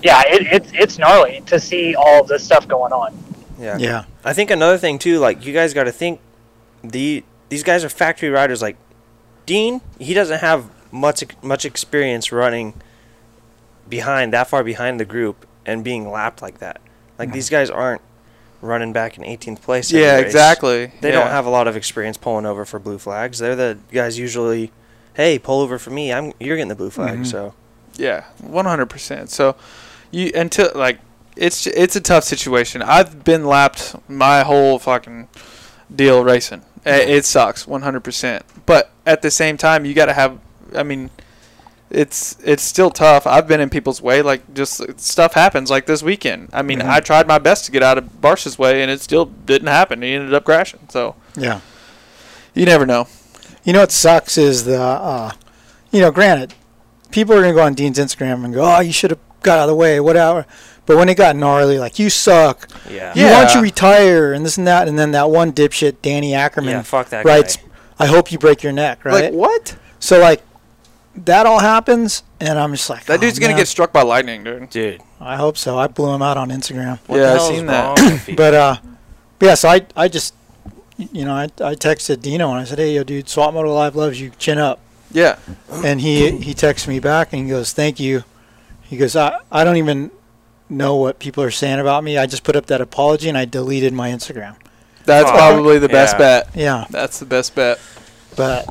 Yeah, 0.03 0.23
it, 0.27 0.47
it's 0.53 0.71
it's 0.75 0.99
gnarly 0.99 1.43
to 1.47 1.59
see 1.59 1.95
all 1.95 2.23
this 2.23 2.45
stuff 2.45 2.69
going 2.69 2.93
on. 2.93 3.17
Yeah. 3.59 3.79
Yeah. 3.79 4.05
I 4.25 4.33
think 4.35 4.51
another 4.51 4.77
thing 4.79 4.99
too, 4.99 5.19
like 5.19 5.45
you 5.47 5.53
guys 5.55 5.73
got 5.75 5.85
to 5.85 5.93
think, 5.93 6.21
the 6.85 7.25
these 7.49 7.63
guys 7.63 7.83
are 7.85 7.89
factory 7.89 8.29
riders. 8.29 8.61
Like 8.63 8.77
Dean, 9.47 9.81
he 9.99 10.13
doesn't 10.15 10.41
have 10.41 10.69
much 10.97 11.25
much 11.43 11.65
experience 11.65 12.33
running 12.33 12.75
behind 13.89 14.33
that 14.33 14.49
far 14.49 14.65
behind 14.65 14.99
the 14.99 15.05
group 15.05 15.47
and 15.65 15.85
being 15.85 16.11
lapped 16.11 16.43
like 16.43 16.59
that. 16.59 16.81
Like 17.19 17.33
these 17.33 17.49
guys 17.49 17.71
aren't 17.71 18.03
running 18.61 18.93
back 18.93 19.17
in 19.17 19.23
18th 19.25 19.63
place. 19.63 19.93
Yeah, 19.93 20.17
race. 20.17 20.25
exactly. 20.27 20.93
They 21.01 21.11
Yeah. 21.13 21.21
don't 21.21 21.31
have 21.31 21.47
a 21.47 21.51
lot 21.51 21.69
of 21.69 21.77
experience 21.77 22.17
pulling 22.17 22.47
over 22.47 22.65
for 22.65 22.79
blue 22.79 22.99
flags. 22.99 23.39
They're 23.39 23.57
the 23.57 23.79
guys 23.93 24.19
usually, 24.19 24.73
hey, 25.15 25.39
pull 25.39 25.61
over 25.61 25.79
for 25.79 25.91
me. 25.91 26.13
I'm 26.13 26.33
you're 26.41 26.57
getting 26.57 26.69
the 26.69 26.75
blue 26.75 26.91
flag. 26.91 27.21
Mhm. 27.21 27.27
So 27.27 27.55
Yeah, 27.97 28.25
100%. 28.43 29.31
So 29.31 29.57
you 30.11 30.31
until 30.35 30.71
like 30.75 30.99
it's 31.37 31.67
it's 31.67 31.97
a 31.97 32.01
tough 32.01 32.25
situation. 32.25 32.83
I've 32.83 33.25
been 33.25 33.45
lapped 33.47 33.95
my 34.09 34.43
whole 34.43 34.79
fucking 34.79 35.29
deal 35.95 36.23
racing. 36.25 36.63
I- 36.85 37.01
It 37.03 37.25
sucks 37.25 37.67
100%. 37.67 38.43
But 38.67 38.91
at 39.07 39.23
the 39.23 39.31
same 39.31 39.57
time, 39.57 39.85
you 39.85 39.95
got 39.95 40.07
to 40.07 40.13
have 40.13 40.39
I 40.77 40.83
mean 40.83 41.11
it's 41.91 42.37
it's 42.45 42.63
still 42.65 42.91
tough. 42.91 43.27
I've 43.27 43.47
been 43.47 43.61
in 43.61 43.71
people's 43.71 44.03
way 44.03 44.21
like 44.23 44.55
just 44.55 44.83
stuff 45.01 45.35
happens 45.35 45.71
like 45.71 45.87
this 45.87 46.03
weekend. 46.03 46.49
I 46.53 46.63
mean, 46.63 46.81
Mhm. 46.81 46.89
I 46.89 47.01
tried 47.01 47.29
my 47.29 47.39
best 47.39 47.65
to 47.67 47.71
get 47.73 47.83
out 47.83 47.97
of 47.97 48.21
Barcia's 48.21 48.59
way 48.59 48.83
and 48.83 48.91
it 48.91 49.01
still 49.01 49.27
didn't 49.27 49.69
happen. 49.69 50.03
He 50.03 50.13
ended 50.15 50.35
up 50.35 50.45
crashing. 50.45 50.81
So, 50.89 51.15
Yeah. 51.37 51.61
you 52.55 52.65
never 52.67 52.87
know. 52.87 53.07
You 53.65 53.73
know 53.73 53.81
what 53.81 53.93
sucks 53.93 54.37
is 54.37 54.65
the, 54.65 54.81
uh, 54.81 55.31
you 55.93 56.01
know, 56.01 56.11
granted, 56.11 56.55
people 57.11 57.35
are 57.37 57.41
gonna 57.41 57.55
go 57.55 57.63
on 57.63 57.75
Dean's 57.75 57.99
Instagram 57.99 58.45
and 58.45 58.53
go, 58.53 58.63
"Oh, 58.65 58.81
you 58.81 58.93
should 58.93 59.11
have 59.11 59.21
got 59.43 59.59
out 59.59 59.63
of 59.65 59.69
the 59.69 59.75
way, 59.77 60.01
whatever." 60.01 60.45
But 60.87 60.97
when 60.97 61.09
it 61.09 61.15
got 61.17 61.35
gnarly, 61.37 61.79
like 61.79 61.99
you 62.01 62.11
suck, 62.11 62.69
yeah, 62.89 63.13
you 63.15 63.27
Yeah. 63.27 63.33
want 63.43 63.55
you 63.55 63.61
retire, 63.61 64.33
and 64.33 64.45
this 64.47 64.57
and 64.57 64.67
that, 64.69 64.87
and 64.89 64.97
then 64.99 65.11
that 65.13 65.31
one 65.31 65.53
dipshit 65.53 65.97
Danny 66.03 66.33
Ackerman 66.35 66.71
yeah, 66.75 66.83
fuck 66.83 67.09
that 67.11 67.25
writes, 67.25 67.57
guy. 67.57 67.63
"I 68.01 68.07
hope 68.07 68.31
you 68.31 68.39
break 68.39 68.63
your 68.63 68.73
neck." 68.73 69.05
Right? 69.05 69.25
Like 69.25 69.33
what? 69.33 69.75
so 69.99 70.19
like 70.21 70.43
that 71.25 71.47
all 71.47 71.59
happens, 71.61 72.23
and 72.41 72.59
I'm 72.59 72.73
just 72.73 72.91
like, 72.91 73.05
That 73.07 73.19
"Oh, 73.19 73.21
dude's 73.23 73.39
going 73.39 73.49
to 73.51 73.55
man." 73.55 73.61
get 73.61 73.69
struck 73.69 73.93
by 73.93 74.03
lightning, 74.03 74.45
dude. 74.45 74.71
Dude, 74.71 75.01
I 75.21 75.37
hope 75.37 75.57
so. 75.57 75.79
I 75.79 75.87
blew 75.87 76.13
him 76.15 76.23
out 76.23 76.37
on 76.37 76.51
Instagram. 76.51 76.99
what 77.07 77.19
Yeah, 77.19 77.25
I 77.25 77.29
hell 77.35 77.51
is 77.51 77.57
seen 77.57 77.67
that. 77.67 77.99
wrong 77.99 78.13
with? 78.27 78.37
But 78.37 78.55
uh, 78.55 78.77
yeah. 79.41 79.55
So 79.55 79.69
I 79.69 79.87
I 79.97 80.09
just 80.09 80.35
you 80.99 81.25
know 81.25 81.35
I 81.35 81.45
I 81.45 81.75
texted 81.75 82.23
Dino 82.23 82.51
and 82.51 82.59
I 82.61 82.65
said, 82.65 82.79
"Hey, 82.79 82.95
yo, 82.95 83.03
dude, 83.05 83.29
Swap 83.29 83.55
Moto 83.55 83.73
Live 83.75 83.97
loves 83.97 84.21
you. 84.21 84.31
Chin 84.39 84.59
up." 84.59 84.81
Yeah. 85.13 85.39
And 85.85 86.01
he 86.01 86.31
he 86.39 86.53
texts 86.55 86.87
me 86.89 86.99
back 87.01 87.33
and 87.33 87.45
he 87.45 87.49
goes, 87.51 87.73
"Thank 87.73 87.99
you." 87.99 88.25
He 88.83 88.97
goes, 88.97 89.17
"I 89.17 89.39
I 89.51 89.65
don't 89.65 89.77
even 89.77 90.11
know 90.69 90.97
what 90.97 91.19
people 91.21 91.43
are 91.45 91.51
saying 91.51 91.79
about 91.81 92.03
me. 92.05 92.19
I 92.19 92.27
just 92.27 92.43
put 92.45 92.57
up 92.57 92.67
that 92.67 92.81
apology 92.81 93.29
and 93.29 93.39
I 93.39 93.45
deleted 93.45 93.93
my 93.93 94.11
Instagram." 94.11 94.57
That's 95.05 95.29
Oh, 95.31 95.33
probably 95.33 95.79
the 95.79 95.89
best 95.89 96.15
yeah. 96.15 96.19
bet. 96.19 96.49
Yeah, 96.57 96.85
That's 96.91 97.21
the 97.21 97.27
best 97.27 97.55
bet. 97.55 97.79
but 98.37 98.69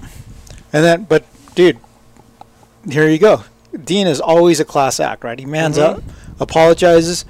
and 0.74 0.84
then 0.84 1.04
but 1.06 1.24
dude, 1.56 1.80
here 2.90 3.08
you 3.10 3.18
go. 3.20 3.44
Dean 3.84 4.08
is 4.08 4.22
always 4.22 4.60
a 4.60 4.66
class 4.66 5.00
act, 5.00 5.24
right? 5.24 5.38
He 5.38 5.46
mans 5.46 5.78
Mhm. 5.78 5.84
up, 5.98 6.04
apologizes. 6.40 7.26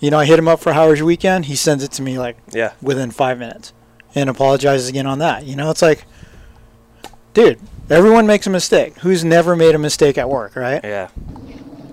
You 0.00 0.10
know, 0.10 0.18
I 0.18 0.24
hit 0.26 0.38
him 0.38 0.48
up 0.48 0.60
for 0.60 0.72
Howard's 0.72 1.02
weekend. 1.02 1.46
He 1.46 1.56
sends 1.56 1.82
it 1.84 1.92
to 1.92 2.02
me 2.02 2.18
like 2.18 2.36
yeah, 2.52 2.72
within 2.82 3.10
five 3.10 3.38
minutes 3.38 3.72
and 4.14 4.28
apologizes 4.28 4.88
again 4.88 5.06
on 5.06 5.18
that. 5.20 5.44
You 5.44 5.56
know, 5.56 5.70
it's 5.70 5.80
like, 5.82 6.04
dude, 7.34 7.58
everyone 7.88 8.26
makes 8.26 8.46
a 8.46 8.50
mistake. 8.50 8.98
Who's 8.98 9.24
never 9.24 9.56
made 9.56 9.74
a 9.74 9.78
mistake 9.78 10.18
at 10.18 10.28
work, 10.28 10.56
right? 10.56 10.80
yeah, 10.84 11.08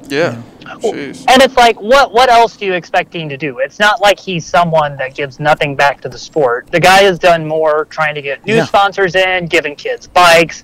Yeah. 0.08 0.42
Jeez. 0.82 1.26
And 1.28 1.42
it's 1.42 1.56
like, 1.58 1.80
what 1.82 2.14
what 2.14 2.30
else 2.30 2.56
do 2.58 2.66
you 2.66 2.74
expect 2.74 3.12
Dean 3.12 3.28
to 3.30 3.38
do? 3.38 3.60
It's 3.60 3.80
not 3.80 4.02
like 4.02 4.20
he's 4.20 4.46
someone 4.46 4.98
that 4.98 5.16
gives 5.16 5.40
nothing 5.40 5.76
back 5.76 6.00
to 6.02 6.10
the 6.10 6.18
sport. 6.18 6.68
The 6.72 6.80
guy 6.80 7.00
has 7.04 7.18
done 7.18 7.46
more 7.48 7.86
trying 7.86 8.14
to 8.16 8.22
get 8.22 8.46
new 8.46 8.56
Yeah. 8.56 8.66
sponsors 8.66 9.16
in, 9.16 9.48
giving 9.48 9.76
kids 9.76 10.06
bikes. 10.08 10.64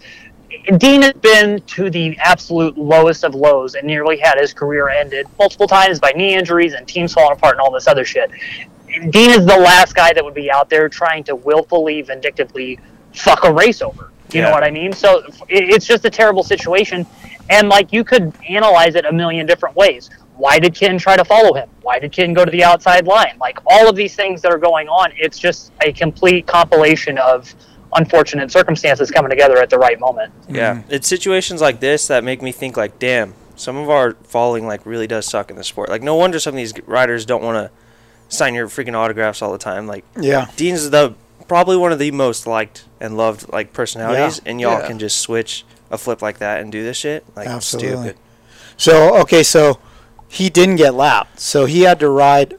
Dean 0.77 1.01
has 1.03 1.13
been 1.13 1.61
to 1.61 1.89
the 1.89 2.17
absolute 2.17 2.77
lowest 2.77 3.23
of 3.23 3.35
lows 3.35 3.75
and 3.75 3.85
nearly 3.85 4.17
had 4.17 4.39
his 4.39 4.53
career 4.53 4.89
ended 4.89 5.27
multiple 5.37 5.67
times 5.67 5.99
by 5.99 6.11
knee 6.11 6.35
injuries 6.35 6.73
and 6.73 6.87
teams 6.87 7.13
falling 7.13 7.37
apart 7.37 7.53
and 7.53 7.61
all 7.61 7.71
this 7.71 7.87
other 7.87 8.05
shit. 8.05 8.31
Dean 9.09 9.31
is 9.31 9.45
the 9.45 9.57
last 9.57 9.93
guy 9.95 10.13
that 10.13 10.23
would 10.23 10.33
be 10.33 10.51
out 10.51 10.69
there 10.69 10.87
trying 10.89 11.23
to 11.25 11.35
willfully, 11.35 12.01
vindictively 12.01 12.79
fuck 13.13 13.43
a 13.43 13.51
race 13.51 13.81
over. 13.81 14.11
You 14.33 14.41
know 14.41 14.51
what 14.51 14.63
I 14.63 14.71
mean? 14.71 14.91
So 14.91 15.23
it's 15.47 15.85
just 15.85 16.03
a 16.03 16.09
terrible 16.09 16.43
situation. 16.43 17.05
And 17.49 17.69
like 17.69 17.93
you 17.93 18.03
could 18.03 18.33
analyze 18.49 18.95
it 18.95 19.05
a 19.05 19.11
million 19.11 19.45
different 19.45 19.75
ways. 19.75 20.09
Why 20.35 20.59
did 20.59 20.75
Ken 20.75 20.97
try 20.97 21.15
to 21.15 21.23
follow 21.23 21.53
him? 21.53 21.69
Why 21.81 21.99
did 21.99 22.11
Ken 22.11 22.33
go 22.33 22.43
to 22.43 22.51
the 22.51 22.63
outside 22.63 23.07
line? 23.07 23.37
Like 23.39 23.59
all 23.65 23.87
of 23.87 23.95
these 23.95 24.15
things 24.15 24.41
that 24.41 24.51
are 24.51 24.57
going 24.57 24.89
on, 24.89 25.11
it's 25.15 25.39
just 25.39 25.71
a 25.81 25.93
complete 25.93 26.47
compilation 26.47 27.17
of 27.17 27.53
unfortunate 27.95 28.51
circumstances 28.51 29.09
coming 29.11 29.29
together 29.29 29.57
at 29.57 29.69
the 29.69 29.77
right 29.77 29.99
moment. 29.99 30.31
yeah. 30.49 30.83
It's 30.89 31.07
situations 31.07 31.61
like 31.61 31.79
this 31.79 32.07
that 32.07 32.23
make 32.23 32.41
me 32.41 32.51
think 32.51 32.77
like, 32.77 32.99
damn, 32.99 33.33
some 33.55 33.77
of 33.77 33.89
our 33.89 34.13
falling 34.23 34.67
like 34.67 34.85
really 34.85 35.07
does 35.07 35.25
suck 35.25 35.49
in 35.49 35.55
the 35.55 35.63
sport. 35.63 35.89
Like, 35.89 36.03
no 36.03 36.15
wonder 36.15 36.39
some 36.39 36.53
of 36.53 36.57
these 36.57 36.73
riders 36.85 37.25
don't 37.25 37.43
want 37.43 37.55
to 37.55 37.71
sign 38.35 38.53
your 38.53 38.67
freaking 38.67 38.95
autographs 38.95 39.41
all 39.41 39.51
the 39.51 39.57
time. 39.57 39.87
Like, 39.87 40.03
Yeah. 40.19 40.49
Dean's 40.57 40.89
the 40.89 41.15
probably 41.47 41.77
one 41.77 41.91
of 41.91 41.99
the 41.99 42.11
most 42.11 42.47
liked 42.47 42.85
and 42.99 43.15
loved 43.17 43.51
like 43.53 43.71
personalities, 43.71 44.41
and 44.45 44.59
y'all 44.59 44.79
Yeah. 44.81 44.87
can 44.87 44.99
just 44.99 45.19
switch 45.21 45.63
a 45.91 45.97
flip 45.97 46.21
like 46.21 46.39
that 46.39 46.59
and 46.61 46.71
do 46.71 46.83
this 46.83 46.97
shit. 46.97 47.23
Like, 47.35 47.47
Absolutely. 47.47 47.91
stupid. 47.91 48.17
So 48.77 49.15
okay, 49.21 49.43
so 49.43 49.79
he 50.27 50.49
didn't 50.49 50.75
get 50.77 50.93
lapped, 50.95 51.39
so 51.39 51.65
he 51.65 51.81
had 51.83 51.99
to 52.01 52.09
ride 52.09 52.55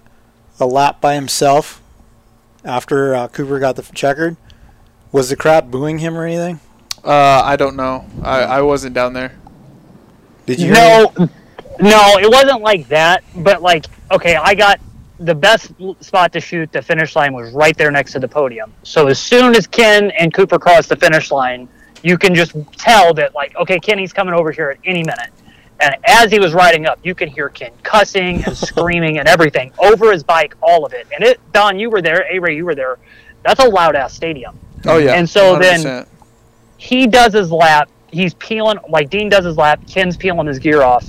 a 0.59 0.65
lap 0.67 1.01
by 1.01 1.15
himself 1.15 1.83
after 2.65 3.15
uh, 3.15 3.29
Cooper 3.29 3.59
got 3.59 3.77
the 3.77 3.83
checkered. 3.95 4.37
Was 5.17 5.31
the 5.31 5.37
crowd 5.37 5.71
booing 5.71 5.97
him 5.97 6.15
or 6.15 6.27
anything? 6.27 6.61
Uh, 7.03 7.41
I 7.43 7.57
don't 7.57 7.75
know. 7.75 8.05
I, 8.23 8.43
I 8.43 8.61
wasn't 8.61 8.95
down 8.95 9.15
there. 9.15 9.35
Did 10.45 10.61
you? 10.61 10.71
No, 10.73 11.11
no, 11.81 12.19
it 12.19 12.31
wasn't 12.31 12.61
like 12.61 12.87
that. 12.89 13.25
But 13.37 13.63
like, 13.63 13.87
okay, 14.11 14.37
I 14.37 14.55
got 14.55 14.79
the 15.19 15.35
best 15.35 15.73
spot 16.01 16.35
to 16.35 16.41
shoot. 16.43 16.71
The 16.71 16.83
finish 16.83 17.17
line 17.17 17.33
was 17.33 17.51
right 17.55 17.75
there 17.79 17.91
next 17.91 18.13
to 18.13 18.19
the 18.19 18.29
podium. 18.29 18.75
So 18.83 19.07
as 19.07 19.19
soon 19.19 19.57
as 19.57 19.67
Ken 19.67 20.11
and 20.11 20.35
Cooper 20.35 20.59
crossed 20.59 20.91
the 20.91 20.97
finish 20.97 21.31
line, 21.31 21.67
you 22.03 22.19
can 22.19 22.35
just 22.35 22.53
tell 22.73 23.15
that 23.15 23.35
like, 23.35 23.57
okay, 23.57 23.81
Kenny's 23.81 24.13
coming 24.13 24.35
over 24.35 24.53
here 24.53 24.69
at 24.69 24.79
any 24.85 25.03
minute. 25.03 25.31
And 25.81 25.97
as 26.05 26.31
he 26.31 26.39
was 26.39 26.53
riding 26.53 26.85
up, 26.85 26.99
you 27.03 27.15
can 27.15 27.31
hear 27.31 27.49
Ken 27.49 27.73
cussing 27.83 28.45
and 28.45 28.55
screaming 28.69 29.17
and 29.17 29.27
everything 29.27 29.73
over 29.79 30.13
his 30.13 30.23
bike, 30.23 30.55
all 30.61 30.85
of 30.85 30.93
it. 30.93 31.07
And 31.15 31.25
it, 31.25 31.41
Don, 31.55 31.79
you 31.79 31.89
were 31.89 32.03
there. 32.03 32.27
A 32.31 32.39
Ray, 32.39 32.55
you 32.55 32.67
were 32.67 32.75
there. 32.75 32.99
That's 33.45 33.65
a 33.65 33.69
loud 33.69 33.97
ass 33.97 34.13
stadium. 34.13 34.59
Oh 34.89 34.99
yeah. 34.99 35.15
And 35.15 35.29
so 35.29 35.59
then- 35.59 35.81
100%. 35.81 36.07
he 36.79 37.07
does 37.07 37.33
his 37.33 37.51
lap. 37.51 37.89
He's 38.11 38.35
peeling 38.35 38.79
like 38.89 39.11
Dean 39.11 39.29
does 39.29 39.45
his 39.45 39.57
lap. 39.57 39.81
Ken's 39.89 40.17
peeling 40.17 40.47
his 40.47 40.59
gear 40.59 40.83
off, 40.83 41.05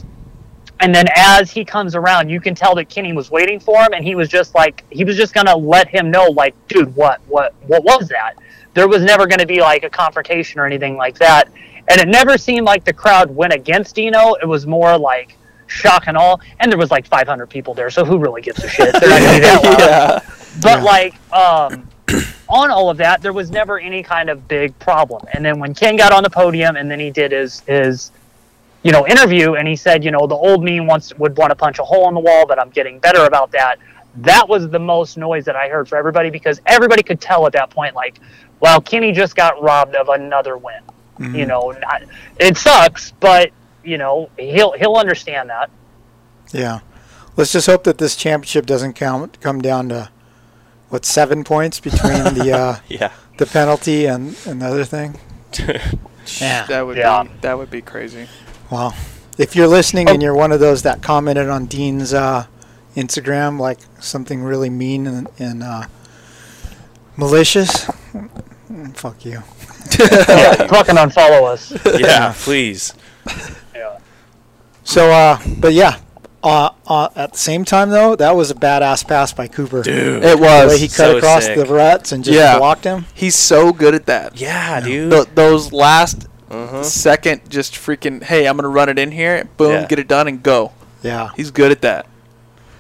And 0.80 0.94
then 0.94 1.06
as 1.16 1.50
he 1.52 1.64
comes 1.64 1.96
around, 1.96 2.30
you 2.30 2.40
can 2.42 2.54
tell 2.56 2.76
that 2.76 2.90
Kenny 2.90 3.14
was 3.14 3.32
waiting 3.32 3.60
for 3.60 3.78
him, 3.82 3.94
and 3.94 4.04
he 4.04 4.16
was 4.16 4.30
just 4.30 4.54
like 4.56 4.84
he 4.90 5.04
was 5.04 5.16
just 5.16 5.34
gonna 5.34 5.56
let 5.56 5.88
him 5.88 6.12
know, 6.12 6.26
like, 6.26 6.54
dude, 6.68 6.94
what, 6.96 7.22
what, 7.28 7.54
what 7.68 7.84
was 7.84 8.08
that? 8.10 8.34
There 8.74 8.88
was 8.88 9.02
never 9.04 9.26
gonna 9.28 9.46
be 9.46 9.60
like 9.62 9.84
a 9.84 9.90
confrontation 9.90 10.60
or 10.60 10.66
anything 10.66 10.98
like 10.98 11.18
that, 11.20 11.50
and 11.88 12.00
it 12.02 12.08
never 12.08 12.38
seemed 12.38 12.66
like 12.66 12.84
the 12.84 12.94
crowd 12.94 13.30
went 13.34 13.54
against 13.54 13.96
Dino. 13.96 14.34
It 14.42 14.46
was 14.48 14.68
more 14.68 14.98
like 14.98 15.36
shock 15.68 16.04
and 16.08 16.16
all. 16.18 16.40
and 16.60 16.72
there 16.72 16.78
was 16.80 16.92
like 16.92 17.08
500 17.08 17.48
people 17.50 17.74
there, 17.74 17.90
so 17.90 18.04
who 18.06 18.18
really 18.18 18.42
gives 18.42 18.64
a 18.64 18.68
shit? 18.70 18.94
They're 19.00 19.10
not 19.10 19.20
gonna 19.20 19.34
be 19.34 19.40
that 19.40 19.64
loud. 19.64 19.80
yeah. 19.80 20.60
But 20.62 20.84
like 20.84 21.14
um, 21.34 21.87
on 22.50 22.72
all 22.72 22.90
of 22.90 22.98
that, 22.98 23.22
there 23.22 23.34
was 23.34 23.52
never 23.52 23.80
any 23.80 24.04
kind 24.04 24.30
of 24.30 24.48
big 24.48 24.78
problem. 24.80 25.26
And 25.34 25.44
then 25.44 25.60
when 25.60 25.74
Ken 25.74 25.96
got 25.96 26.12
on 26.12 26.24
the 26.24 26.30
podium, 26.30 26.76
and 26.76 26.90
then 26.90 27.00
he 27.00 27.10
did 27.10 27.32
his 27.32 27.62
his 27.62 28.12
you 28.84 28.92
know 28.92 29.08
interview, 29.08 29.56
and 29.56 29.68
he 29.68 29.76
said, 29.76 30.04
you 30.04 30.12
know, 30.12 30.28
the 30.28 30.36
old 30.36 30.64
me 30.64 30.80
wants 30.80 31.18
would 31.18 31.38
want 31.38 31.52
to 31.52 31.56
punch 31.56 31.80
a 31.80 31.84
hole 31.84 32.08
in 32.08 32.14
the 32.14 32.20
wall, 32.20 32.46
but 32.46 32.60
I'm 32.60 32.70
getting 32.70 33.00
better 33.00 33.26
about 33.26 33.52
that. 33.52 33.78
That 34.18 34.48
was 34.48 34.70
the 34.70 34.80
most 34.80 35.18
noise 35.18 35.46
that 35.46 35.56
I 35.56 35.70
heard 35.70 35.88
for 35.88 35.98
everybody 35.98 36.30
because 36.30 36.62
everybody 36.66 37.04
could 37.04 37.22
tell 37.22 37.46
at 37.46 37.54
that 37.54 37.70
point, 37.70 37.94
like, 37.96 38.20
well, 38.60 38.82
Kenny 38.82 39.12
just 39.12 39.36
got 39.36 39.62
robbed 39.62 39.96
of 39.96 40.10
another 40.10 40.58
win. 40.58 40.82
Mm-hmm. 41.20 41.36
You 41.36 41.46
know, 41.46 41.72
not, 41.82 42.04
it 42.40 42.58
sucks, 42.58 43.12
but 43.20 43.52
you 43.84 43.98
know 43.98 44.30
he'll 44.38 44.74
he'll 44.74 44.96
understand 44.96 45.50
that. 45.50 45.70
Yeah. 46.52 46.80
Let's 47.36 47.52
just 47.52 47.68
hope 47.68 47.84
that 47.84 48.00
this 48.00 48.16
championship 48.16 48.66
doesn't 48.66 48.94
count 48.94 49.40
come 49.42 49.62
down 49.62 49.90
to 49.90 50.10
what 50.90 51.06
seven 51.06 51.44
points 51.44 51.80
between 51.80 52.34
the 52.34 52.52
uh, 52.58 52.80
Yeah. 52.88 53.12
the 53.38 53.46
penalty 53.46 54.06
and, 54.06 54.36
and 54.46 54.62
the 54.62 54.68
other 54.68 54.86
thing. 54.86 55.20
Yeah. 56.42 56.66
That 56.66 56.86
would 56.86 56.98
Yeah. 56.98 57.24
be 57.24 57.30
that 57.40 57.58
would 57.58 57.70
be 57.72 57.82
crazy. 57.82 58.28
Well, 58.70 58.94
if 59.38 59.56
you're 59.56 59.68
listening 59.68 60.10
and 60.10 60.22
you're 60.22 60.36
one 60.36 60.52
of 60.52 60.60
those 60.60 60.82
that 60.82 61.02
commented 61.02 61.48
on 61.48 61.68
Dean's 61.68 62.14
uh, 62.14 62.48
Instagram 62.98 63.58
like 63.60 63.80
something 64.02 64.44
really 64.44 64.70
mean 64.70 65.08
and, 65.08 65.30
and 65.40 65.64
uh, 65.64 65.84
malicious, 67.16 67.86
fuck 68.94 69.24
you. 69.26 69.42
yeah, 70.00 70.68
fucking 70.68 70.96
unfollow 70.96 71.46
us. 71.48 71.72
yeah, 72.00 72.34
please. 72.38 72.94
Yeah. 73.74 73.98
So, 74.84 75.10
uh, 75.10 75.40
but 75.60 75.74
yeah, 75.74 75.98
uh, 76.44 76.70
uh, 76.86 77.10
at 77.16 77.34
the 77.34 77.38
same 77.38 77.66
time 77.66 77.90
though, 77.90 78.16
that 78.16 78.36
was 78.36 78.52
a 78.52 78.56
badass 78.56 79.08
pass 79.08 79.34
by 79.34 79.48
Cooper. 79.48 79.84
Dude. 79.84 80.24
It 80.24 80.40
was. 80.40 80.64
the 80.64 80.68
way 80.76 80.78
he 80.80 80.88
cut 80.88 80.96
so 80.96 81.18
across 81.18 81.46
sick. 81.46 81.58
the 81.58 81.66
ruts 81.66 82.12
and 82.12 82.24
just 82.24 82.38
Yeah. 82.38 82.58
blocked 82.58 82.84
him. 82.84 83.06
He's 83.14 83.36
so 83.36 83.74
good 83.74 83.96
at 83.96 84.06
that. 84.06 84.40
Yeah, 84.40 84.80
dude. 84.80 85.12
Th- 85.12 85.28
those 85.36 85.72
last 85.74 86.28
uh-huh. 86.50 86.84
second, 86.84 87.50
just 87.50 87.74
freaking. 87.74 88.24
Hey, 88.24 88.48
I'm 88.48 88.56
gonna 88.56 88.70
run 88.70 88.90
it 88.90 89.00
in 89.00 89.12
here. 89.12 89.48
Boom, 89.58 89.72
Yeah. 89.72 89.86
get 89.88 90.00
it 90.00 90.08
done 90.08 90.28
and 90.28 90.42
go. 90.44 90.72
Yeah. 91.04 91.30
He's 91.36 91.52
good 91.52 91.72
at 91.72 91.82
that. 91.82 92.06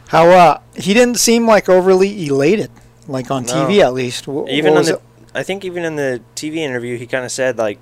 How 0.10 0.30
uh, 0.30 0.60
he 0.76 0.94
didn't 0.94 1.18
seem 1.18 1.46
like 1.46 1.68
overly 1.68 2.26
elated, 2.28 2.72
like 3.08 3.30
on 3.30 3.46
No. 3.46 3.54
TV 3.54 3.82
at 3.82 3.94
least. 3.94 4.26
Wh- 4.26 4.48
Even 4.50 4.74
what 4.74 4.82
in 4.82 4.86
the, 4.86 4.94
it? 4.94 5.02
I 5.36 5.44
think 5.44 5.66
even 5.66 5.84
in 5.84 5.96
the 5.98 6.22
TV 6.36 6.58
interview, 6.58 6.98
he 6.98 7.06
kind 7.06 7.26
of 7.26 7.32
said 7.32 7.58
like 7.58 7.80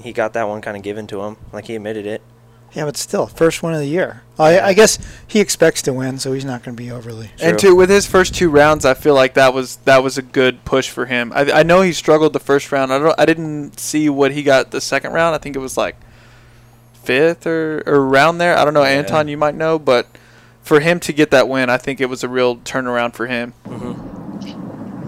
he 0.00 0.12
got 0.12 0.32
that 0.34 0.48
one 0.48 0.60
kind 0.62 0.76
of 0.76 0.82
given 0.82 1.06
to 1.08 1.22
him, 1.22 1.36
like 1.52 1.66
he 1.66 1.74
admitted 1.74 2.06
it. 2.06 2.22
Yeah, 2.76 2.84
but 2.84 2.98
still, 2.98 3.26
first 3.26 3.62
win 3.62 3.72
of 3.72 3.80
the 3.80 3.86
year. 3.88 4.20
I, 4.38 4.60
I 4.60 4.72
guess 4.74 4.98
he 5.26 5.40
expects 5.40 5.80
to 5.82 5.94
win, 5.94 6.18
so 6.18 6.34
he's 6.34 6.44
not 6.44 6.62
going 6.62 6.76
to 6.76 6.82
be 6.82 6.90
overly. 6.90 7.30
And 7.40 7.58
True. 7.58 7.70
two, 7.70 7.74
with 7.74 7.88
his 7.88 8.06
first 8.06 8.34
two 8.34 8.50
rounds, 8.50 8.84
I 8.84 8.92
feel 8.92 9.14
like 9.14 9.32
that 9.32 9.54
was 9.54 9.76
that 9.86 10.02
was 10.02 10.18
a 10.18 10.22
good 10.22 10.62
push 10.66 10.90
for 10.90 11.06
him. 11.06 11.32
I, 11.34 11.50
I 11.50 11.62
know 11.62 11.80
he 11.80 11.94
struggled 11.94 12.34
the 12.34 12.38
first 12.38 12.70
round. 12.70 12.92
I 12.92 12.98
don't. 12.98 13.14
I 13.18 13.24
didn't 13.24 13.80
see 13.80 14.10
what 14.10 14.32
he 14.32 14.42
got 14.42 14.72
the 14.72 14.82
second 14.82 15.14
round. 15.14 15.34
I 15.34 15.38
think 15.38 15.56
it 15.56 15.60
was 15.60 15.78
like 15.78 15.96
fifth 16.92 17.46
or, 17.46 17.82
or 17.86 17.94
around 17.96 18.36
there. 18.38 18.58
I 18.58 18.64
don't 18.66 18.74
know, 18.74 18.82
Yeah. 18.82 18.90
Anton. 18.90 19.26
You 19.28 19.38
might 19.38 19.54
know, 19.54 19.78
but 19.78 20.06
for 20.60 20.80
him 20.80 21.00
to 21.00 21.14
get 21.14 21.30
that 21.30 21.48
win, 21.48 21.70
I 21.70 21.78
think 21.78 22.02
it 22.02 22.10
was 22.10 22.22
a 22.22 22.28
real 22.28 22.56
turnaround 22.58 23.14
for 23.14 23.26
him. 23.26 23.54
Mm-hmm. 23.64 24.05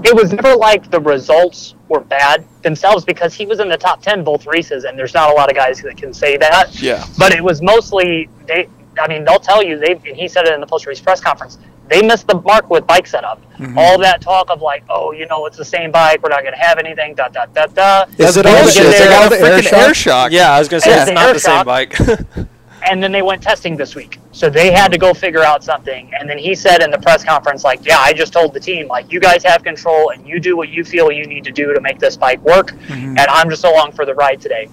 It 0.04 0.14
was 0.14 0.32
never 0.32 0.54
like 0.56 0.90
the 0.90 1.00
results 1.00 1.74
were 1.88 2.00
bad 2.00 2.44
themselves 2.62 3.04
because 3.04 3.34
he 3.34 3.46
was 3.46 3.60
in 3.60 3.68
the 3.68 3.76
top 3.76 4.02
10 4.02 4.24
both 4.24 4.46
races 4.46 4.84
and 4.84 4.98
there's 4.98 5.14
not 5.14 5.30
a 5.30 5.32
lot 5.32 5.50
of 5.50 5.56
guys 5.56 5.80
that 5.82 5.96
can 5.96 6.12
say 6.12 6.36
that 6.36 6.80
Yeah. 6.80 7.04
but 7.18 7.32
it 7.32 7.42
was 7.42 7.62
mostly 7.62 8.28
they 8.46 8.68
i 9.00 9.08
mean 9.08 9.24
they'll 9.24 9.38
tell 9.38 9.62
you 9.62 9.78
they 9.78 9.92
and 9.92 10.16
he 10.16 10.28
said 10.28 10.46
it 10.46 10.54
in 10.54 10.60
the 10.60 10.66
post 10.66 10.86
race 10.86 11.00
press 11.00 11.20
conference 11.20 11.58
they 11.88 12.02
missed 12.02 12.26
the 12.26 12.40
mark 12.42 12.68
with 12.68 12.86
bike 12.86 13.06
setup 13.06 13.40
mm-hmm. 13.54 13.76
all 13.78 13.98
that 13.98 14.20
talk 14.20 14.50
of 14.50 14.60
like 14.60 14.84
oh 14.90 15.12
you 15.12 15.26
know 15.26 15.46
it's 15.46 15.56
the 15.56 15.64
same 15.64 15.90
bike 15.90 16.22
we're 16.22 16.28
not 16.28 16.42
going 16.42 16.54
to 16.54 16.60
have 16.60 16.78
anything 16.78 17.14
da 17.14 17.28
da 17.28 17.46
da 17.46 17.66
da 17.66 18.04
Is 18.18 18.36
it 18.36 18.46
all 18.46 18.52
the, 18.52 18.58
is 18.58 18.74
Bullshit. 18.76 18.92
They 18.92 19.14
all 19.14 19.30
got 19.30 19.32
uh, 19.32 19.38
the 19.38 19.46
air 19.46 19.62
shock? 19.62 19.72
air 19.72 19.94
shock. 19.94 20.32
Yeah, 20.32 20.52
I 20.52 20.58
was 20.58 20.68
gonna 20.68 20.80
say 20.80 21.02
it's 21.02 21.10
not 21.10 21.26
air 21.26 21.34
the 21.34 21.40
same 21.40 21.64
bike. 21.64 21.98
and 22.82 23.02
then 23.02 23.12
they 23.12 23.22
went 23.22 23.42
testing 23.42 23.76
this 23.76 23.94
week. 23.94 24.17
So 24.38 24.48
they 24.48 24.70
had 24.70 24.92
to 24.92 24.98
go 24.98 25.12
figure 25.12 25.42
out 25.42 25.64
something. 25.64 26.12
And 26.14 26.30
then 26.30 26.38
he 26.38 26.54
said 26.54 26.80
in 26.80 26.92
the 26.92 26.98
press 26.98 27.24
conference, 27.24 27.64
like, 27.64 27.84
yeah, 27.84 27.98
I 27.98 28.12
just 28.12 28.32
told 28.32 28.54
the 28.54 28.60
team, 28.60 28.86
like, 28.86 29.10
you 29.10 29.18
guys 29.18 29.42
have 29.42 29.64
control 29.64 30.10
and 30.10 30.24
you 30.24 30.38
do 30.38 30.56
what 30.56 30.68
you 30.68 30.84
feel 30.84 31.10
you 31.10 31.26
need 31.26 31.42
to 31.42 31.50
do 31.50 31.74
to 31.74 31.80
make 31.80 31.98
this 31.98 32.16
bike 32.16 32.40
work. 32.42 32.72
And 32.88 33.18
I'm 33.18 33.50
just 33.50 33.64
along 33.64 33.92
for 33.92 34.06
the 34.06 34.14
ride 34.14 34.40
today. 34.40 34.68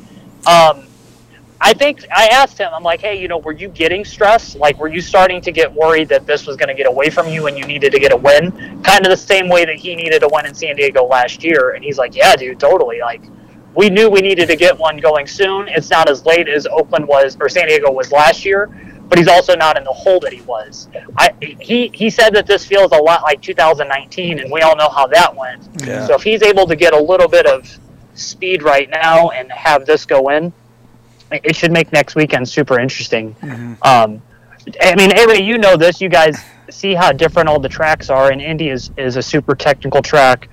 Um, 0.45 0.85
I 1.59 1.73
think 1.73 2.05
I 2.15 2.27
asked 2.27 2.59
him, 2.59 2.69
I'm 2.75 2.83
like, 2.83 3.01
hey, 3.01 3.19
you 3.19 3.27
know, 3.27 3.39
were 3.39 3.53
you 3.53 3.69
getting 3.69 4.05
stressed? 4.05 4.55
Like, 4.55 4.77
were 4.77 4.87
you 4.87 5.01
starting 5.01 5.41
to 5.41 5.51
get 5.51 5.73
worried 5.73 6.09
that 6.09 6.27
this 6.27 6.45
was 6.45 6.57
going 6.57 6.69
to 6.69 6.75
get 6.75 6.85
away 6.85 7.09
from 7.09 7.27
you 7.27 7.47
and 7.47 7.57
you 7.57 7.65
needed 7.65 7.91
to 7.93 7.99
get 7.99 8.11
a 8.11 8.17
win? 8.17 8.51
Kind 8.83 9.03
of 9.03 9.09
the 9.09 9.17
same 9.17 9.49
way 9.49 9.65
that 9.65 9.77
he 9.77 9.95
needed 9.95 10.21
a 10.21 10.27
win 10.31 10.45
in 10.45 10.53
San 10.53 10.75
Diego 10.75 11.05
last 11.05 11.43
year. 11.43 11.71
And 11.71 11.83
he's 11.83 11.97
like, 11.97 12.15
yeah, 12.15 12.35
dude, 12.35 12.59
totally. 12.59 12.99
Like, 12.99 13.23
we 13.73 13.89
knew 13.89 14.11
we 14.11 14.21
needed 14.21 14.47
to 14.47 14.55
get 14.55 14.77
one 14.77 14.97
going 14.97 15.25
soon. 15.25 15.67
It's 15.69 15.89
not 15.89 16.07
as 16.07 16.23
late 16.23 16.47
as 16.47 16.67
Oakland 16.67 17.07
was 17.07 17.35
or 17.39 17.49
San 17.49 17.67
Diego 17.67 17.91
was 17.91 18.11
last 18.11 18.45
year, 18.45 18.69
but 19.09 19.17
he's 19.17 19.27
also 19.27 19.55
not 19.55 19.77
in 19.77 19.83
the 19.83 19.91
hole 19.93 20.19
that 20.21 20.33
he 20.33 20.41
was. 20.41 20.87
I, 21.17 21.31
he 21.39 21.89
he 21.93 22.09
said 22.09 22.33
that 22.35 22.47
this 22.47 22.65
feels 22.65 22.91
a 22.91 22.97
lot 22.97 23.23
like 23.23 23.41
2019, 23.41 24.39
and 24.39 24.51
we 24.51 24.61
all 24.61 24.75
know 24.75 24.89
how 24.89 25.07
that 25.07 25.35
went. 25.35 25.67
Yeah. 25.85 26.05
So 26.07 26.15
if 26.15 26.23
he's 26.23 26.41
able 26.41 26.65
to 26.67 26.75
get 26.75 26.93
a 26.93 26.99
little 26.99 27.27
bit 27.27 27.45
of 27.45 27.67
speed 28.15 28.63
right 28.63 28.89
now 28.89 29.29
and 29.29 29.51
have 29.51 29.85
this 29.85 30.05
go 30.05 30.29
in, 30.29 30.51
it 31.31 31.55
should 31.55 31.71
make 31.71 31.91
next 31.91 32.15
weekend 32.15 32.47
super 32.47 32.79
interesting. 32.79 33.35
Um, 33.81 34.21
I 34.81 34.95
mean, 34.95 35.15
Avery, 35.17 35.41
you 35.41 35.57
know 35.57 35.75
this. 35.77 36.01
You 36.01 36.09
guys 36.09 36.37
see 36.69 36.95
how 36.95 37.11
different 37.11 37.47
all 37.49 37.59
the 37.59 37.69
tracks 37.69 38.09
are, 38.09 38.31
and 38.31 38.41
Indy 38.41 38.69
is, 38.69 38.89
is 38.97 39.15
a 39.17 39.21
super 39.21 39.53
technical 39.55 40.01
track. 40.01 40.49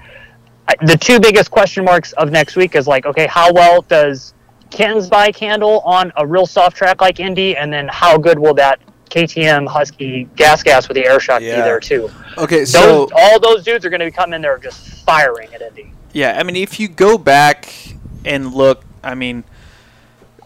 I- 0.69 0.75
The 0.85 0.97
two 0.97 1.19
biggest 1.21 1.51
question 1.51 1.85
marks 1.85 2.13
of 2.13 2.31
next 2.31 2.55
week 2.57 2.75
is 2.77 2.87
like, 2.87 3.07
okay, 3.07 3.27
how 3.27 3.53
well 3.53 3.83
does 3.83 4.35
Ken's 4.73 5.09
bike 5.09 5.37
handle 5.37 5.81
on 5.81 6.13
a 6.17 6.27
real 6.27 6.47
soft 6.47 6.77
track 6.77 7.01
like 7.01 7.21
Indy, 7.21 7.57
and 7.57 7.73
then 7.73 7.89
how 7.89 8.17
good 8.19 8.39
will 8.39 8.55
that 8.55 8.81
KTM 9.11 9.69
Husky 9.69 10.25
gas 10.37 10.63
gas 10.63 10.89
with 10.89 10.97
the 10.97 11.05
air 11.05 11.21
shock 11.21 11.43
Yeah. 11.43 11.57
be 11.57 11.63
there 11.63 11.81
too? 11.81 12.11
Okay, 12.39 12.65
so 12.65 12.81
Those, 12.81 13.11
all 13.15 13.39
those 13.39 13.63
dudes 13.63 13.85
are 13.85 13.91
going 13.91 14.01
to 14.01 14.07
be 14.07 14.11
coming 14.11 14.35
in 14.35 14.43
there 14.43 14.57
just 14.59 15.05
firing 15.05 15.53
at 15.55 15.61
Indy. 15.61 15.93
Yeah, 16.13 16.39
I 16.39 16.43
mean, 16.43 16.57
if 16.57 16.81
you 16.81 16.89
go 16.89 17.19
back 17.19 17.73
and 18.25 18.55
look, 18.55 18.83
I 19.05 19.15
mean, 19.15 19.45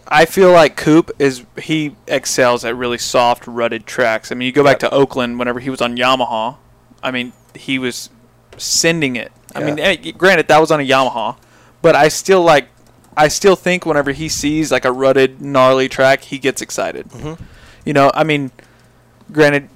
I 0.08 0.24
feel 0.24 0.52
like 0.52 0.76
Coop 0.76 1.10
is 1.18 1.44
he 1.60 1.94
excels 2.06 2.64
at 2.64 2.76
really 2.76 2.98
soft, 2.98 3.46
rutted 3.46 3.86
tracks. 3.86 4.30
I 4.30 4.34
mean, 4.34 4.46
you 4.46 4.52
go 4.52 4.64
back 4.64 4.78
to 4.80 4.90
Oakland 4.90 5.38
whenever 5.38 5.60
he 5.60 5.70
was 5.70 5.80
on 5.80 5.96
Yamaha. 5.96 6.56
I 7.02 7.10
mean, 7.10 7.32
he 7.54 7.78
was 7.78 8.10
sending 8.56 9.16
it. 9.16 9.32
I 9.54 9.62
mean, 9.62 9.78
eh, 9.78 9.96
granted 10.12 10.48
that 10.48 10.58
was 10.58 10.70
on 10.70 10.80
a 10.80 10.86
Yamaha, 10.86 11.36
but 11.82 11.94
I 11.94 12.08
still 12.08 12.42
like, 12.42 12.68
I 13.16 13.28
still 13.28 13.56
think 13.56 13.86
whenever 13.86 14.12
he 14.12 14.28
sees 14.28 14.70
like 14.70 14.84
a 14.84 14.92
rutted, 14.92 15.40
gnarly 15.40 15.88
track, 15.88 16.22
he 16.22 16.38
gets 16.38 16.60
excited. 16.60 17.08
You 17.84 17.92
know, 17.92 18.10
I 18.14 18.24
mean, 18.24 18.50
granted, 19.32 19.68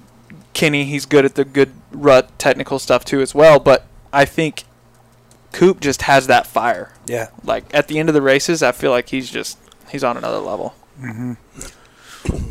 Kenny 0.52 0.84
he's 0.84 1.06
good 1.06 1.24
at 1.24 1.36
the 1.36 1.44
good 1.44 1.72
rut 1.92 2.36
technical 2.38 2.78
stuff 2.78 3.04
too 3.04 3.20
as 3.20 3.34
well, 3.34 3.58
but 3.58 3.86
I 4.12 4.24
think 4.24 4.64
Coop 5.52 5.80
just 5.80 6.02
has 6.02 6.26
that 6.26 6.46
fire. 6.46 6.92
yeah. 7.06 7.28
Like 7.44 7.64
at 7.72 7.88
the 7.88 7.98
end 7.98 8.08
of 8.08 8.14
the 8.14 8.22
races, 8.22 8.62
I 8.62 8.72
feel 8.72 8.90
like 8.90 9.08
he's 9.08 9.30
just 9.30 9.58
he's 9.90 10.04
on 10.04 10.16
another 10.16 10.38
level. 10.38 10.74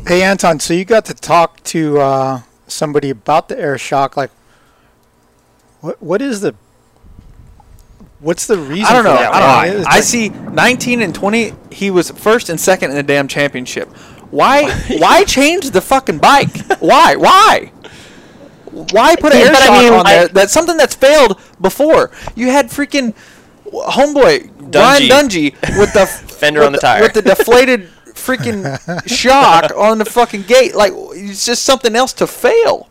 Hey 0.06 0.22
Anton, 0.22 0.58
so 0.58 0.74
you 0.74 0.84
got 0.84 1.04
to 1.06 1.14
talk 1.14 1.62
to 1.64 2.00
uh, 2.00 2.42
somebody 2.66 3.10
about 3.10 3.48
the 3.48 3.58
air 3.58 3.78
shock. 3.78 4.16
Like, 4.16 4.30
what 5.80 6.02
what 6.02 6.20
is 6.20 6.40
the 6.40 6.54
what's 8.20 8.46
the 8.46 8.56
reason? 8.56 8.86
I 8.86 8.92
don't 8.92 9.04
know. 9.04 9.16
For 9.16 9.22
that? 9.22 9.34
I 9.34 9.64
don't 9.64 9.74
know. 9.74 9.78
It's 9.80 9.86
I 9.88 9.94
like- 9.96 10.04
see 10.04 10.28
19 10.28 11.02
and 11.02 11.14
20. 11.14 11.52
He 11.70 11.90
was 11.90 12.10
first 12.10 12.48
and 12.48 12.60
second 12.60 12.90
in 12.90 12.96
the 12.96 13.02
damn 13.02 13.28
championship. 13.28 13.88
Why? 14.30 14.70
why 14.98 15.24
change 15.24 15.70
the 15.70 15.80
fucking 15.80 16.18
bike? 16.18 16.56
Why? 16.80 17.16
Why? 17.16 17.72
Why 18.92 19.16
put 19.16 19.32
an 19.32 19.40
See, 19.40 19.46
air 19.46 19.52
but 19.52 19.62
I 19.62 19.66
shock 19.66 19.82
mean, 19.82 19.92
on 19.92 20.04
there? 20.06 20.28
That's 20.28 20.52
something 20.52 20.76
that's 20.76 20.94
failed 20.94 21.40
before. 21.60 22.12
You 22.36 22.50
had 22.50 22.66
freaking 22.68 23.14
homeboy 23.66 24.70
Brian 24.70 25.02
Dungey. 25.02 25.52
Dungy 25.54 25.78
with 25.78 25.92
the 25.92 26.06
Fender 26.40 26.60
with 26.60 26.66
on 26.68 26.72
the 26.72 26.78
tire. 26.78 27.02
with 27.02 27.12
the 27.14 27.22
deflated 27.22 27.88
freaking 28.14 29.08
shock 29.08 29.72
on 29.76 29.98
the 29.98 30.04
fucking 30.04 30.42
gate. 30.42 30.76
Like 30.76 30.92
it's 30.94 31.44
just 31.44 31.64
something 31.64 31.96
else 31.96 32.12
to 32.14 32.26
fail. 32.28 32.88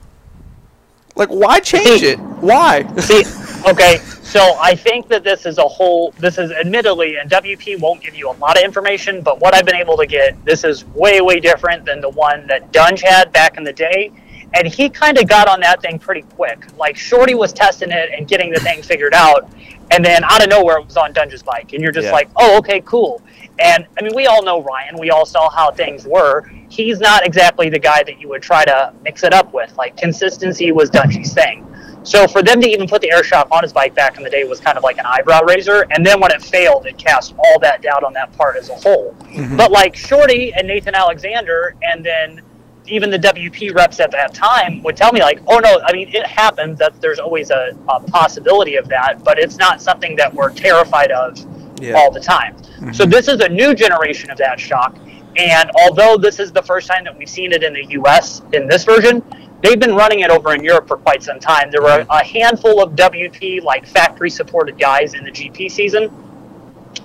Like 1.15 1.30
why 1.30 1.60
change 1.62 2.04
it? 2.04 2.20
Why? 2.20 2.84
See, 2.98 3.24
okay, 3.70 4.00
So 4.30 4.56
I 4.62 4.76
think 4.76 5.08
that 5.08 5.24
this 5.24 5.48
is 5.48 5.58
a 5.58 5.68
whole. 5.68 6.12
This 6.20 6.38
is 6.38 6.52
admittedly, 6.52 7.15
and 7.15 7.30
WP 7.32 7.80
won't 7.80 8.00
give 8.02 8.13
you 8.15 8.30
a 8.30 8.34
lot 8.34 8.58
of 8.60 8.63
information, 8.63 9.22
but 9.22 9.39
what 9.39 9.56
I've 9.56 9.65
been 9.65 9.76
able 9.76 9.98
to 9.98 10.06
get, 10.06 10.44
this 10.46 10.63
is 10.63 10.86
way, 10.86 11.20
way 11.20 11.39
different 11.39 11.84
than 11.84 12.00
the 12.00 12.10
one 12.10 12.46
that 12.46 12.72
Dunge 12.72 13.02
had 13.02 13.34
back 13.34 13.58
in 13.58 13.63
the 13.63 13.74
day. 13.74 14.12
And 14.54 14.68
he 14.68 14.88
kind 14.88 15.18
of 15.18 15.28
got 15.28 15.48
on 15.48 15.60
that 15.62 15.82
thing 15.82 15.98
pretty 15.98 16.22
quick. 16.22 16.63
Like 16.78 16.96
Shorty 16.96 17.34
was 17.34 17.54
testing 17.54 17.89
it 17.92 18.12
and 18.15 18.28
getting 18.28 18.52
the 18.52 18.60
thing 18.60 18.84
figured 18.84 19.15
out, 19.15 19.50
and 19.89 20.06
then 20.06 20.24
out 20.24 20.44
of 20.44 20.50
nowhere 20.50 20.78
it 20.78 20.86
was 20.86 20.98
on 20.98 21.12
Dunge's 21.12 21.42
bike, 21.42 21.74
and 21.74 21.82
you're 21.82 21.92
just 21.92 22.06
Yeah. 22.06 22.12
like, 22.12 22.30
oh, 22.36 22.58
okay, 22.60 22.82
cool. 22.82 23.24
And 23.58 23.88
I 23.98 24.04
mean, 24.04 24.15
we 24.15 24.28
all 24.28 24.44
know 24.44 24.62
Ryan. 24.62 24.98
We 25.00 25.10
all 25.10 25.26
saw 25.26 25.50
how 25.50 25.72
things 25.72 26.06
were. 26.06 26.50
He's 26.70 27.00
not 27.00 27.26
exactly 27.26 27.70
the 27.70 27.80
guy 27.80 28.04
that 28.04 28.20
you 28.22 28.30
would 28.30 28.44
try 28.44 28.63
to 28.65 28.94
mix 29.04 29.24
it 29.24 29.34
up 29.34 29.54
with. 29.54 29.76
Like 29.76 29.98
consistency 29.98 30.72
was 30.72 30.92
Dungey's 30.92 31.34
thing. 31.34 31.65
So 32.04 32.28
for 32.28 32.42
them 32.42 32.62
to 32.62 32.70
even 32.70 32.88
put 32.88 33.02
the 33.02 33.12
air 33.12 33.24
shock 33.24 33.48
on 33.52 33.62
his 33.64 33.74
bike 33.74 33.94
back 33.94 34.18
in 34.18 34.24
the 34.24 34.30
day 34.30 34.44
was 34.44 34.60
kind 34.60 34.78
of 34.78 34.84
like 34.84 34.98
an 34.98 35.06
eyebrow 35.06 35.42
raiser. 35.44 35.86
And 35.92 36.06
then 36.06 36.20
when 36.20 36.32
it 36.32 36.42
failed, 36.42 36.86
it 36.86 36.98
cast 36.98 37.36
all 37.38 37.60
that 37.60 37.82
doubt 37.82 38.04
on 38.04 38.14
that 38.14 38.32
part 38.38 38.56
as 38.58 38.70
a 38.70 38.76
whole. 38.76 39.14
Mm-hmm. 39.22 39.58
But 39.58 39.72
like 39.72 39.96
Shorty 39.96 40.54
and 40.54 40.68
Nathan 40.68 40.96
Alexander, 40.96 41.76
and 41.84 42.04
then 42.06 42.42
even 42.88 43.10
the 43.12 43.20
WP 43.20 43.76
reps 43.76 44.00
at 44.00 44.12
that 44.12 44.34
time 44.34 44.82
would 44.84 44.98
tell 44.98 45.12
me 45.12 45.20
like, 45.22 45.40
oh 45.48 45.60
no, 45.60 45.80
I 45.86 45.94
mean 45.94 46.10
it 46.10 46.26
happens 46.26 46.80
that 46.80 47.00
there's 47.02 47.20
always 47.20 47.52
a, 47.52 47.78
a 47.90 48.00
possibility 48.00 48.76
of 48.76 48.88
that, 48.90 49.24
but 49.24 49.38
it's 49.38 49.58
not 49.58 49.82
something 49.82 50.16
that 50.16 50.34
we're 50.34 50.52
terrified 50.52 51.12
of 51.12 51.38
Yeah. 51.82 51.94
all 51.94 52.12
the 52.12 52.20
time. 52.20 52.56
Mm-hmm. 52.56 52.94
So 52.94 53.06
this 53.06 53.28
is 53.28 53.42
a 53.42 53.50
new 53.50 53.76
generation 53.76 54.32
of 54.32 54.38
that 54.40 54.60
shock. 54.60 54.98
And 55.38 55.70
although 55.80 56.18
this 56.18 56.40
is 56.40 56.52
the 56.52 56.64
first 56.64 56.88
time 56.88 57.04
that 57.04 57.16
we've 57.18 57.30
seen 57.30 57.52
it 57.52 57.62
in 57.64 57.74
the 57.74 57.86
US 58.02 58.42
in 58.54 58.68
this 58.68 58.84
version, 58.86 59.22
they've 59.62 59.80
been 59.80 59.95
running 59.95 60.22
it 60.22 60.30
over 60.30 60.54
in 60.54 60.63
Europe 60.63 60.88
for 60.88 60.98
quite 60.98 61.24
some 61.24 61.39
time. 61.39 61.72
There 61.72 61.82
were 61.82 62.06
a 62.10 62.24
handful 62.24 62.82
of 62.82 62.93
WP 62.93 63.63
like 63.63 63.86
factory 63.86 64.30
supported 64.30 64.80
guys 64.80 65.13
in 65.13 65.24
the 65.24 65.32
GP 65.32 65.72
season 65.72 66.12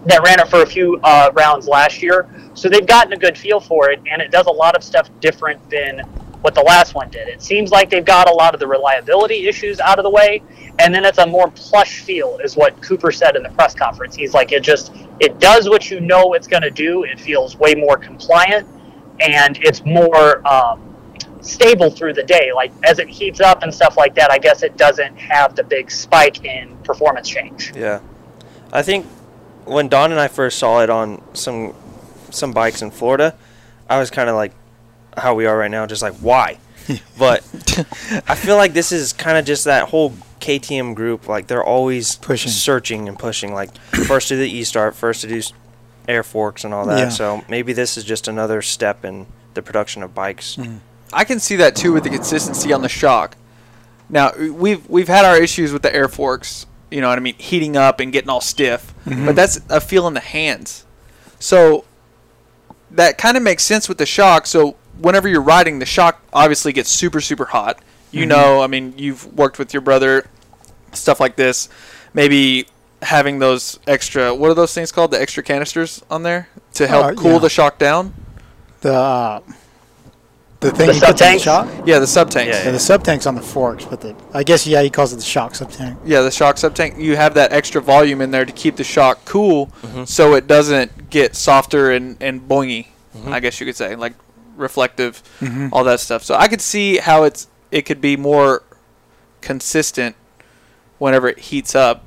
that 0.06 0.22
ran 0.22 0.40
it 0.40 0.48
for 0.48 0.62
a 0.62 0.66
few 0.66 0.98
uh, 1.02 1.30
rounds 1.34 1.66
last 1.66 2.02
year. 2.02 2.28
So 2.54 2.68
they've 2.68 2.86
gotten 2.86 3.12
a 3.12 3.16
good 3.16 3.36
feel 3.36 3.60
for 3.60 3.90
it, 3.90 4.00
and 4.10 4.22
it 4.22 4.30
does 4.30 4.46
a 4.46 4.52
lot 4.52 4.76
of 4.76 4.84
stuff 4.84 5.08
different 5.20 5.68
than 5.70 6.00
what 6.40 6.54
the 6.54 6.60
last 6.60 6.94
one 6.94 7.08
did. 7.10 7.26
It 7.26 7.42
seems 7.42 7.70
like 7.70 7.88
they've 7.88 8.04
got 8.04 8.28
a 8.28 8.32
lot 8.32 8.52
of 8.52 8.60
the 8.60 8.66
reliability 8.66 9.48
issues 9.48 9.80
out 9.80 9.98
of 9.98 10.02
the 10.02 10.10
way, 10.10 10.42
and 10.78 10.94
then 10.94 11.04
it's 11.04 11.18
a 11.18 11.26
more 11.26 11.50
plush 11.50 12.00
feel, 12.00 12.38
is 12.38 12.54
what 12.54 12.80
Cooper 12.82 13.10
said 13.10 13.34
in 13.34 13.42
the 13.42 13.48
press 13.50 13.74
conference. 13.74 14.14
He's 14.14 14.34
like, 14.34 14.52
it 14.52 14.62
just 14.62 14.92
it 15.20 15.38
does 15.40 15.68
what 15.68 15.90
you 15.90 16.00
know 16.00 16.34
it's 16.34 16.46
going 16.46 16.62
to 16.62 16.70
do. 16.70 17.04
It 17.04 17.18
feels 17.18 17.56
way 17.56 17.74
more 17.74 17.96
compliant, 17.96 18.68
and 19.20 19.58
it's 19.62 19.84
more. 19.84 20.46
Um, 20.46 20.93
stable 21.44 21.90
through 21.90 22.12
the 22.14 22.22
day 22.22 22.50
like 22.54 22.72
as 22.84 22.98
it 22.98 23.08
heats 23.08 23.40
up 23.40 23.62
and 23.62 23.72
stuff 23.74 23.96
like 23.96 24.14
that 24.14 24.30
i 24.30 24.38
guess 24.38 24.62
it 24.62 24.76
doesn't 24.76 25.16
have 25.16 25.54
the 25.56 25.62
big 25.62 25.90
spike 25.90 26.44
in 26.44 26.74
performance 26.78 27.28
change 27.28 27.72
Yeah, 27.76 28.00
I 28.72 28.82
think 28.82 29.06
when 29.66 29.88
Don 29.88 30.10
and 30.10 30.20
I 30.20 30.28
first 30.28 30.58
saw 30.58 30.82
it 30.82 30.90
on 30.90 31.22
some 31.34 31.74
some 32.30 32.52
bikes 32.52 32.82
in 32.82 32.90
Florida, 32.90 33.34
I 33.88 33.98
was 33.98 34.10
kind 34.10 34.28
of 34.28 34.34
like 34.36 34.52
how 35.16 35.34
we 35.34 35.46
are 35.46 35.56
right 35.56 35.70
now, 35.70 35.86
just 35.86 36.02
like 36.02 36.14
why. 36.16 36.58
but 37.18 37.40
I 38.28 38.34
feel 38.34 38.56
like 38.56 38.72
this 38.74 38.90
is 38.92 39.12
kind 39.14 39.38
of 39.38 39.44
just 39.46 39.64
that 39.64 39.88
whole 39.88 40.10
KTM 40.40 40.94
group. 40.94 41.28
Like 41.28 41.46
they're 41.46 41.64
always 41.64 42.16
Pushing. 42.16 42.50
searching 42.50 43.08
and 43.08 43.18
pushing. 43.18 43.54
Like 43.54 43.74
first 44.06 44.28
to 44.28 44.36
the 44.36 44.46
E 44.50 44.64
start, 44.64 44.94
first 44.94 45.20
to 45.22 45.28
do 45.28 45.40
air 46.08 46.22
forks 46.22 46.64
and 46.64 46.74
all 46.74 46.84
that. 46.86 46.98
Yeah. 46.98 47.08
So 47.08 47.44
maybe 47.48 47.72
this 47.72 47.96
is 47.96 48.04
just 48.04 48.28
another 48.28 48.60
step 48.60 49.04
in 49.04 49.26
the 49.54 49.62
production 49.62 50.02
of 50.02 50.14
bikes. 50.14 50.56
Mm. 50.56 50.80
I 51.14 51.24
can 51.24 51.40
see 51.40 51.56
that 51.56 51.76
too 51.76 51.92
with 51.92 52.04
the 52.04 52.10
consistency 52.10 52.72
on 52.72 52.82
the 52.82 52.88
shock. 52.88 53.36
Now 54.08 54.32
we've 54.36 54.86
we've 54.88 55.08
had 55.08 55.24
our 55.24 55.36
issues 55.36 55.72
with 55.72 55.82
the 55.82 55.94
air 55.94 56.08
forks, 56.08 56.66
you 56.90 57.00
know 57.00 57.08
what 57.08 57.18
I 57.18 57.22
mean, 57.22 57.34
heating 57.38 57.76
up 57.76 58.00
and 58.00 58.12
getting 58.12 58.28
all 58.30 58.40
stiff, 58.40 58.92
but 59.06 59.34
that's 59.34 59.60
a 59.70 59.80
feel 59.80 60.06
in 60.06 60.14
the 60.14 60.20
hands. 60.20 60.84
So 61.38 61.84
that 62.90 63.16
kind 63.18 63.36
of 63.36 63.42
makes 63.42 63.62
sense 63.64 63.88
with 63.88 63.98
the 63.98 64.06
shock. 64.06 64.46
So 64.46 64.76
whenever 64.98 65.28
you're 65.28 65.42
riding, 65.42 65.78
the 65.78 65.86
shock 65.86 66.22
obviously 66.32 66.72
gets 66.72 66.90
super 66.90 67.20
super 67.20 67.46
hot. 67.46 67.78
You 68.12 68.26
know, 68.26 68.60
I 68.62 68.68
mean, 68.68 68.94
you've 68.96 69.26
worked 69.36 69.58
with 69.58 69.74
your 69.74 69.80
brother, 69.80 70.26
stuff 70.92 71.18
like 71.18 71.34
this. 71.34 71.68
Maybe 72.12 72.66
having 73.02 73.38
those 73.40 73.80
extra 73.86 74.32
what 74.34 74.50
are 74.50 74.54
those 74.54 74.72
things 74.72 74.92
called? 74.92 75.10
The 75.10 75.20
extra 75.20 75.42
canisters 75.42 76.02
on 76.10 76.22
there 76.22 76.48
to 76.74 76.86
help 76.86 77.06
Uh, 77.06 77.14
cool 77.14 77.32
yeah. 77.32 77.38
the 77.38 77.50
shock 77.50 77.78
down. 77.78 78.14
The 78.82 78.94
uh, 78.94 79.40
the 80.64 80.70
thing 80.70 80.86
The 80.86 80.94
he 80.94 81.00
puts 81.00 81.20
in 81.20 81.34
the 81.34 81.38
shock. 81.38 81.68
Yeah, 81.86 81.98
the 81.98 82.06
sub 82.06 82.30
tanks. 82.30 82.56
Yeah, 82.56 82.64
Yeah, 82.64 82.70
the 82.70 82.78
sub 82.78 83.04
tank's 83.04 83.26
on 83.26 83.34
the 83.34 83.42
forks, 83.42 83.84
but 83.84 84.00
the 84.00 84.16
I 84.32 84.42
guess 84.42 84.66
yeah 84.66 84.82
he 84.82 84.88
calls 84.88 85.12
it 85.12 85.16
the 85.16 85.22
shock 85.22 85.54
sub 85.54 85.70
tank. 85.70 85.98
Yeah, 86.04 86.22
the 86.22 86.30
shock 86.30 86.56
sub 86.56 86.74
tank. 86.74 86.96
You 86.98 87.16
have 87.16 87.34
that 87.34 87.52
extra 87.52 87.82
volume 87.82 88.20
in 88.22 88.30
there 88.30 88.44
to 88.44 88.52
keep 88.52 88.76
the 88.76 88.84
shock 88.84 89.24
cool, 89.24 89.66
mm-hmm. 89.82 90.04
so 90.04 90.34
it 90.34 90.46
doesn't 90.46 91.10
get 91.10 91.36
softer 91.36 91.90
and 91.90 92.16
and 92.20 92.48
boingy. 92.48 92.88
Mm-hmm. 93.14 93.32
I 93.32 93.40
guess 93.40 93.60
you 93.60 93.66
could 93.66 93.76
say 93.76 93.94
like 93.94 94.14
reflective, 94.56 95.22
mm-hmm. 95.40 95.68
all 95.72 95.84
that 95.84 96.00
stuff. 96.00 96.22
So 96.22 96.34
I 96.34 96.48
could 96.48 96.62
see 96.62 96.96
how 96.96 97.24
it's 97.24 97.48
it 97.70 97.82
could 97.82 98.00
be 98.00 98.16
more 98.16 98.62
consistent 99.42 100.16
whenever 100.98 101.28
it 101.28 101.38
heats 101.38 101.74
up. 101.74 102.04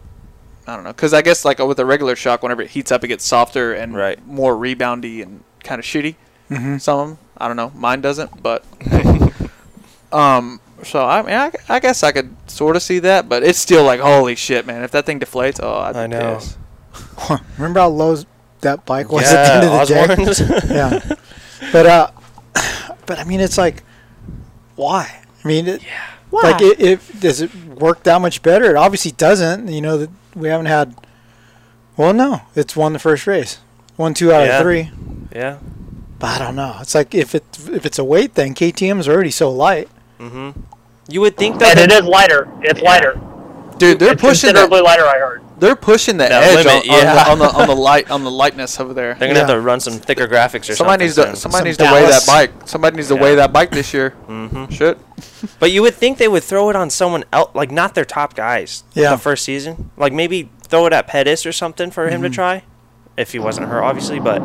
I 0.65 0.76
don't 0.76 0.84
know, 0.84 0.91
because 0.91 1.13
I 1.13 1.22
guess 1.22 1.46
like 1.46 1.60
with 1.60 1.80
a 1.80 1.86
regular 1.86 2.15
shock, 2.15 2.41
whenever 2.41 2.62
it 2.62 2.72
heats 2.72 2.91
up, 2.91 3.04
it 3.04 3.08
gets 3.08 3.24
softer 3.24 3.74
and 3.74 3.96
Right. 3.96 4.26
more 4.28 4.54
reboundy 4.56 5.22
and 5.22 5.43
kind 5.63 5.80
of 5.80 5.86
shitty. 5.86 6.15
Mm-hmm. 6.49 6.77
Some 6.77 6.99
of 6.99 7.07
them, 7.10 7.17
I 7.38 7.47
don't 7.47 7.57
know, 7.57 7.71
mine 7.75 8.01
doesn't, 8.01 8.41
but 8.41 8.63
um. 10.12 10.60
So 10.83 11.03
I 11.03 11.21
mean, 11.23 11.33
I, 11.33 11.51
I 11.69 11.79
guess 11.79 12.03
I 12.03 12.12
could 12.12 12.36
sort 12.49 12.75
of 12.75 12.83
see 12.83 12.99
that, 12.99 13.27
but 13.27 13.41
it's 13.43 13.57
still 13.57 13.83
like 13.83 13.99
holy 13.99 14.36
shit, 14.36 14.65
man! 14.67 14.83
If 14.83 14.91
that 14.91 15.05
thing 15.07 15.19
deflates, 15.19 15.60
oh, 15.62 15.79
I'd 15.79 15.95
I 15.95 16.05
know. 16.07 16.36
pissed. 16.36 16.57
Remember 17.57 17.79
how 17.79 17.88
low 17.89 18.15
that 18.62 18.86
bike 18.86 19.12
was 19.12 19.23
at 19.33 19.62
the 19.62 19.71
end 19.71 19.81
of 19.81 19.88
the 19.88 20.67
day? 20.67 20.73
Yeah. 20.75 21.15
But 21.71 21.86
uh, 21.88 22.12
but 23.07 23.17
I 23.19 23.23
mean, 23.23 23.39
it's 23.39 23.57
like, 23.57 23.81
why? 24.75 25.23
I 25.43 25.47
mean, 25.47 25.67
it, 25.67 25.81
like 26.31 26.62
it, 26.62 26.79
it 26.79 27.19
does 27.19 27.41
it 27.41 27.53
work 27.55 28.03
that 28.03 28.21
much 28.21 28.43
better? 28.43 28.65
It 28.69 28.75
obviously 28.75 29.12
doesn't. 29.12 29.67
You 29.69 29.81
know 29.81 29.97
that 29.97 30.10
we 30.36 30.47
haven't 30.49 30.67
had. 30.67 30.93
Well, 31.97 32.13
no, 32.13 32.41
it's 32.55 32.75
won 32.75 32.93
the 32.93 32.99
first 32.99 33.25
race, 33.25 33.57
won 33.97 34.13
two 34.13 34.31
out 34.31 34.45
Yeah. 34.45 34.57
of 34.57 34.62
three. 34.63 34.91
yeah. 35.36 35.57
But 36.19 36.41
I 36.41 36.45
don't 36.45 36.56
know. 36.56 36.77
It's 36.82 36.95
like 36.95 37.13
if 37.13 37.36
it 37.36 37.43
if 37.71 37.86
it's 37.86 37.99
a 37.99 38.03
weight 38.03 38.34
thing, 38.34 38.53
KTM's 38.56 39.08
already 39.08 39.32
so 39.32 39.51
light. 39.51 39.88
Mm-hmm. 40.19 40.60
You 41.10 41.21
would 41.21 41.38
think 41.38 41.60
that. 41.60 41.77
and 41.77 41.91
it 41.91 41.95
is 41.95 42.03
lighter 42.06 42.47
it's 42.62 42.82
Yeah. 42.82 42.89
lighter 42.89 43.21
Dude, 43.77 43.99
they're 43.99 44.13
it's 44.13 44.21
pushing 44.21 44.47
considerably 44.49 44.80
that, 44.80 44.84
lighter 44.84 45.06
i 45.06 45.19
heard 45.19 45.41
They're 45.60 45.75
pushing 45.75 46.17
the 46.17 46.23
That 46.25 46.43
edge 46.43 46.65
limit, 46.65 46.89
on, 46.89 47.08
on, 47.08 47.15
the, 47.15 47.32
on 47.32 47.39
the 47.39 47.62
on 47.62 47.67
the 47.67 47.75
light 47.89 48.10
on 48.12 48.23
the 48.23 48.32
lightness 48.32 48.80
over 48.80 48.93
there. 48.93 49.13
They're 49.13 49.27
gonna 49.30 49.39
have 49.41 49.49
to 49.49 49.60
run 49.62 49.80
some 49.80 49.93
thicker 49.99 50.27
graphics 50.27 50.67
or 50.69 50.75
Somebody 50.75 51.08
something. 51.08 51.32
needs 51.32 51.41
to 51.41 51.49
somebody 51.49 51.60
Some 51.62 51.65
needs 51.65 51.77
to 51.77 51.84
weigh 51.93 52.10
that 52.10 52.25
bike. 52.25 52.51
Somebody 52.67 52.95
needs 52.97 53.08
to 53.10 53.15
weigh 53.15 53.36
that 53.36 53.53
bike 53.53 53.69
this 53.71 53.93
year. 53.93 54.15
Mm-hmm. 54.27 54.73
Shit. 54.73 54.97
But 55.60 55.71
you 55.71 55.84
would 55.84 55.93
think 55.93 56.17
they 56.17 56.27
would 56.27 56.43
throw 56.43 56.69
it 56.71 56.75
on 56.75 56.89
someone 56.89 57.23
else, 57.32 57.51
like 57.53 57.69
not 57.71 57.93
their 57.93 58.06
top 58.06 58.34
guys. 58.36 58.84
Yeah. 58.93 59.12
The 59.12 59.17
first 59.19 59.43
season, 59.45 59.91
like 59.95 60.12
maybe 60.12 60.49
throw 60.63 60.88
it 60.88 60.93
at 60.93 61.06
Pettis 61.08 61.45
or 61.45 61.51
something 61.51 61.91
for 61.91 62.10
him 62.10 62.23
to 62.23 62.30
try, 62.30 62.63
if 63.17 63.32
he 63.32 63.39
wasn't 63.39 63.67
hurt, 63.67 63.84
obviously. 63.84 64.19
But 64.19 64.41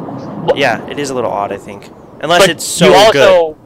yeah, 0.57 0.85
it 0.89 0.99
is 0.99 1.11
a 1.11 1.15
little 1.15 1.31
odd, 1.31 1.53
I 1.53 1.59
think, 1.59 1.89
unless 2.21 2.49
it's 2.49 2.65
so 2.65 2.87
you 2.89 2.95
also 2.95 3.53
good. 3.53 3.59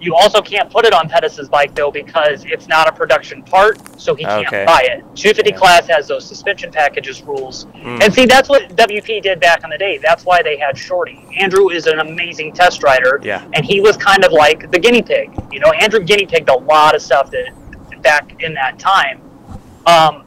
you 0.00 0.14
also 0.14 0.40
can't 0.40 0.70
put 0.70 0.84
it 0.86 0.92
on 0.94 1.08
Pettis's 1.08 1.48
bike 1.48 1.74
though 1.74 1.90
because 1.90 2.44
it's 2.46 2.66
not 2.68 2.88
a 2.88 2.92
production 2.92 3.42
part, 3.42 3.78
so 4.00 4.14
he 4.14 4.24
can't 4.24 4.46
Okay. 4.46 4.64
buy 4.64 4.82
it. 4.88 5.04
250 5.14 5.50
Yeah. 5.50 5.56
class 5.56 5.86
has 5.88 6.06
those 6.08 6.24
suspension 6.24 6.70
packages 6.72 7.20
rules, 7.22 7.66
Mm. 7.84 8.02
and 8.04 8.14
see 8.14 8.24
that's 8.24 8.48
what 8.48 8.74
WP 8.76 9.20
did 9.20 9.38
back 9.40 9.62
in 9.64 9.70
the 9.70 9.78
day. 9.78 9.98
That's 9.98 10.24
why 10.24 10.40
they 10.42 10.56
had 10.56 10.78
Shorty. 10.78 11.24
Andrew 11.38 11.68
is 11.70 11.86
an 11.86 11.98
amazing 12.00 12.52
test 12.52 12.82
rider, 12.82 13.20
Yeah. 13.22 13.42
and 13.54 13.64
he 13.66 13.80
was 13.80 13.96
kind 13.96 14.24
of 14.24 14.32
like 14.32 14.70
the 14.70 14.78
guinea 14.78 15.02
pig. 15.02 15.30
You 15.50 15.60
know, 15.60 15.70
Andrew 15.72 16.00
guinea 16.00 16.26
pigged 16.26 16.48
a 16.48 16.56
lot 16.56 16.94
of 16.94 17.02
stuff 17.02 17.30
that 17.32 17.48
back 18.02 18.40
in 18.42 18.54
that 18.54 18.78
time. 18.78 19.20
Um, 19.86 20.22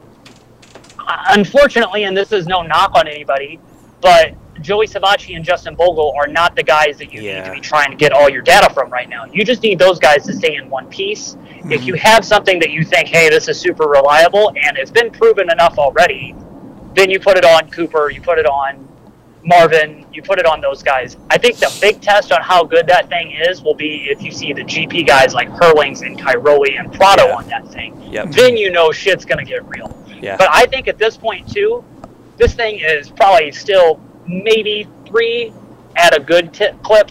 unfortunately, 1.30 2.04
and 2.04 2.16
this 2.16 2.30
is 2.32 2.46
no 2.46 2.60
knock 2.62 2.92
on 2.94 3.08
anybody, 3.08 3.58
but 4.02 4.34
Joey 4.60 4.86
Savatgy 4.86 5.34
and 5.34 5.44
Justin 5.44 5.74
Bogle 5.74 6.12
are 6.16 6.26
not 6.26 6.54
the 6.54 6.62
guys 6.62 6.98
that 6.98 7.12
you 7.12 7.22
need 7.22 7.44
to 7.44 7.52
be 7.52 7.60
trying 7.60 7.90
to 7.90 7.96
get 7.96 8.12
all 8.12 8.28
your 8.28 8.42
data 8.42 8.72
from 8.74 8.90
right 8.90 9.08
now. 9.08 9.24
You 9.24 9.44
just 9.44 9.62
need 9.62 9.78
those 9.78 9.98
guys 9.98 10.26
to 10.26 10.34
stay 10.34 10.56
in 10.56 10.68
one 10.68 10.88
piece. 10.88 11.36
If 11.64 11.84
you 11.84 11.94
mm-hmm. 11.94 12.06
have 12.06 12.24
something 12.24 12.58
that 12.58 12.70
you 12.70 12.84
think, 12.84 13.08
hey, 13.08 13.30
this 13.30 13.48
is 13.48 13.58
super 13.58 13.88
reliable 13.88 14.50
and 14.50 14.76
it's 14.76 14.90
been 14.90 15.10
proven 15.10 15.50
enough 15.50 15.78
already, 15.78 16.34
then 16.94 17.08
you 17.08 17.18
put 17.18 17.38
it 17.38 17.44
on 17.44 17.70
Cooper, 17.70 18.10
you 18.10 18.20
put 18.20 18.38
it 18.38 18.46
on 18.46 18.88
Marvin, 19.44 20.06
you 20.12 20.22
put 20.22 20.38
it 20.38 20.46
on 20.46 20.60
those 20.60 20.82
guys. 20.82 21.16
I 21.30 21.38
think 21.38 21.56
the 21.56 21.76
big 21.80 22.00
test 22.00 22.30
on 22.32 22.42
how 22.42 22.64
good 22.64 22.86
that 22.88 23.08
thing 23.08 23.32
is 23.32 23.62
will 23.62 23.74
be 23.74 24.06
if 24.08 24.22
you 24.22 24.30
see 24.30 24.52
the 24.52 24.62
GP 24.62 25.06
guys 25.06 25.34
like 25.34 25.48
Herlings 25.48 26.02
and 26.02 26.18
Cairoli 26.18 26.78
and 26.78 26.92
Prado 26.92 27.26
Yeah. 27.26 27.36
on 27.36 27.48
that 27.48 27.66
thing. 27.68 28.00
Yep. 28.12 28.30
Then 28.32 28.56
you 28.56 28.70
know 28.70 28.92
shit's 28.92 29.24
gonna 29.24 29.44
get 29.44 29.66
real. 29.68 29.96
Yeah. 30.20 30.36
But 30.36 30.48
I 30.52 30.66
think 30.66 30.86
at 30.86 30.98
this 30.98 31.16
point 31.16 31.52
too, 31.52 31.84
this 32.42 32.54
thing 32.54 32.80
is 32.80 33.08
probably 33.08 33.52
still 33.52 34.00
maybe 34.26 34.88
three 35.06 35.52
at 35.96 36.16
a 36.16 36.20
good 36.20 36.52
tip 36.52 36.80
clip, 36.82 37.08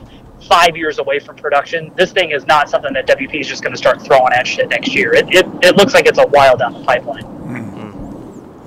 five 0.49 0.75
years 0.75 0.99
away 0.99 1.19
from 1.19 1.37
production. 1.37 1.89
This 1.95 2.11
thing 2.11 2.31
is 2.31 2.45
not 2.45 2.69
something 2.69 2.91
that 2.93 3.07
WP 3.07 3.39
is 3.39 3.47
just 3.47 3.63
going 3.63 3.71
to 3.71 3.77
start 3.77 4.01
throwing 4.01 4.33
at 4.33 4.45
shit 4.45 4.67
next 4.69 4.93
year. 4.93 5.13
It, 5.13 5.33
it, 5.33 5.45
it 5.63 5.77
looks 5.77 5.93
like 5.93 6.05
it's 6.05 6.19
a 6.19 6.27
while 6.27 6.57
down 6.57 6.73
the 6.73 6.83
pipeline. 6.83 7.23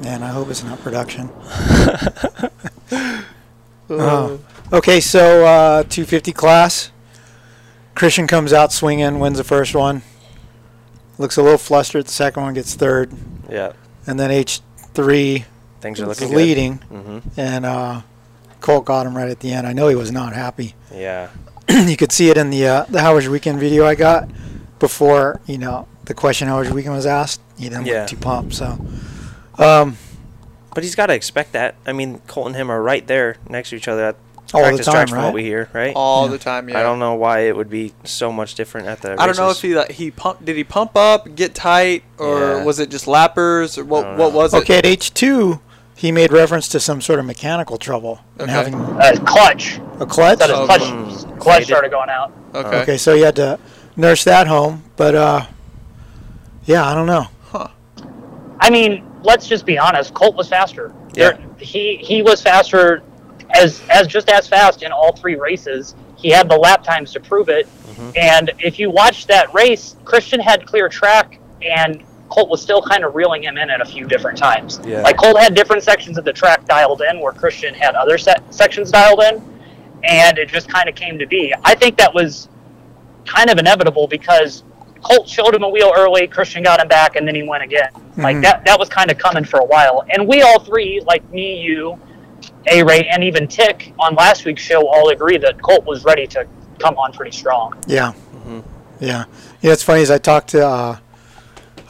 Man, 0.03 0.22
I 0.22 0.29
hope 0.29 0.48
it's 0.48 0.64
not 0.64 0.81
production. 0.81 1.31
Oh. 3.90 4.40
Okay, 4.72 4.98
so 4.98 5.44
uh, 5.44 5.83
250 5.83 6.33
class. 6.33 6.90
Christian 7.94 8.27
comes 8.27 8.50
out 8.55 8.72
swinging, 8.72 9.18
wins 9.18 9.37
the 9.37 9.44
first 9.44 9.74
one. 9.74 10.00
Looks 11.18 11.37
a 11.37 11.42
little 11.42 11.59
flustered. 11.59 12.07
The 12.07 12.11
second 12.11 12.42
one 12.44 12.55
gets 12.55 12.74
third, 12.74 13.12
Yeah. 13.50 13.72
and 14.07 14.18
then 14.18 14.31
H3 14.31 15.44
Things 15.85 16.01
are 16.01 16.07
looking 16.07 16.33
leading, 16.33 16.77
hmm 16.79 17.18
and 17.37 17.66
uh, 17.66 18.01
Colt 18.62 18.87
got 18.87 19.05
him 19.07 19.14
right 19.14 19.29
at 19.29 19.40
the 19.40 19.53
end. 19.53 19.66
I 19.66 19.75
know 19.75 19.88
he 19.88 19.94
was 19.94 20.11
not 20.11 20.33
happy. 20.33 20.75
Yeah. 20.94 21.29
you 21.68 21.94
could 21.99 22.11
see 22.11 22.31
it 22.31 22.38
in 22.38 22.49
the 22.49 22.66
uh, 22.66 22.85
the 22.88 23.03
How 23.03 23.14
was 23.14 23.25
your 23.25 23.33
weekend 23.35 23.59
video 23.61 23.85
I 23.85 23.94
got 23.94 24.29
before 24.79 25.40
you 25.47 25.59
know 25.59 25.87
the 26.07 26.14
question 26.14 26.49
How 26.49 26.59
was 26.59 26.68
your 26.68 26.75
weekend 26.75 26.94
was 26.94 27.05
asked. 27.05 27.42
He 27.59 27.64
didn't 27.68 27.85
Yeah. 27.87 28.01
look 28.01 28.09
too 28.09 28.16
pumped. 28.16 28.55
So, 28.55 28.79
um, 29.59 29.99
But 30.75 30.85
he's 30.85 30.94
got 30.94 31.07
to 31.07 31.14
expect 31.14 31.53
that. 31.53 31.75
I 31.87 31.92
mean, 31.92 32.20
Colt 32.27 32.47
and 32.47 32.57
him 32.57 32.70
are 32.70 32.83
right 32.83 33.07
there 33.07 33.37
next 33.49 33.70
to 33.70 33.77
each 33.77 33.88
other 33.88 34.05
at 34.07 34.16
all 34.55 34.77
the 34.77 34.83
time, 34.85 35.09
right? 35.09 35.25
what 35.25 35.35
we 35.35 35.42
hear, 35.42 35.68
right? 35.75 35.92
all 35.94 36.27
Yeah. 36.27 36.33
the 36.33 36.38
time. 36.38 36.68
Yeah. 36.68 36.81
I 36.81 36.83
don't 36.83 36.99
know 36.99 37.14
why 37.14 37.40
it 37.40 37.57
would 37.57 37.68
be 37.70 37.92
so 38.05 38.33
much 38.33 38.55
different 38.55 38.87
at 38.88 39.03
the. 39.03 39.20
I 39.20 39.27
don't 39.27 39.37
know 39.37 39.51
if 39.51 39.61
he 39.61 39.75
like, 39.75 39.92
he 39.92 40.11
pump 40.11 40.44
did 40.44 40.57
he 40.57 40.64
pump 40.64 40.97
up, 40.97 41.35
get 41.35 41.55
tight, 41.55 42.05
or 42.18 42.38
Yeah. 42.38 42.64
was 42.64 42.79
it 42.79 42.88
just 42.90 43.07
lappers, 43.07 43.77
or 43.79 43.85
what? 43.85 44.05
What 44.16 44.33
know. 44.33 44.38
was 44.38 44.55
it? 44.55 44.59
Okay, 44.59 44.79
at 44.79 44.87
H 44.87 45.12
two, 45.14 45.61
he 45.96 46.11
made 46.12 46.33
reference 46.33 46.68
to 46.68 46.80
some 46.80 47.00
sort 47.00 47.18
of 47.18 47.24
mechanical 47.24 47.76
trouble 47.78 48.20
and 48.38 48.42
Okay. 48.50 48.52
having 48.52 48.74
a 48.74 49.16
clutch. 49.24 49.78
a 50.00 50.07
clutch. 50.07 50.38
That 50.38 50.50
his 50.50 50.59
Oh, 50.59 50.66
clutch, 50.66 50.83
mm. 50.83 51.38
clutch 51.40 51.64
started 51.64 51.90
going 51.90 52.11
out. 52.11 52.33
Okay. 52.54 52.76
Okay, 52.83 52.96
so 52.96 53.14
you 53.14 53.24
had 53.24 53.37
to 53.37 53.59
nurse 53.96 54.24
that 54.24 54.46
home, 54.46 54.83
but 54.96 55.14
uh, 55.14 55.46
yeah, 56.64 56.85
I 56.88 56.94
don't 56.94 57.07
know. 57.07 57.28
Huh. 57.50 57.68
I 58.61 58.70
mean, 58.70 59.04
let's 59.22 59.46
just 59.46 59.66
be 59.66 59.78
honest. 59.78 60.14
Colt 60.14 60.35
was 60.37 60.48
faster. 60.48 60.92
Yeah. 61.14 61.30
There- 61.33 61.38
he 61.59 61.96
he 62.02 62.20
was 62.22 62.42
faster, 62.42 63.02
as 63.50 63.80
as 63.88 64.07
just 64.09 64.28
as 64.28 64.48
fast 64.48 64.83
in 64.83 64.90
all 64.92 65.14
three 65.16 65.37
races. 65.37 65.94
He 66.16 66.30
had 66.30 66.48
the 66.48 66.57
lap 66.57 66.83
times 66.83 67.12
to 67.12 67.20
prove 67.20 67.48
it. 67.48 67.66
Mm-hmm. 67.66 68.11
And 68.16 68.50
if 68.59 68.78
you 68.78 68.90
watch 68.90 69.26
that 69.28 69.52
race, 69.54 69.94
Christian 70.04 70.40
had 70.40 70.66
clear 70.66 70.88
track, 70.88 71.38
and 71.62 72.02
Colt 72.35 72.51
was 72.51 72.61
still 72.61 72.83
kind 72.83 73.05
of 73.05 73.14
reeling 73.14 73.44
him 73.44 73.57
in 73.59 73.70
at 73.70 73.81
a 73.81 73.85
few 73.85 74.07
different 74.09 74.37
times. 74.37 74.81
Yeah. 74.85 75.03
Like 75.03 75.16
Colt 75.16 75.38
had 75.38 75.55
different 75.55 75.85
sections 75.85 76.18
of 76.18 76.25
the 76.25 76.33
track 76.33 76.64
dialed 76.66 77.01
in, 77.09 77.20
where 77.20 77.33
Christian 77.33 77.73
had 77.75 77.94
other 77.94 78.18
set 78.18 78.42
sections 78.53 78.90
dialed 78.90 79.23
in, 79.23 79.40
and 80.03 80.37
it 80.37 80.49
just 80.49 80.68
kind 80.68 80.88
of 80.88 80.97
came 80.97 81.16
to 81.20 81.27
be. 81.29 81.55
I 81.62 81.77
think 81.77 81.97
that 81.99 82.12
was 82.12 82.49
kind 83.25 83.51
of 83.51 83.59
inevitable 83.59 84.09
because 84.09 84.64
Colt 85.01 85.29
showed 85.29 85.55
him 85.55 85.62
a 85.62 85.68
wheel 85.68 85.92
early, 85.97 86.27
Christian 86.27 86.64
got 86.64 86.81
him 86.81 86.88
back, 86.88 87.14
and 87.14 87.27
then 87.29 87.37
he 87.37 87.44
went 87.44 87.62
again. 87.62 87.90
Like 88.16 88.37
Mhm. 88.38 88.42
that 88.42 88.64
that 88.64 88.79
was 88.81 88.88
kind 88.88 89.12
of 89.12 89.18
coming 89.18 89.44
for 89.44 89.61
a 89.61 89.64
while. 89.64 90.03
And 90.11 90.27
we 90.27 90.42
all 90.42 90.59
three, 90.59 91.01
like 91.07 91.23
me, 91.31 91.61
you, 91.61 91.97
A 92.68 92.83
Ray, 92.83 93.07
and 93.12 93.23
even 93.23 93.47
Tick 93.47 93.92
on 94.01 94.16
last 94.16 94.44
week's 94.44 94.62
show 94.62 94.88
all 94.88 95.11
agree 95.11 95.37
that 95.38 95.62
Colt 95.62 95.85
was 95.87 96.03
ready 96.05 96.27
to 96.29 96.47
come 96.81 96.97
on 96.99 97.12
pretty 97.12 97.31
strong. 97.37 97.75
Yeah, 97.87 98.12
Mm-hmm. 98.35 98.61
yeah, 98.99 99.25
yeah. 99.62 99.73
It's 99.73 99.85
funny 99.85 100.03
as 100.03 100.11
I 100.11 100.18
talked 100.18 100.49
to 100.49 100.66
uh, 100.66 100.97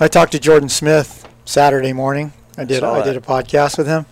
I 0.00 0.08
talked 0.08 0.32
to 0.32 0.38
Jordan 0.40 0.68
Smith 0.68 1.28
Saturday 1.44 1.92
morning. 1.92 2.32
I 2.56 2.64
did 2.64 2.82
I 2.82 3.02
did 3.02 3.16
a 3.16 3.20
podcast 3.20 3.78
with 3.78 3.86
him, 3.86 4.06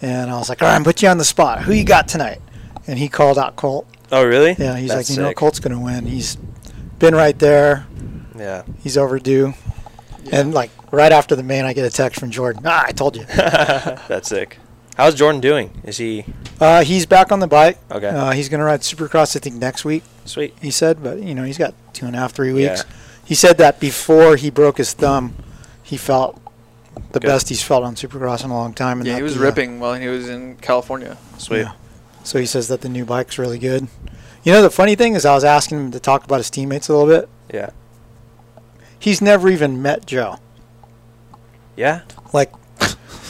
and 0.00 0.30
I 0.30 0.36
was 0.38 0.48
like, 0.48 0.62
all 0.62 0.68
right, 0.68 0.74
I'm 0.74 0.84
put 0.84 1.02
you 1.02 1.08
on 1.08 1.18
the 1.18 1.24
spot. 1.24 1.62
Who 1.62 1.72
you 1.72 1.84
got 1.84 2.08
tonight? 2.08 2.40
And 2.86 2.98
he 2.98 3.08
called 3.08 3.38
out 3.38 3.56
Colt. 3.56 3.86
Oh, 4.10 4.24
really? 4.24 4.54
Yeah, 4.58 4.76
he's 4.76 4.90
That's 4.90 5.10
like, 5.10 5.16
you 5.16 5.22
know. 5.22 5.32
Colt's 5.32 5.60
gonna 5.60 5.80
win. 5.80 6.06
He's 6.06 6.36
been 6.98 7.14
right 7.14 7.38
there. 7.38 7.86
Yeah. 8.36 8.62
He's 8.82 8.96
overdue. 8.96 9.54
And 10.30 10.54
like 10.54 10.70
right 10.92 11.12
after 11.12 11.34
the 11.34 11.42
main, 11.42 11.64
I 11.64 11.72
get 11.72 11.84
a 11.84 11.90
text 11.90 12.20
from 12.20 12.30
Jordan. 12.30 12.62
Ah, 12.64 12.84
I 12.86 12.92
told 12.92 13.16
you. 13.16 13.24
That's 13.34 14.28
sick. 14.28 14.58
How's 14.96 15.14
Jordan 15.14 15.40
doing? 15.40 15.80
Is 15.84 15.96
he 15.96 16.24
Uh, 16.60 16.84
he's 16.84 17.06
back 17.06 17.32
on 17.32 17.40
the 17.40 17.46
bike. 17.46 17.78
Okay. 17.90 18.08
Uh, 18.08 18.30
he's 18.32 18.48
going 18.48 18.58
to 18.60 18.64
ride 18.64 18.80
Supercross, 18.80 19.34
I 19.34 19.40
think, 19.40 19.56
next 19.56 19.84
week. 19.84 20.04
sweet? 20.26 20.54
He 20.60 20.70
said, 20.70 21.02
but 21.02 21.20
you 21.22 21.34
know, 21.34 21.44
he's 21.44 21.58
got 21.58 21.74
two 21.92 22.06
and 22.06 22.14
a 22.14 22.18
half, 22.18 22.32
three 22.32 22.52
weeks. 22.52 22.84
Yeah. 22.86 22.94
He 23.32 23.36
said 23.36 23.56
that 23.56 23.80
before 23.80 24.36
he 24.36 24.50
broke 24.50 24.76
his 24.76 24.92
thumb, 24.92 25.32
he 25.82 25.96
felt 25.96 26.38
the 27.12 27.18
Good. 27.18 27.26
best 27.28 27.48
he's 27.48 27.62
felt 27.62 27.82
on 27.82 27.94
Supercross 27.94 28.44
in 28.44 28.50
a 28.50 28.54
long 28.54 28.74
time. 28.74 28.98
And 28.98 29.06
Yeah, 29.06 29.16
he 29.16 29.22
was 29.22 29.36
the, 29.36 29.40
uh, 29.40 29.44
ripping 29.44 29.80
while 29.80 29.94
he 29.94 30.06
was 30.06 30.28
in 30.28 30.56
California. 30.56 31.16
Sweet. 31.38 31.60
Yeah. 31.60 31.72
So 32.24 32.38
he 32.38 32.44
says 32.44 32.68
that 32.68 32.82
the 32.82 32.90
new 32.90 33.06
bike's 33.06 33.38
really 33.38 33.58
good. 33.58 33.88
You 34.44 34.52
know, 34.52 34.60
the 34.60 34.68
funny 34.68 34.96
thing 34.96 35.14
is, 35.14 35.24
I 35.24 35.32
was 35.34 35.44
asking 35.44 35.78
him 35.80 35.90
to 35.92 35.98
talk 35.98 36.24
about 36.24 36.40
his 36.40 36.50
teammates 36.50 36.90
a 36.90 36.94
little 36.94 37.08
bit. 37.08 37.26
Yeah. 37.50 37.70
He's 38.98 39.22
never 39.22 39.48
even 39.48 39.80
met 39.80 40.04
Joe. 40.04 40.36
Yeah. 41.74 42.02
Like, 42.34 42.52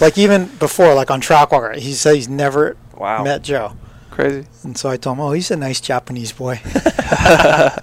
like 0.01 0.19
even 0.19 0.47
before, 0.59 0.95
like 0.95 1.13
on 1.13 1.21
track 1.21 1.53
walker, 1.53 1.75
he 1.79 1.93
said 1.93 2.17
he's 2.17 2.29
never 2.29 2.77
Wow. 2.97 3.23
met 3.23 3.43
Joe. 3.43 3.77
Crazy. 4.11 4.49
And 4.65 4.77
so 4.77 4.89
I 4.89 4.97
told 4.97 5.19
him, 5.19 5.21
oh, 5.21 5.31
he's 5.31 5.53
a 5.53 5.57
nice 5.57 5.81
Japanese 5.81 6.33
boy. 6.33 6.61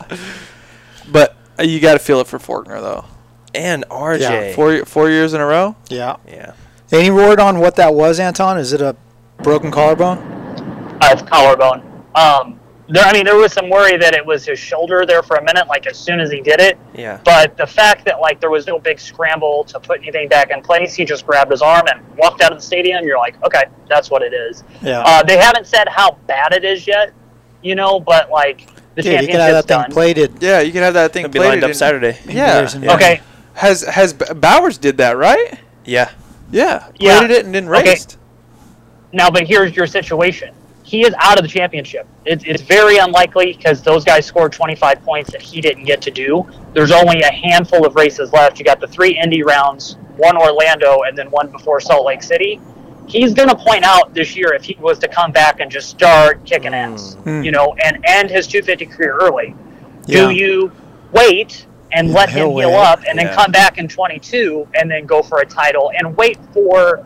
But 1.11 1.35
you 1.61 1.79
got 1.79 1.93
to 1.93 1.99
feel 1.99 2.19
it 2.19 2.27
for 2.27 2.39
Forkner 2.39 2.81
though. 2.81 3.05
And 3.53 3.83
RJ. 3.89 4.19
Yeah, 4.21 4.53
Four 4.53 4.85
four 4.85 5.09
years 5.09 5.33
in 5.33 5.41
a 5.41 5.45
row. 5.45 5.75
yeah. 5.89 6.17
yeah. 6.27 6.53
Any 6.91 7.11
word 7.11 7.39
on 7.39 7.59
what 7.59 7.75
that 7.75 7.93
was, 7.93 8.19
Anton? 8.19 8.57
Is 8.57 8.73
it 8.73 8.81
a 8.81 8.95
broken 9.43 9.69
collarbone? 9.69 10.17
Uh, 10.17 11.09
it's 11.11 11.21
collarbone. 11.21 11.81
Um, 12.15 12.59
there, 12.87 13.03
I 13.03 13.13
mean, 13.13 13.25
there 13.25 13.35
was 13.37 13.53
some 13.53 13.69
worry 13.69 13.95
that 13.97 14.15
it 14.15 14.25
was 14.25 14.43
his 14.45 14.57
shoulder 14.57 15.05
there 15.05 15.21
for 15.21 15.35
a 15.35 15.43
minute, 15.43 15.67
like 15.67 15.85
as 15.85 15.97
soon 15.99 16.19
as 16.19 16.31
he 16.31 16.41
did 16.41 16.59
it. 16.59 16.79
Yeah. 16.95 17.19
But 17.23 17.55
the 17.57 17.67
fact 17.67 18.05
that 18.05 18.19
like 18.19 18.41
there 18.41 18.49
was 18.49 18.65
no 18.65 18.79
big 18.79 18.99
scramble 18.99 19.63
to 19.65 19.79
put 19.79 20.01
anything 20.01 20.27
back 20.29 20.49
in 20.49 20.63
place, 20.63 20.95
he 20.95 21.05
just 21.05 21.27
grabbed 21.27 21.51
his 21.51 21.61
arm 21.61 21.85
and 21.93 22.01
walked 22.17 22.41
out 22.41 22.51
of 22.51 22.57
the 22.57 22.63
stadium. 22.63 23.05
You're 23.05 23.19
like, 23.19 23.41
okay, 23.43 23.65
that's 23.87 24.09
what 24.09 24.23
it 24.23 24.33
is. 24.33 24.63
Yeah. 24.81 25.01
Uh, 25.05 25.21
they 25.21 25.37
haven't 25.37 25.67
said 25.67 25.87
how 25.87 26.13
bad 26.25 26.53
it 26.53 26.63
is 26.65 26.87
yet, 26.87 27.13
you 27.61 27.75
know, 27.75 27.99
but 27.99 28.31
like 28.31 28.67
the 29.03 29.09
Dude, 29.11 29.21
you 29.21 29.27
can 29.27 29.39
have 29.39 29.53
that 29.53 29.65
thing 29.67 29.77
done. 29.81 29.91
plated. 29.91 30.41
Yeah, 30.41 30.59
you 30.61 30.71
can 30.71 30.81
have 30.83 30.93
that 30.93 31.13
thing 31.13 31.23
He'll 31.23 31.29
be 31.31 31.39
plated 31.39 31.53
lined 31.55 31.63
up 31.63 31.69
in- 31.71 31.75
Saturday. 31.75 32.17
Yeah. 32.27 32.69
Yeah. 32.79 32.93
Okay, 32.95 33.21
Has 33.53 33.81
has 33.83 34.13
Bowers 34.13 34.77
did 34.77 34.97
that 34.97 35.17
right? 35.17 35.55
Yeah. 35.85 36.09
Yeah. 36.51 36.87
Yeah. 36.99 37.17
Plated 37.19 37.37
it 37.37 37.45
and 37.45 37.53
then 37.55 37.67
Okay. 37.69 37.89
raced. 37.91 38.17
now 39.13 39.29
but 39.29 39.43
here's 39.47 39.75
your 39.75 39.87
situation. 39.87 40.53
He 40.83 41.05
is 41.05 41.13
out 41.19 41.37
of 41.37 41.43
the 41.43 41.47
championship. 41.47 42.07
It's, 42.25 42.43
it's 42.45 42.63
very 42.63 42.97
unlikely 42.97 43.53
because 43.55 43.83
those 43.83 44.03
guys 44.03 44.25
scored 44.25 44.51
25 44.51 45.03
points 45.03 45.29
that 45.31 45.41
he 45.41 45.61
didn't 45.61 45.83
get 45.85 46.01
to 46.01 46.09
do. 46.11 46.47
There's 46.73 46.91
only 46.91 47.21
a 47.21 47.31
handful 47.31 47.85
of 47.85 47.93
races 47.95 48.33
left. 48.33 48.57
You 48.57 48.65
got 48.65 48.79
the 48.79 48.87
three 48.87 49.19
Indy 49.21 49.43
rounds, 49.43 49.97
one 50.17 50.35
Orlando, 50.35 51.01
and 51.03 51.15
then 51.15 51.29
one 51.29 51.49
before 51.51 51.79
Salt 51.79 52.05
Lake 52.07 52.23
City. 52.23 52.59
He's 53.09 53.33
going 53.33 53.49
to 53.49 53.55
point 53.55 53.83
out 53.83 54.13
this 54.13 54.35
year 54.35 54.53
if 54.53 54.63
he 54.63 54.77
was 54.79 54.99
to 54.99 55.07
come 55.07 55.31
back 55.31 55.59
and 55.59 55.71
just 55.71 55.89
start 55.89 56.45
kicking 56.45 56.73
ass, 56.73 57.17
Mm. 57.25 57.43
you 57.43 57.51
know, 57.51 57.75
and 57.83 57.97
end 58.05 58.29
his 58.29 58.45
250 58.47 58.85
career 58.85 59.17
early. 59.19 59.55
Yeah. 60.05 60.27
Do 60.27 60.29
you 60.31 60.71
wait 61.11 61.65
and 61.91 62.09
Yeah, 62.09 62.13
let 62.15 62.29
him 62.29 62.37
he'll 62.49 62.57
heal 62.59 62.69
wait. 62.71 62.77
up 62.77 62.99
and 63.09 63.17
then 63.17 63.33
come 63.33 63.51
back 63.51 63.77
in 63.79 63.87
22 63.87 64.67
and 64.75 64.89
then 64.89 65.05
go 65.07 65.23
for 65.23 65.39
a 65.39 65.45
title 65.45 65.91
and 65.97 66.15
wait 66.15 66.37
for 66.53 67.03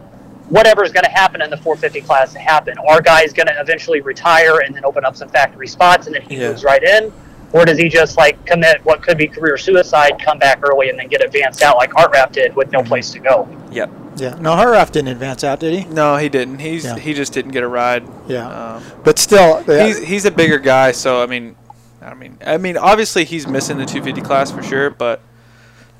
whatever 0.50 0.84
is 0.84 0.92
going 0.92 1.06
to 1.06 1.10
happen 1.10 1.42
in 1.42 1.50
the 1.50 1.56
450 1.58 2.02
class 2.02 2.34
to 2.34 2.40
happen? 2.40 2.78
Our 2.90 3.02
guy 3.02 3.22
is 3.24 3.32
going 3.32 3.48
to 3.48 3.58
eventually 3.60 4.02
retire 4.02 4.60
and 4.60 4.76
then 4.76 4.84
open 4.84 5.06
up 5.06 5.16
some 5.16 5.30
factory 5.30 5.68
spots 5.68 6.08
and 6.08 6.16
then 6.16 6.22
he 6.24 6.36
Yeah. 6.36 6.50
moves 6.50 6.64
right 6.66 6.84
in? 6.84 7.14
Or 7.54 7.64
does 7.66 7.78
he 7.78 7.88
just 7.88 8.18
like 8.18 8.44
commit 8.46 8.84
what 8.84 9.02
could 9.02 9.18
be 9.18 9.28
career 9.28 9.58
suicide, 9.58 10.14
come 10.24 10.38
back 10.40 10.60
early, 10.64 10.90
and 10.90 11.00
then 11.00 11.08
get 11.08 11.24
advanced 11.24 11.62
out 11.62 11.78
like 11.78 11.92
Hartranft 11.94 12.34
did 12.34 12.56
with 12.56 12.72
no 12.72 12.84
place 12.84 13.12
to 13.12 13.20
go? 13.20 13.48
Yep. 13.72 13.90
Yeah. 14.16 14.36
No, 14.40 14.52
Hartranft 14.52 14.92
didn't 14.92 15.10
advance 15.10 15.44
out, 15.44 15.60
did 15.60 15.74
he? 15.74 15.86
No, 15.86 16.18
he 16.18 16.30
didn't. 16.30 16.60
He's 16.60 16.86
Yeah. 16.86 16.98
he 16.98 17.14
just 17.14 17.34
didn't 17.34 17.52
get 17.52 17.64
a 17.64 17.68
ride. 17.68 18.04
Yeah. 18.28 18.76
Um, 18.76 18.84
But 19.04 19.18
still, 19.20 19.64
yeah, 19.68 19.86
he's 19.88 19.98
he's 20.04 20.26
a 20.26 20.32
bigger 20.32 20.60
guy, 20.60 20.92
so 20.92 21.22
I 21.22 21.26
mean, 21.26 21.56
I 22.02 22.14
mean, 22.14 22.38
I 22.46 22.58
mean, 22.58 22.78
obviously 22.78 23.24
he's 23.26 23.48
missing 23.48 23.78
the 23.78 23.86
250 23.86 24.22
class 24.22 24.52
for 24.52 24.62
sure, 24.62 24.90
but 24.90 25.22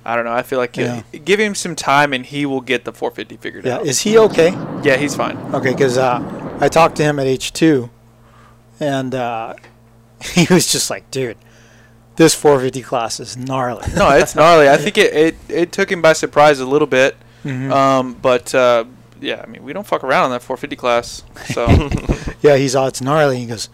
I 0.06 0.16
don't 0.16 0.26
know. 0.26 0.34
I 0.34 0.44
feel 0.44 0.60
like 0.60 0.76
Yeah. 0.78 1.02
give 1.26 1.40
him 1.40 1.56
some 1.56 1.76
time 1.76 2.14
and 2.14 2.26
he 2.26 2.46
will 2.46 2.62
get 2.62 2.84
the 2.86 2.92
450 2.94 3.38
figured 3.38 3.66
yeah. 3.66 3.76
out. 3.78 3.86
Is 3.86 4.02
he 4.02 4.18
okay? 4.18 4.50
yeah, 4.84 4.98
he's 4.98 5.16
fine. 5.16 5.38
Okay, 5.54 5.72
because 5.72 5.98
uh, 5.98 6.22
I 6.60 6.68
talked 6.68 6.98
to 6.98 7.04
him 7.04 7.20
at 7.20 7.26
H2, 7.28 7.90
and 8.80 9.16
uh, 9.16 9.54
he 10.22 10.46
was 10.54 10.72
just 10.72 10.90
like, 10.90 11.10
dude, 11.10 11.38
this 12.16 12.36
450 12.36 12.82
class 12.84 13.20
is 13.20 13.36
gnarly. 13.38 13.88
No, 13.96 14.10
it's 14.12 14.36
gnarly. 14.36 14.70
I 14.70 14.78
think 14.78 14.98
it, 14.98 15.14
it, 15.14 15.36
it 15.50 15.72
took 15.72 15.92
him 15.92 16.02
by 16.02 16.14
surprise 16.14 16.60
a 16.60 16.66
little 16.66 16.88
bit. 16.88 17.16
Mhm. 17.44 17.72
Um, 17.72 18.14
but 18.22 18.54
uh, 18.56 18.86
yeah, 19.20 19.42
I 19.42 19.46
mean, 19.48 19.64
we 19.64 19.74
don't 19.74 19.86
fuck 19.88 20.04
around 20.04 20.26
on 20.26 20.32
that 20.32 20.42
450 20.44 20.76
class. 20.76 21.24
So 21.54 21.66
yeah, 22.42 22.58
he's 22.58 22.76
all, 22.76 22.88
it's 22.88 23.02
gnarly. 23.02 23.38
He 23.40 23.46
goes, 23.46 23.70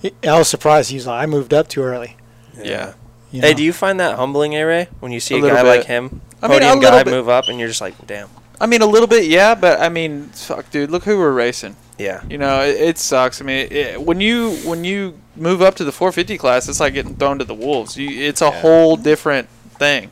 he, 0.00 0.12
I 0.26 0.38
was 0.38 0.48
surprised. 0.48 0.90
He's 0.90 1.06
like, 1.06 1.22
I 1.22 1.26
moved 1.26 1.52
up 1.54 1.68
too 1.68 1.82
early. 1.82 2.16
yeah. 2.62 2.94
You 3.32 3.42
Hey, 3.42 3.54
do 3.54 3.62
you 3.62 3.72
find 3.72 4.00
that 4.00 4.16
humbling, 4.16 4.54
A 4.56 4.64
Ray, 4.64 4.88
when 4.98 5.12
you 5.12 5.20
see 5.20 5.36
A 5.36 5.38
a, 5.44 5.48
guy 5.48 5.62
bit. 5.62 5.68
like 5.68 5.84
him, 5.86 6.20
I 6.42 6.48
mean, 6.48 6.56
a 6.56 6.60
podium 6.60 6.80
little 6.80 6.98
guy, 6.98 7.02
bit. 7.04 7.10
move 7.12 7.28
up, 7.28 7.48
and 7.48 7.60
you're 7.60 7.68
just 7.68 7.80
like, 7.80 7.94
damn. 8.06 8.28
I 8.60 8.66
mean, 8.66 8.82
a 8.82 8.86
little 8.86 9.06
bit, 9.06 9.26
yeah, 9.26 9.54
but 9.54 9.80
I 9.80 9.88
mean, 9.88 10.24
fuck, 10.30 10.68
dude, 10.72 10.90
look 10.90 11.04
who 11.04 11.16
we're 11.16 11.30
racing. 11.32 11.76
Yeah. 11.96 12.24
You 12.28 12.38
know, 12.38 12.62
it, 12.64 12.76
it 12.80 12.98
sucks. 12.98 13.40
I 13.40 13.44
mean, 13.44 13.68
it, 13.70 14.02
when 14.02 14.20
you 14.20 14.56
when 14.64 14.82
you 14.82 15.16
move 15.36 15.62
up 15.62 15.76
to 15.76 15.84
the 15.84 15.92
450 15.92 16.38
class, 16.38 16.68
it's 16.68 16.80
like 16.80 16.94
getting 16.94 17.14
thrown 17.14 17.38
to 17.38 17.44
the 17.44 17.54
wolves. 17.54 17.96
You, 17.96 18.08
it's 18.10 18.42
a 18.42 18.46
Yeah. 18.46 18.60
whole 18.62 18.96
different 18.96 19.48
thing. 19.78 20.10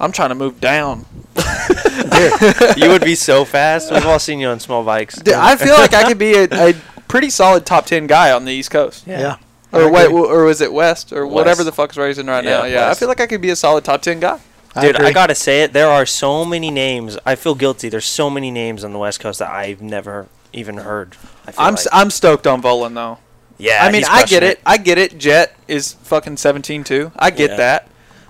I'm 0.00 0.12
trying 0.12 0.28
to 0.30 0.34
move 0.34 0.60
down. 0.60 1.04
you 2.76 2.88
would 2.88 3.02
be 3.04 3.14
so 3.14 3.44
fast. 3.44 3.90
We've 3.92 4.06
all 4.06 4.18
seen 4.18 4.38
you 4.38 4.48
on 4.48 4.60
small 4.60 4.84
bikes. 4.84 5.16
Dude, 5.16 5.34
I 5.34 5.56
feel 5.56 5.74
like 5.74 5.94
I 5.94 6.04
could 6.08 6.18
be 6.18 6.34
a, 6.34 6.44
a 6.70 6.74
pretty 7.08 7.30
solid 7.30 7.66
top 7.66 7.86
ten 7.86 8.06
guy 8.06 8.32
on 8.32 8.44
the 8.44 8.52
East 8.52 8.70
Coast. 8.70 9.06
Yeah. 9.06 9.36
Or 9.72 9.90
wait, 9.90 10.10
or 10.10 10.44
was 10.44 10.60
it 10.60 10.72
West 10.72 11.12
or 11.12 11.26
whatever 11.26 11.58
West. 11.58 11.66
the 11.66 11.72
fuck's 11.72 11.96
racing 11.96 12.26
right 12.26 12.42
Yeah, 12.44 12.50
now? 12.58 12.64
Yeah, 12.64 12.90
I 12.90 12.94
feel 12.94 13.08
like 13.08 13.20
I 13.20 13.26
could 13.26 13.40
be 13.42 13.50
a 13.50 13.56
solid 13.56 13.84
top 13.84 14.00
ten 14.02 14.18
guy. 14.20 14.40
Dude, 14.80 14.96
I 14.96 15.00
agree. 15.00 15.12
gotta 15.12 15.34
say 15.34 15.62
it. 15.62 15.72
There 15.72 15.88
are 15.88 16.06
so 16.06 16.44
many 16.44 16.70
names. 16.70 17.18
I 17.26 17.34
feel 17.34 17.54
guilty. 17.54 17.88
There's 17.88 18.04
so 18.06 18.30
many 18.30 18.50
names 18.50 18.84
on 18.84 18.92
the 18.92 18.98
West 18.98 19.20
Coast 19.20 19.40
that 19.40 19.50
I've 19.50 19.82
never 19.82 20.28
even 20.52 20.78
heard. 20.78 21.16
I 21.46 21.50
feel 21.52 21.60
I'm 21.64 21.72
like. 21.74 21.80
s- 21.80 21.88
I'm 21.92 22.10
stoked 22.10 22.46
on 22.46 22.62
Vohland 22.62 22.94
though. 22.94 23.18
yeah. 23.58 23.80
I 23.82 23.86
mean, 23.92 24.00
he's 24.02 24.08
I 24.08 24.20
get 24.20 24.28
crushing 24.42 24.48
it. 24.48 24.60
I 24.64 24.76
get 24.78 24.98
it. 24.98 25.18
Jet 25.18 25.54
is 25.66 25.94
fucking 25.94 26.36
17 26.38 26.84
too. 26.84 27.12
I 27.16 27.30
get 27.30 27.50
Yeah. 27.50 27.56
that. 27.56 27.87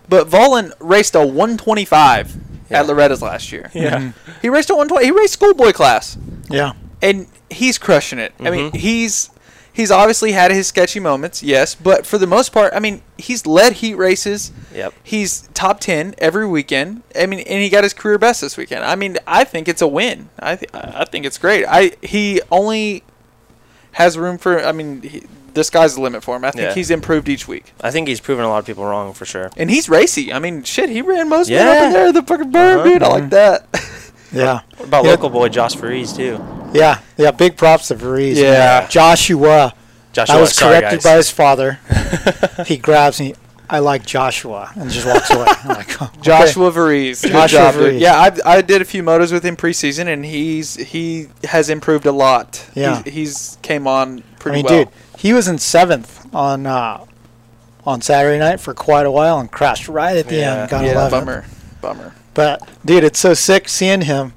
But 0.08 0.28
Vohland 0.28 0.72
raced 0.80 1.14
a 1.14 1.20
125 1.26 2.36
Yeah. 2.70 2.80
at 2.80 2.86
Loretta's 2.86 3.22
last 3.22 3.52
year. 3.52 3.70
Yeah. 3.74 4.12
He 4.42 4.48
raced 4.48 4.70
a 4.70 4.74
120. 4.74 5.04
He 5.04 5.10
raced 5.10 5.34
schoolboy 5.34 5.72
class. 5.72 6.16
Yeah. 6.50 6.72
and 7.00 7.26
he's 7.50 7.78
crushing 7.78 8.18
it. 8.18 8.32
I 8.40 8.50
mean, 8.50 8.72
Mhm. 8.72 8.76
he's 8.76 9.30
he's 9.72 9.92
obviously 9.92 10.32
had 10.32 10.50
his 10.50 10.66
sketchy 10.66 10.98
moments, 10.98 11.40
yes, 11.44 11.76
but 11.76 12.04
for 12.04 12.18
the 12.18 12.26
most 12.26 12.48
part, 12.52 12.72
I 12.74 12.80
mean, 12.80 13.02
he's 13.16 13.46
led 13.46 13.74
heat 13.74 13.94
races. 13.94 14.50
Yep. 14.74 14.92
He's 15.04 15.48
top 15.54 15.78
ten 15.78 16.16
every 16.18 16.44
weekend. 16.48 17.02
I 17.14 17.26
mean, 17.26 17.38
and 17.40 17.62
he 17.62 17.68
got 17.68 17.84
his 17.84 17.92
career 17.94 18.18
best 18.18 18.40
this 18.40 18.56
weekend. 18.56 18.84
I 18.84 18.96
mean, 18.96 19.16
I 19.28 19.44
think 19.44 19.68
it's 19.68 19.80
a 19.80 19.86
win. 19.86 20.28
I 20.40 20.56
th- 20.56 20.70
I 20.74 21.04
think 21.04 21.24
it's 21.24 21.38
great. 21.38 21.64
I 21.68 21.92
he 22.02 22.40
only 22.50 23.04
has 23.92 24.18
room 24.18 24.36
for. 24.38 24.60
I 24.60 24.72
mean, 24.72 25.02
he, 25.02 25.22
the 25.58 25.70
guy's 25.72 25.94
the 25.94 26.00
limit 26.00 26.22
for 26.24 26.36
him. 26.36 26.44
I 26.44 26.50
think 26.50 26.62
Yeah. 26.62 26.74
he's 26.74 26.90
improved 26.90 27.28
each 27.28 27.46
week, 27.48 27.72
I 27.80 27.90
think 27.90 28.08
he's 28.08 28.20
proven 28.20 28.44
a 28.44 28.48
lot 28.48 28.58
of 28.58 28.66
people 28.66 28.84
wrong 28.84 29.12
for 29.12 29.24
sure. 29.26 29.50
and 29.56 29.70
he's 29.70 29.88
racy. 29.88 30.32
I 30.32 30.38
mean, 30.38 30.62
shit, 30.62 30.88
he 30.90 31.02
ran 31.02 31.28
most 31.28 31.48
of 31.48 31.52
it 31.52 31.56
Yeah. 31.56 31.70
up 31.70 31.82
in 31.88 31.92
there, 31.92 32.12
the 32.12 32.22
fucking 32.22 32.50
bird, 32.50 32.78
Uh-huh. 32.80 32.88
dude. 32.88 33.02
I 33.02 33.08
like 33.08 33.30
that. 33.30 33.66
Yeah. 34.30 34.60
What 34.76 34.88
about 34.88 35.04
Yeah. 35.06 35.10
local 35.12 35.30
boy 35.30 35.48
Josh 35.48 35.74
Varize 35.74 36.14
too? 36.14 36.38
Yeah. 36.74 36.98
Yeah. 37.16 37.30
Big 37.30 37.56
props 37.56 37.88
to 37.88 37.94
Varize. 37.94 38.34
man. 38.34 38.44
Yeah. 38.44 38.86
Joshua. 38.86 39.72
Joshua, 40.12 40.34
I 40.36 40.40
was 40.40 40.54
sorry, 40.54 40.80
corrected 40.80 40.98
guys. 40.98 41.04
by 41.10 41.16
his 41.16 41.30
father. 41.30 41.78
he 42.66 42.76
grabs 42.76 43.20
me. 43.20 43.34
I 43.70 43.78
like 43.78 44.04
Joshua 44.04 44.70
and 44.76 44.90
just 44.90 45.06
walks 45.06 45.30
away. 45.30 45.46
I'm 45.64 45.68
like, 45.68 46.02
okay. 46.02 46.10
Joshua 46.20 46.70
Varize. 46.70 47.22
Joshua 47.26 47.48
job. 47.48 47.74
Varize. 47.76 48.00
Yeah, 48.00 48.16
I, 48.44 48.56
I 48.58 48.60
did 48.60 48.82
a 48.82 48.84
few 48.84 49.02
motos 49.02 49.32
with 49.32 49.44
him 49.44 49.56
preseason, 49.56 50.08
and 50.12 50.24
he's 50.26 50.74
he 50.76 51.28
has 51.44 51.70
improved 51.70 52.04
a 52.04 52.12
lot. 52.12 52.66
Yeah. 52.74 53.02
he's, 53.04 53.12
he's 53.14 53.58
came 53.62 53.86
on 53.86 54.18
I 54.18 54.22
pretty 54.38 54.56
mean, 54.58 54.64
well. 54.66 54.84
dude, 54.84 54.92
he 55.18 55.32
was 55.32 55.48
in 55.48 55.58
seventh 55.58 56.32
on 56.34 56.64
uh, 56.66 57.04
on 57.84 58.00
Saturday 58.00 58.38
night 58.38 58.60
for 58.60 58.72
quite 58.72 59.04
a 59.06 59.10
while 59.10 59.38
and 59.40 59.50
crashed 59.50 59.88
right 59.88 60.16
at 60.16 60.28
the 60.28 60.36
Yeah. 60.36 60.54
end. 60.62 60.70
Got 60.70 60.84
yeah, 60.84 60.94
11th. 60.94 61.10
bummer, 61.10 61.44
bummer. 61.80 62.14
But 62.34 62.68
dude, 62.84 63.02
it's 63.04 63.18
so 63.18 63.34
sick 63.34 63.68
seeing 63.68 64.02
him 64.02 64.32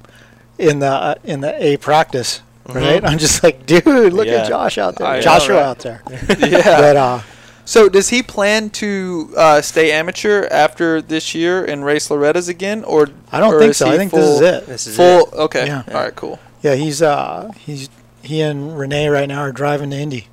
in 0.58 0.80
the 0.80 0.86
uh, 0.90 1.14
in 1.24 1.40
the 1.40 1.54
A 1.64 1.76
practice. 1.76 2.42
Right? 2.68 3.04
I'm 3.08 3.18
just 3.18 3.42
like, 3.42 3.64
dude, 3.66 3.84
look 4.12 4.26
Yeah. 4.26 4.42
at 4.42 4.48
Josh 4.48 4.78
out 4.78 4.96
there. 4.96 5.06
I 5.06 5.16
know, 5.16 5.22
Joshua 5.22 5.56
right? 5.56 5.62
out 5.64 5.78
there. 5.78 6.02
yeah. 6.38 6.80
But 6.80 6.96
uh, 6.96 7.20
so 7.64 7.88
does 7.88 8.08
he 8.08 8.22
plan 8.22 8.70
to 8.70 9.32
uh, 9.36 9.60
stay 9.60 9.92
amateur 9.92 10.48
after 10.50 11.00
this 11.00 11.32
year 11.34 11.64
and 11.64 11.84
race 11.84 12.08
Loretta's 12.10 12.48
again, 12.48 12.82
or 12.84 13.08
I 13.30 13.38
don't 13.38 13.54
or 13.54 13.58
think 13.60 13.74
so. 13.74 13.88
I 13.88 13.96
think 13.96 14.10
full, 14.10 14.20
this 14.20 14.30
is 14.30 14.40
it. 14.40 14.66
This 14.66 14.86
is 14.88 14.96
Full. 14.96 15.26
it. 15.26 15.32
Okay. 15.34 15.66
Yeah. 15.66 15.82
All 15.88 15.94
right. 15.94 16.14
Cool. 16.16 16.40
Yeah, 16.62 16.74
he's 16.74 17.02
uh 17.02 17.52
he's 17.58 17.88
he 18.22 18.40
and 18.40 18.76
Renee 18.78 19.08
right 19.08 19.28
now 19.28 19.40
are 19.40 19.52
driving 19.52 19.90
to 19.90 19.96
Indy. 19.96 20.28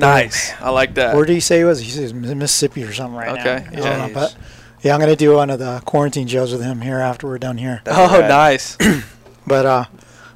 Nice. 0.00 0.52
I 0.60 0.70
like 0.70 0.94
that. 0.94 1.14
Where 1.14 1.24
did 1.24 1.34
he 1.34 1.40
say 1.40 1.58
he 1.58 1.64
was? 1.64 1.80
He 1.80 1.90
says 1.90 2.12
Mississippi 2.14 2.84
or 2.84 2.92
something 2.92 3.16
right 3.16 3.38
Okay, 3.38 3.66
now. 3.72 3.82
I 3.82 4.06
yeah. 4.06 4.14
but 4.14 4.36
yeah, 4.82 4.94
I'm 4.94 5.00
gonna 5.00 5.16
do 5.16 5.34
one 5.34 5.50
of 5.50 5.58
the 5.58 5.80
quarantine 5.84 6.26
shows 6.26 6.52
with 6.52 6.62
him 6.62 6.80
here 6.80 6.98
after 6.98 7.26
we're 7.26 7.38
done 7.38 7.58
here. 7.58 7.82
That'd 7.84 8.10
oh, 8.10 8.20
rad. 8.20 8.28
nice. 8.28 8.76
But 9.48 9.64
uh, 9.64 9.84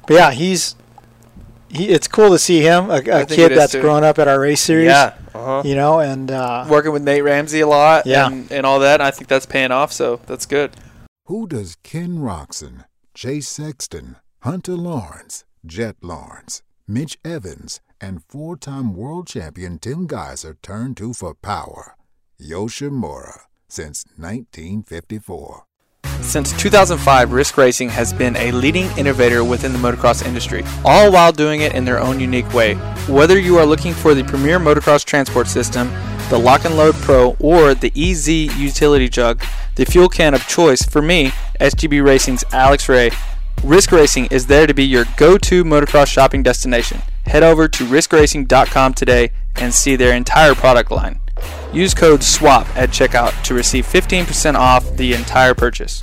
but 0.07 0.13
yeah, 0.13 0.31
he's 0.31 0.75
he. 1.67 1.89
It's 1.89 2.07
cool 2.07 2.29
to 2.29 2.39
see 2.39 2.61
him, 2.61 2.89
a, 2.89 2.99
a 2.99 3.25
kid 3.25 3.49
that's 3.49 3.73
too. 3.73 3.81
grown 3.81 4.05
up 4.05 4.17
at 4.19 4.29
our 4.29 4.39
race 4.39 4.61
series. 4.61 4.85
Yeah. 4.85 5.15
Uh-huh. 5.35 5.63
you 5.65 5.75
know, 5.75 5.99
and 5.99 6.31
uh, 6.31 6.65
Working 6.69 6.91
with 6.93 7.03
Nate 7.03 7.23
Ramsey 7.23 7.59
a 7.61 7.67
lot, 7.67 8.05
Yeah. 8.05 8.27
and, 8.27 8.49
and 8.51 8.65
all 8.65 8.79
that. 8.79 9.01
I 9.01 9.11
think 9.11 9.27
that's 9.27 9.45
paying 9.45 9.71
off. 9.71 9.91
So 9.91 10.21
that's 10.27 10.45
good. 10.45 10.71
Who 11.25 11.45
does 11.47 11.75
Ken 11.83 12.19
Roczen, 12.19 12.85
Chase 13.13 13.47
Sexton, 13.49 14.15
Hunter 14.43 14.73
Lawrence, 14.75 15.43
Jet 15.65 15.95
Lawrence, 16.01 16.61
Mitch 16.87 17.17
Evans, 17.23 17.79
and 18.01 18.23
four 18.25 18.57
time 18.57 18.95
world 18.95 19.27
champion 19.27 19.77
Tim 19.77 20.07
Gajser 20.07 20.55
turned 20.61 20.97
to 20.97 21.13
for 21.13 21.35
power? 21.35 21.95
Yoshimura, 22.41 23.41
since 23.67 24.03
1954. 24.17 25.65
Since 26.21 26.53
2005, 26.61 27.31
Risk 27.31 27.57
Racing 27.57 27.89
has 27.89 28.13
been 28.13 28.35
a 28.35 28.51
leading 28.51 28.85
innovator 28.97 29.43
within 29.43 29.73
the 29.73 29.79
motocross 29.79 30.25
industry, 30.25 30.63
all 30.85 31.11
while 31.11 31.31
doing 31.31 31.61
it 31.61 31.73
in 31.73 31.85
their 31.85 31.99
own 31.99 32.19
unique 32.19 32.51
way. 32.53 32.75
Whether 33.07 33.39
you 33.39 33.57
are 33.57 33.65
looking 33.65 33.93
for 33.93 34.13
the 34.13 34.23
premier 34.23 34.59
motocross 34.59 35.03
transport 35.03 35.47
system, 35.47 35.91
the 36.29 36.37
Lock 36.37 36.65
and 36.65 36.77
Load 36.77 36.95
Pro, 36.95 37.35
or 37.39 37.73
the 37.73 37.91
EZ 37.95 38.27
utility 38.29 39.09
jug, 39.09 39.43
the 39.75 39.85
fuel 39.85 40.09
can 40.09 40.33
of 40.33 40.47
choice 40.47 40.83
for 40.83 41.01
me, 41.01 41.31
SGB 41.59 42.03
Racing's 42.05 42.43
Alex 42.51 42.87
Ray, 42.87 43.11
Risk 43.63 43.91
Racing 43.91 44.25
is 44.27 44.47
there 44.47 44.65
to 44.65 44.73
be 44.73 44.83
your 44.83 45.05
go 45.17 45.37
to 45.37 45.63
motocross 45.63 46.07
shopping 46.07 46.41
destination. 46.41 47.01
Head 47.25 47.43
over 47.43 47.67
to 47.67 47.85
riskracing.com 47.85 48.93
today 48.93 49.31
and 49.55 49.73
see 49.73 49.95
their 49.95 50.13
entire 50.13 50.55
product 50.55 50.91
line. 50.91 51.19
Use 51.71 51.93
code 51.93 52.23
SWAP 52.23 52.67
at 52.75 52.89
checkout 52.89 53.41
to 53.43 53.53
receive 53.53 53.85
15% 53.85 54.55
off 54.55 54.97
the 54.97 55.13
entire 55.13 55.53
purchase. 55.53 56.01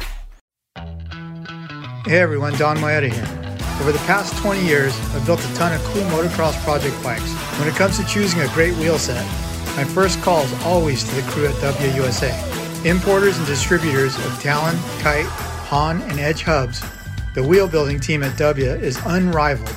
Hey 2.07 2.21
everyone, 2.21 2.55
Don 2.55 2.79
Maeda 2.79 3.13
here. 3.13 3.81
Over 3.81 3.93
the 3.93 3.99
past 4.07 4.37
20 4.43 4.65
years, 4.65 4.99
I've 5.15 5.27
built 5.27 5.41
a 5.41 5.55
ton 5.55 5.73
of 5.75 5.83
cool 5.85 6.03
motocross 6.05 6.61
project 6.65 7.01
bikes. 7.03 7.31
When 7.59 7.69
it 7.69 7.75
comes 7.75 7.99
to 7.99 8.07
choosing 8.07 8.41
a 8.41 8.49
great 8.49 8.75
wheel 8.77 8.99
set, 8.99 9.25
my 9.77 9.85
first 9.85 10.21
call 10.23 10.43
is 10.43 10.65
always 10.65 11.05
to 11.05 11.15
the 11.15 11.23
crew 11.31 11.47
at 11.47 11.55
WUSA. 11.57 12.87
Importers 12.87 13.37
and 13.37 13.47
distributors 13.47 14.17
of 14.17 14.41
Talon, 14.41 14.77
Kite, 15.01 15.27
Haan, 15.67 16.01
and 16.03 16.19
Edge 16.19 16.43
hubs, 16.43 16.83
the 17.35 17.43
wheel 17.43 17.69
building 17.69 18.01
team 18.01 18.23
at 18.23 18.37
W 18.39 18.71
is 18.71 18.99
unrivaled 19.05 19.77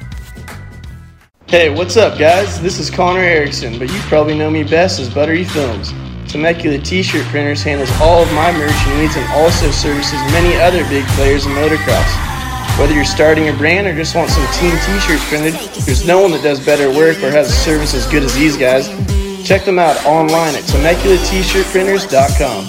Hey, 1.51 1.67
what's 1.69 1.97
up, 1.97 2.17
guys? 2.17 2.61
This 2.61 2.79
is 2.79 2.89
Connor 2.89 3.19
Erickson, 3.19 3.77
but 3.77 3.91
you 3.91 3.99
probably 4.03 4.37
know 4.37 4.49
me 4.49 4.63
best 4.63 5.01
as 5.01 5.13
Buttery 5.13 5.43
Films. 5.43 5.91
Temecula 6.31 6.77
T-shirt 6.77 7.25
printers 7.25 7.61
handles 7.61 7.91
all 7.99 8.23
of 8.23 8.31
my 8.31 8.53
merch 8.53 8.71
needs 8.95 9.17
and 9.17 9.29
also 9.33 9.69
services 9.69 10.13
many 10.31 10.55
other 10.61 10.87
big 10.87 11.05
players 11.07 11.45
in 11.45 11.51
motocross. 11.51 12.07
Whether 12.79 12.93
you're 12.93 13.03
starting 13.03 13.49
a 13.49 13.53
brand 13.57 13.85
or 13.85 13.93
just 13.93 14.15
want 14.15 14.29
some 14.29 14.47
team 14.53 14.71
T-shirts 14.85 15.27
printed, 15.27 15.55
there's 15.83 16.07
no 16.07 16.21
one 16.21 16.31
that 16.31 16.41
does 16.41 16.65
better 16.65 16.87
work 16.87 17.17
or 17.17 17.31
has 17.31 17.49
a 17.49 17.51
service 17.51 17.93
as 17.93 18.07
good 18.07 18.23
as 18.23 18.33
these 18.33 18.55
guys. 18.55 18.87
Check 19.45 19.65
them 19.65 19.77
out 19.77 19.97
online 20.05 20.55
at 20.55 20.63
TemeculaT-shirtprinters.com. 20.63 22.65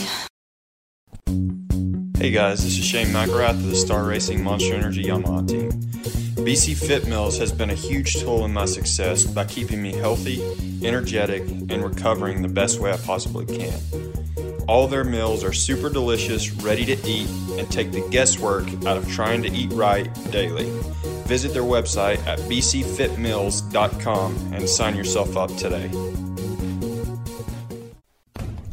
Hey 2.18 2.32
guys, 2.32 2.64
this 2.64 2.76
is 2.76 2.84
Shane 2.84 3.06
McElrath 3.06 3.50
of 3.50 3.70
the 3.70 3.76
Star 3.76 4.02
Racing 4.02 4.42
Monster 4.42 4.74
Energy 4.74 5.04
Yamaha 5.04 5.46
team. 5.46 5.70
BC 6.42 6.76
Fit 6.76 7.06
Mills 7.06 7.38
has 7.38 7.52
been 7.52 7.70
a 7.70 7.74
huge 7.74 8.16
tool 8.16 8.44
in 8.44 8.52
my 8.52 8.64
success 8.64 9.22
by 9.22 9.44
keeping 9.44 9.80
me 9.80 9.92
healthy, 9.92 10.42
energetic, 10.84 11.48
and 11.48 11.84
recovering 11.84 12.42
the 12.42 12.48
best 12.48 12.80
way 12.80 12.90
I 12.90 12.96
possibly 12.96 13.46
can. 13.46 13.78
All 14.66 14.88
their 14.88 15.04
meals 15.04 15.44
are 15.44 15.52
super 15.52 15.88
delicious, 15.88 16.50
ready 16.50 16.84
to 16.84 16.96
eat, 17.06 17.28
and 17.58 17.70
take 17.70 17.92
the 17.92 18.00
guesswork 18.10 18.66
out 18.84 18.96
of 18.96 19.08
trying 19.08 19.42
to 19.42 19.52
eat 19.52 19.72
right 19.72 20.12
daily. 20.32 20.68
Visit 21.26 21.52
their 21.52 21.62
website 21.62 22.18
at 22.26 22.40
bcfitmills.com 22.40 24.52
and 24.52 24.68
sign 24.68 24.96
yourself 24.96 25.36
up 25.36 25.56
today. 25.56 25.92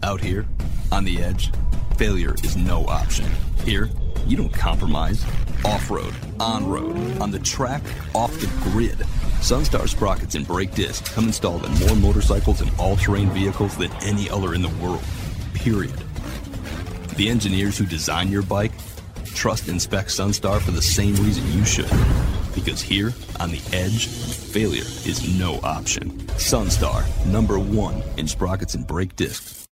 Out 0.02 0.22
here, 0.22 0.48
on 0.92 1.04
the 1.04 1.22
edge, 1.22 1.52
failure 1.98 2.34
is 2.44 2.58
no 2.58 2.88
option. 2.88 3.30
Here, 3.64 3.92
you 4.26 4.38
don't 4.38 4.54
compromise. 4.54 5.24
Off 5.66 5.92
road, 5.92 6.14
on 6.40 6.68
road, 6.70 6.96
on 7.20 7.32
the 7.32 7.40
track, 7.40 7.82
off 8.16 8.34
the 8.40 8.48
grid. 8.70 8.98
Sunstar 9.42 9.88
sprockets 9.88 10.36
and 10.36 10.48
brake 10.48 10.74
discs 10.74 11.10
come 11.14 11.26
installed 11.26 11.66
in 11.66 11.74
more 11.80 11.96
motorcycles 11.96 12.62
and 12.62 12.72
all 12.80 12.96
terrain 12.96 13.30
vehicles 13.32 13.76
than 13.78 13.92
any 14.04 14.30
other 14.30 14.54
in 14.54 14.62
the 14.62 14.70
world. 14.82 15.04
Period. 15.54 15.98
The 17.16 17.30
engineers 17.30 17.78
who 17.78 17.86
design 17.86 18.30
your 18.30 18.44
bike 18.44 18.72
trust 19.26 19.68
Inspect 19.68 20.10
Sunstar 20.10 20.60
for 20.60 20.72
the 20.72 20.82
same 20.82 21.16
reason 21.16 21.50
you 21.52 21.66
should. 21.66 21.90
Because 22.56 22.82
here, 22.82 23.14
on 23.40 23.52
the 23.52 23.62
edge, 23.74 24.08
failure 24.08 24.82
is 24.82 25.38
no 25.40 25.60
option. 25.64 26.12
Sunstar, 26.38 27.06
number 27.26 27.60
one 27.60 28.02
in 28.18 28.28
sprockets 28.28 28.76
and 28.76 28.86
brake 28.86 29.16
discs. 29.16 29.66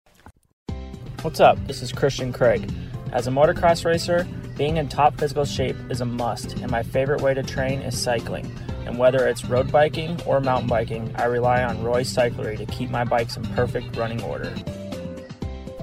What's 1.21 1.39
up? 1.39 1.57
This 1.65 1.81
is 1.81 1.91
Christian 1.91 2.31
Craig. 2.31 2.71
As 3.11 3.27
a 3.27 3.31
motocross 3.31 3.85
racer, 3.85 4.27
being 4.57 4.77
in 4.77 4.87
top 4.87 5.17
physical 5.17 5.45
shape 5.45 5.75
is 5.89 6.01
a 6.01 6.05
must, 6.05 6.53
and 6.59 6.71
my 6.71 6.83
favorite 6.83 7.21
way 7.21 7.33
to 7.33 7.43
train 7.43 7.81
is 7.81 7.99
cycling. 7.99 8.51
And 8.85 8.97
whether 8.97 9.27
it's 9.27 9.45
road 9.45 9.71
biking 9.71 10.21
or 10.25 10.39
mountain 10.39 10.67
biking, 10.67 11.13
I 11.15 11.25
rely 11.25 11.63
on 11.63 11.83
Roy 11.83 12.03
Cyclery 12.03 12.57
to 12.57 12.65
keep 12.65 12.89
my 12.89 13.03
bikes 13.03 13.37
in 13.37 13.43
perfect 13.55 13.95
running 13.95 14.21
order. 14.21 14.53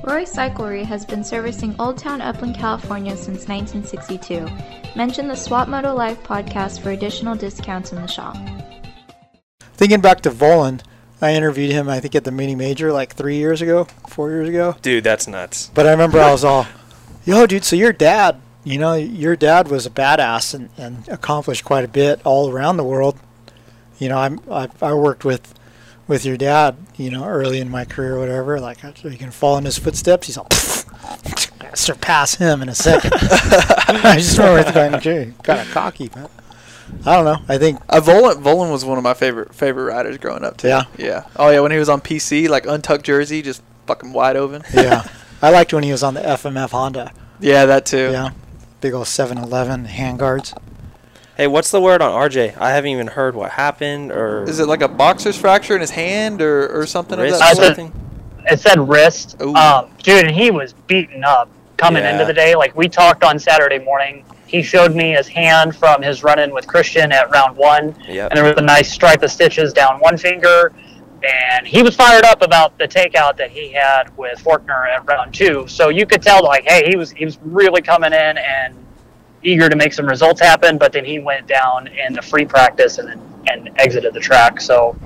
Roy 0.05 0.25
Cyclery 0.25 0.85
has 0.85 1.05
been 1.05 1.23
servicing 1.23 1.77
Old 1.79 1.97
Town 1.97 2.21
Upland, 2.21 2.57
California 2.57 3.17
since 3.17 3.47
1962. 3.47 4.49
Mention 4.97 5.29
the 5.29 5.37
Swap 5.37 5.69
Moto 5.69 5.95
Live 5.95 6.21
podcast 6.23 6.81
for 6.81 6.91
additional 6.91 7.37
discounts 7.37 7.93
in 7.93 8.01
the 8.01 8.09
shop. 8.09 8.37
Thinking 9.75 10.01
back 10.01 10.21
to 10.23 10.31
Vohland, 10.31 10.83
I 11.21 11.35
interviewed 11.35 11.71
him, 11.71 11.89
I 11.89 12.01
think, 12.01 12.17
at 12.17 12.25
the 12.25 12.33
mini 12.33 12.57
major 12.57 12.93
like 12.93 13.15
three 13.15 13.37
years 13.37 13.63
ago, 13.63 13.85
four 14.09 14.31
years 14.31 14.49
ago. 14.49 14.75
Dude, 14.83 15.05
that's 15.05 15.29
nuts. 15.29 15.71
But 15.73 15.87
I 15.87 15.93
remember 15.93 16.21
I 16.21 16.33
was 16.33 16.45
all, 16.45 16.67
yo, 17.25 17.47
dude, 17.47 17.65
so 17.65 17.77
your 17.77 17.93
dad, 17.93 18.41
you 18.65 18.79
know, 18.79 18.95
your 18.95 19.37
dad 19.37 19.69
was 19.69 19.87
a 19.87 19.91
badass 19.91 20.55
and, 20.55 20.69
and 20.77 21.09
accomplished 21.09 21.65
quite 21.65 21.85
a 21.85 21.89
bit 21.89 22.21
all 22.25 22.51
around 22.51 22.77
the 22.77 22.85
world. 22.85 23.19
You 23.99 24.09
know, 24.09 24.19
I'm, 24.19 24.41
I, 24.51 24.69
I 24.81 24.95
worked 24.95 25.25
with 25.25 25.55
with 26.09 26.25
your 26.25 26.37
dad, 26.37 26.77
you 26.97 27.11
know, 27.11 27.25
early 27.25 27.61
in 27.61 27.71
my 27.71 27.85
career 27.85 28.17
or 28.17 28.19
whatever. 28.19 28.59
Like, 28.61 28.85
I 28.85 28.93
you 29.05 29.17
can 29.17 29.31
follow 29.31 29.59
in 29.59 29.65
his 29.65 29.79
footsteps. 29.79 30.27
He's 30.27 30.37
all, 30.37 30.49
surpass 31.75 32.35
him 32.35 32.61
in 32.63 32.69
a 32.69 32.75
second. 32.75 33.13
I 33.17 34.17
just 34.19 34.37
remember 34.39 35.01
going, 35.01 35.33
kind 35.43 35.61
of 35.61 35.71
cocky, 35.71 36.09
but 36.09 36.31
I 37.07 37.15
don't 37.17 37.25
know. 37.25 37.39
I 37.49 37.57
think 37.59 37.81
Uh, 37.89 38.01
Vohland, 38.01 38.43
Vohland 38.43 38.73
was 38.73 38.85
one 38.85 38.99
of 38.99 39.05
my 39.05 39.15
favorite 39.15 39.55
favorite 39.55 39.85
riders 39.85 40.19
growing 40.19 40.45
up 40.45 40.57
too. 40.57 40.69
Yeah? 40.69 40.85
Yeah. 40.99 41.25
Oh 41.37 41.49
yeah, 41.51 41.61
when 41.61 41.71
he 41.73 41.79
was 41.79 41.89
on 41.89 42.01
PC, 42.01 42.49
like 42.49 42.67
untucked 42.67 43.05
jersey, 43.05 43.41
just 43.41 43.63
fucking 43.87 44.13
wide 44.13 44.37
open. 44.37 44.63
yeah, 44.75 45.07
I 45.43 45.51
liked 45.51 45.73
when 45.73 45.83
he 45.83 45.91
was 45.93 46.03
on 46.03 46.15
the 46.15 46.21
FMF 46.21 46.71
Honda. 46.71 47.13
Yeah, 47.41 47.67
that 47.67 47.85
too. 47.85 48.11
Yeah, 48.13 48.31
big 48.81 48.95
old 48.95 49.09
711 49.09 49.87
handguards. 49.87 50.57
Hey, 51.37 51.47
what's 51.47 51.71
the 51.71 51.81
word 51.81 52.01
on 52.03 52.13
RJ? 52.13 52.57
I 52.59 52.71
haven't 52.71 52.91
even 52.91 53.09
heard 53.09 53.35
what 53.35 53.51
happened 53.53 54.13
or 54.13 54.45
Is 54.45 54.61
it 54.61 54.67
like 54.69 54.83
a 54.83 54.89
boxer's 54.89 55.37
fracture 55.37 55.75
in 55.75 55.81
his 55.81 55.91
hand 55.91 56.41
or, 56.43 56.69
or 56.69 56.87
something 56.87 57.19
wrist 57.19 57.35
of 57.35 57.41
that 57.41 57.49
I 57.49 57.55
sort? 57.55 57.77
said- 57.77 57.93
it 58.45 58.61
said 58.61 58.89
wrist. 58.89 59.37
Ooh. 59.41 59.55
Um, 59.55 59.89
dude, 60.03 60.25
and 60.27 60.35
he 60.35 60.51
was 60.51 60.73
beaten 60.87 61.23
up 61.25 61.49
coming 61.77 62.03
Yeah. 62.03 62.13
into 62.13 62.25
the 62.25 62.33
day. 62.35 62.55
Like 62.55 62.77
we 62.77 62.89
talked 62.89 63.23
on 63.25 63.39
Saturday 63.39 63.79
morning. 63.79 64.25
He 64.47 64.63
showed 64.63 64.95
me 64.95 65.13
his 65.13 65.27
hand 65.29 65.75
from 65.75 66.03
his 66.03 66.23
run 66.23 66.39
in 66.39 66.53
with 66.53 66.67
Christian 66.67 67.11
at 67.13 67.31
round 67.31 67.57
one. 67.57 67.95
Yep. 68.07 68.31
And 68.31 68.37
there 68.37 68.45
was 68.45 68.55
a 68.59 68.63
nice 68.63 68.93
stripe 68.93 69.23
of 69.23 69.31
stitches 69.31 69.73
down 69.73 69.99
one 70.01 70.17
finger. 70.19 70.73
And 71.25 71.67
he 71.67 71.83
was 71.83 71.95
fired 71.95 72.25
up 72.25 72.43
about 72.43 72.77
the 72.79 72.89
takeout 72.89 73.37
that 73.37 73.51
he 73.51 73.71
had 73.73 74.17
with 74.17 74.43
Forkner 74.43 74.89
at 74.89 75.07
round 75.07 75.33
two. 75.35 75.67
So 75.69 75.89
you 75.89 76.05
could 76.07 76.23
tell 76.23 76.43
like, 76.43 76.65
hey, 76.65 76.89
he 76.89 76.97
was 76.97 77.13
he 77.13 77.25
was 77.25 77.39
really 77.43 77.81
coming 77.83 78.13
in 78.13 78.39
and 78.39 78.75
eager 79.45 79.69
to 79.69 79.77
make 79.77 79.93
some 79.93 80.07
results 80.07 80.41
happen, 80.41 80.79
but 80.79 80.93
then 80.93 81.05
he 81.05 81.19
went 81.19 81.47
down 81.47 81.87
in 81.89 82.13
the 82.13 82.23
free 82.23 82.45
practice 82.45 82.99
and 82.99 83.09
then 83.09 83.21
and 83.49 83.71
exited 83.77 84.15
the 84.15 84.21
track. 84.21 84.61
So 84.61 84.97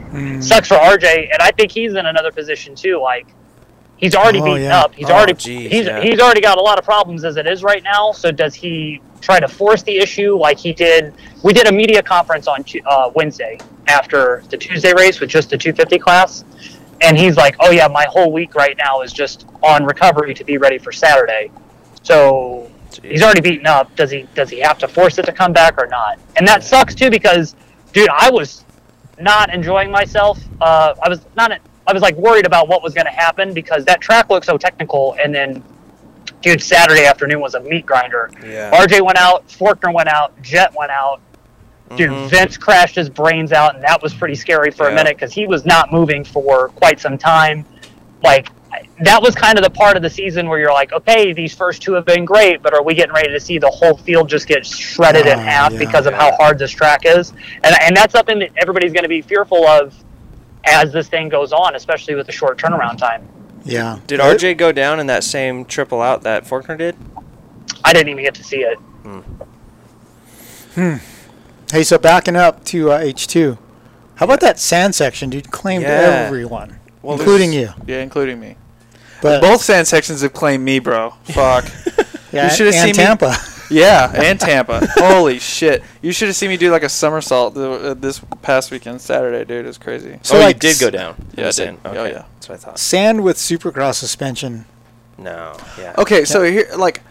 sucks 0.41 0.69
for 0.69 0.75
RJ, 0.77 1.31
and 1.33 1.41
I 1.41 1.51
think 1.53 1.71
he's 1.73 1.95
in 1.95 2.05
another 2.07 2.31
position 2.31 2.75
too. 2.75 3.01
Like 3.01 3.27
he's 3.97 4.15
already 4.15 4.41
Oh, 4.41 4.45
beaten 4.45 4.63
yeah. 4.65 4.81
up. 4.81 4.95
He's 4.95 5.09
Oh, 5.11 5.15
already 5.15 5.33
geez, 5.35 5.71
he's 5.73 5.87
yeah. 5.87 6.01
he's 6.03 6.21
already 6.21 6.43
got 6.43 6.59
a 6.59 6.61
lot 6.63 6.79
of 6.79 6.85
problems 6.85 7.25
as 7.25 7.37
it 7.39 7.47
is 7.47 7.63
right 7.63 7.83
now. 7.83 8.13
So 8.13 8.31
does 8.31 8.55
he 8.55 9.01
try 9.23 9.41
to 9.41 9.49
force 9.49 9.83
the 9.83 9.97
issue 9.99 10.37
like 10.37 10.59
he 10.59 10.73
did? 10.75 11.15
We 11.43 11.53
did 11.55 11.67
a 11.67 11.73
media 11.73 12.03
conference 12.03 12.47
on 12.47 12.63
uh, 12.87 13.11
Wednesday 13.15 13.59
after 13.87 14.43
the 14.51 14.57
Tuesday 14.57 14.93
race 14.95 15.21
with 15.21 15.31
just 15.31 15.51
the 15.51 15.59
250 15.59 15.99
class. 15.99 16.45
And 17.03 17.17
he's 17.19 17.37
like, 17.37 17.57
"Oh 17.61 17.71
yeah, 17.71 17.89
my 17.89 18.07
whole 18.09 18.33
week 18.33 18.55
right 18.55 18.77
now 18.79 19.03
is 19.03 19.13
just 19.13 19.47
on 19.63 19.85
recovery 19.85 20.33
to 20.33 20.45
be 20.45 20.57
ready 20.57 20.79
for 20.79 20.93
Saturday." 20.93 21.51
So 22.03 22.71
he's 23.03 23.23
already 23.23 23.41
beaten 23.41 23.67
up. 23.67 23.95
Does 23.97 24.11
he 24.11 24.27
does 24.35 24.49
he 24.49 24.61
have 24.61 24.79
to 24.79 24.89
force 24.89 25.19
it 25.19 25.27
to 25.27 25.33
come 25.33 25.53
back 25.53 25.75
or 25.79 25.87
not? 25.87 26.19
And 26.37 26.47
that 26.49 26.65
sucks 26.65 26.95
too 26.95 27.11
because, 27.11 27.55
dude, 27.93 28.09
I 28.09 28.31
was 28.31 28.65
not 29.21 29.53
enjoying 29.53 29.91
myself. 29.91 30.43
Uh, 30.61 30.95
I 31.03 31.09
was 31.09 31.21
not. 31.37 31.53
I 31.87 31.93
was 31.93 32.03
like 32.03 32.17
worried 32.17 32.47
about 32.47 32.69
what 32.69 32.83
was 32.83 32.95
going 32.95 33.07
to 33.07 33.13
happen 33.13 33.55
because 33.55 33.85
that 33.85 34.01
track 34.01 34.29
looked 34.29 34.47
so 34.47 34.59
technical. 34.59 35.17
And 35.23 35.35
then, 35.35 35.63
dude, 36.43 36.61
Saturday 36.61 37.05
afternoon 37.05 37.41
was 37.41 37.55
a 37.55 37.61
meat 37.61 37.87
grinder. 37.87 38.31
Yeah. 38.43 38.73
RJ 38.73 39.03
went 39.03 39.19
out, 39.19 39.47
Forkner 39.49 39.95
went 39.95 40.09
out, 40.09 40.41
Jet 40.43 40.75
went 40.77 40.91
out. 40.91 41.21
Dude, 41.95 42.11
Mhm. 42.11 42.29
Vince 42.29 42.57
crashed 42.57 42.97
his 42.97 43.09
brains 43.09 43.53
out, 43.53 43.75
and 43.77 43.85
that 43.85 44.03
was 44.03 44.13
pretty 44.13 44.35
scary 44.35 44.71
for 44.73 44.89
a 44.89 44.93
minute 44.95 45.17
because 45.17 45.33
he 45.33 45.47
was 45.47 45.65
not 45.65 45.93
moving 45.93 46.25
for 46.25 46.69
quite 46.71 46.99
some 46.99 47.17
time. 47.17 47.65
Like 48.25 48.49
that 49.05 49.23
was 49.23 49.35
kind 49.35 49.57
of 49.57 49.63
the 49.65 49.71
part 49.71 49.97
of 49.97 50.03
the 50.03 50.11
season 50.11 50.49
where 50.49 50.59
you're 50.59 50.73
like, 50.73 50.93
okay, 50.93 51.33
these 51.33 51.55
first 51.55 51.83
two 51.83 51.93
have 51.93 52.05
been 52.05 52.25
great, 52.25 52.61
but 52.63 52.75
are 52.75 52.83
we 52.83 52.95
getting 52.95 53.15
ready 53.15 53.29
to 53.31 53.39
see 53.39 53.59
the 53.59 53.71
whole 53.71 53.97
field 53.97 54.29
just 54.29 54.49
get 54.49 54.67
shredded 54.67 55.27
in 55.27 55.39
Ah, 55.39 55.43
half 55.43 55.73
yeah. 55.73 55.79
because 55.79 56.07
of 56.07 56.15
how 56.15 56.33
hard 56.33 56.59
this 56.59 56.73
track 56.73 57.03
is? 57.05 57.33
And 57.63 57.75
and 57.83 57.97
that's 57.97 58.13
something 58.13 58.39
that 58.41 58.51
everybody's 58.57 58.93
going 58.93 59.05
to 59.05 59.09
be 59.09 59.23
fearful 59.23 59.67
of 59.67 59.95
as 60.65 60.93
this 60.93 61.07
thing 61.09 61.29
goes 61.29 61.53
on, 61.53 61.77
especially 61.77 62.17
with 62.17 62.27
the 62.27 62.33
short 62.33 62.59
turnaround 62.59 62.99
time. 62.99 63.29
Yeah. 63.65 63.99
Did 64.09 64.19
RJ 64.21 64.55
go 64.57 64.73
down 64.73 64.99
in 64.99 65.07
that 65.07 65.23
same 65.25 65.65
triple 65.65 66.03
out 66.03 66.23
that 66.23 66.45
Forkner 66.45 66.77
did? 66.77 66.97
I 67.85 67.93
didn't 67.93 68.09
even 68.09 68.25
get 68.25 68.35
to 68.35 68.45
see 68.45 68.65
it. 68.65 68.79
Hey, 71.71 71.83
so 71.83 71.99
backing 71.99 72.37
up 72.37 72.65
to 72.67 72.93
uh, 72.93 73.01
H2, 73.01 73.59
how 74.17 74.25
about 74.25 74.41
that 74.41 74.59
sand 74.59 74.95
section, 74.95 75.31
dude? 75.31 75.51
Claimed 75.51 75.83
Yeah. 75.83 76.25
everyone, 76.27 76.79
Well, 77.03 77.19
including 77.19 77.53
you. 77.53 77.71
Yeah, 77.87 78.03
including 78.03 78.39
me. 78.41 78.57
But 79.21 79.41
Both 79.41 79.63
sand 79.63 79.89
sections 79.89 80.21
have 80.23 80.33
claimed 80.33 80.65
me, 80.65 80.79
bro. 80.79 81.11
Fuck. 81.25 81.65
yeah, 82.33 82.45
you 82.45 82.51
should've 82.57 82.75
and 82.75 82.83
seen 82.95 83.03
me- 83.03 83.07
Tampa. 83.07 83.35
yeah, 83.71 84.13
and 84.15 84.39
Tampa. 84.49 84.87
Holy 84.95 85.39
shit! 85.41 85.83
You 86.03 86.13
should 86.13 86.29
have 86.29 86.37
seen 86.37 86.51
me 86.51 86.57
do 86.57 86.71
like 86.71 86.83
a 86.85 86.89
somersault 86.89 87.55
th- 87.55 87.67
uh, 87.83 87.95
this 87.95 88.21
past 88.43 88.71
weekend, 88.71 89.01
Saturday, 89.01 89.45
dude. 89.45 89.65
It 89.65 89.69
was 89.69 89.79
crazy. 89.79 90.19
So 90.23 90.37
oh, 90.37 90.41
like 90.41 90.57
you 90.57 90.61
did 90.61 90.71
s- 90.73 90.81
go 90.81 90.91
down. 90.91 91.17
Yeah, 91.35 91.45
I 91.45 91.47
was 91.49 91.57
did. 91.57 91.69
in. 91.71 91.79
Oh, 91.85 91.93
yeah. 92.05 92.25
That's 92.35 92.49
what 92.49 92.55
I 92.55 92.59
thought. 92.59 92.79
Sand 92.79 93.25
with 93.25 93.39
supercross 93.39 93.95
suspension. 93.95 94.67
No. 95.19 95.57
Yeah. 95.79 95.95
Okay, 95.99 96.25
so 96.27 96.43
here, 96.45 96.69
like, 96.77 97.03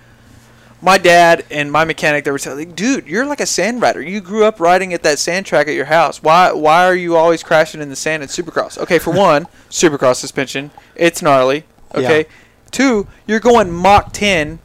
my 0.86 1.00
dad 1.00 1.44
and 1.50 1.72
my 1.72 1.84
mechanic, 1.84 2.24
they 2.24 2.30
were 2.32 2.38
telling, 2.38 2.60
like, 2.60 2.76
dude, 2.76 3.08
you're 3.08 3.26
like 3.26 3.40
a 3.40 3.46
sand 3.48 3.82
rider. 3.82 4.00
You 4.00 4.22
grew 4.22 4.46
up 4.46 4.60
riding 4.60 4.94
at 4.94 5.02
that 5.02 5.18
sand 5.18 5.48
track 5.48 5.68
at 5.68 5.74
your 5.74 5.86
house. 5.86 6.22
Why, 6.22 6.52
why 6.52 6.86
are 6.86 6.96
you 6.96 7.16
always 7.18 7.42
crashing 7.42 7.82
in 7.82 7.90
the 7.90 7.96
sand 7.96 8.22
at 8.22 8.30
Supercross? 8.30 8.78
Okay, 8.78 9.00
for 9.00 9.12
one, 9.30 9.48
Supercross 9.72 10.18
suspension, 10.18 10.70
it's 10.96 11.24
gnarly. 11.24 11.64
Okay, 11.96 12.20
Yeah. 12.20 12.24
two, 12.70 13.08
you're 13.26 13.40
going 13.40 13.72
Mach 13.72 14.14
10 14.14 14.60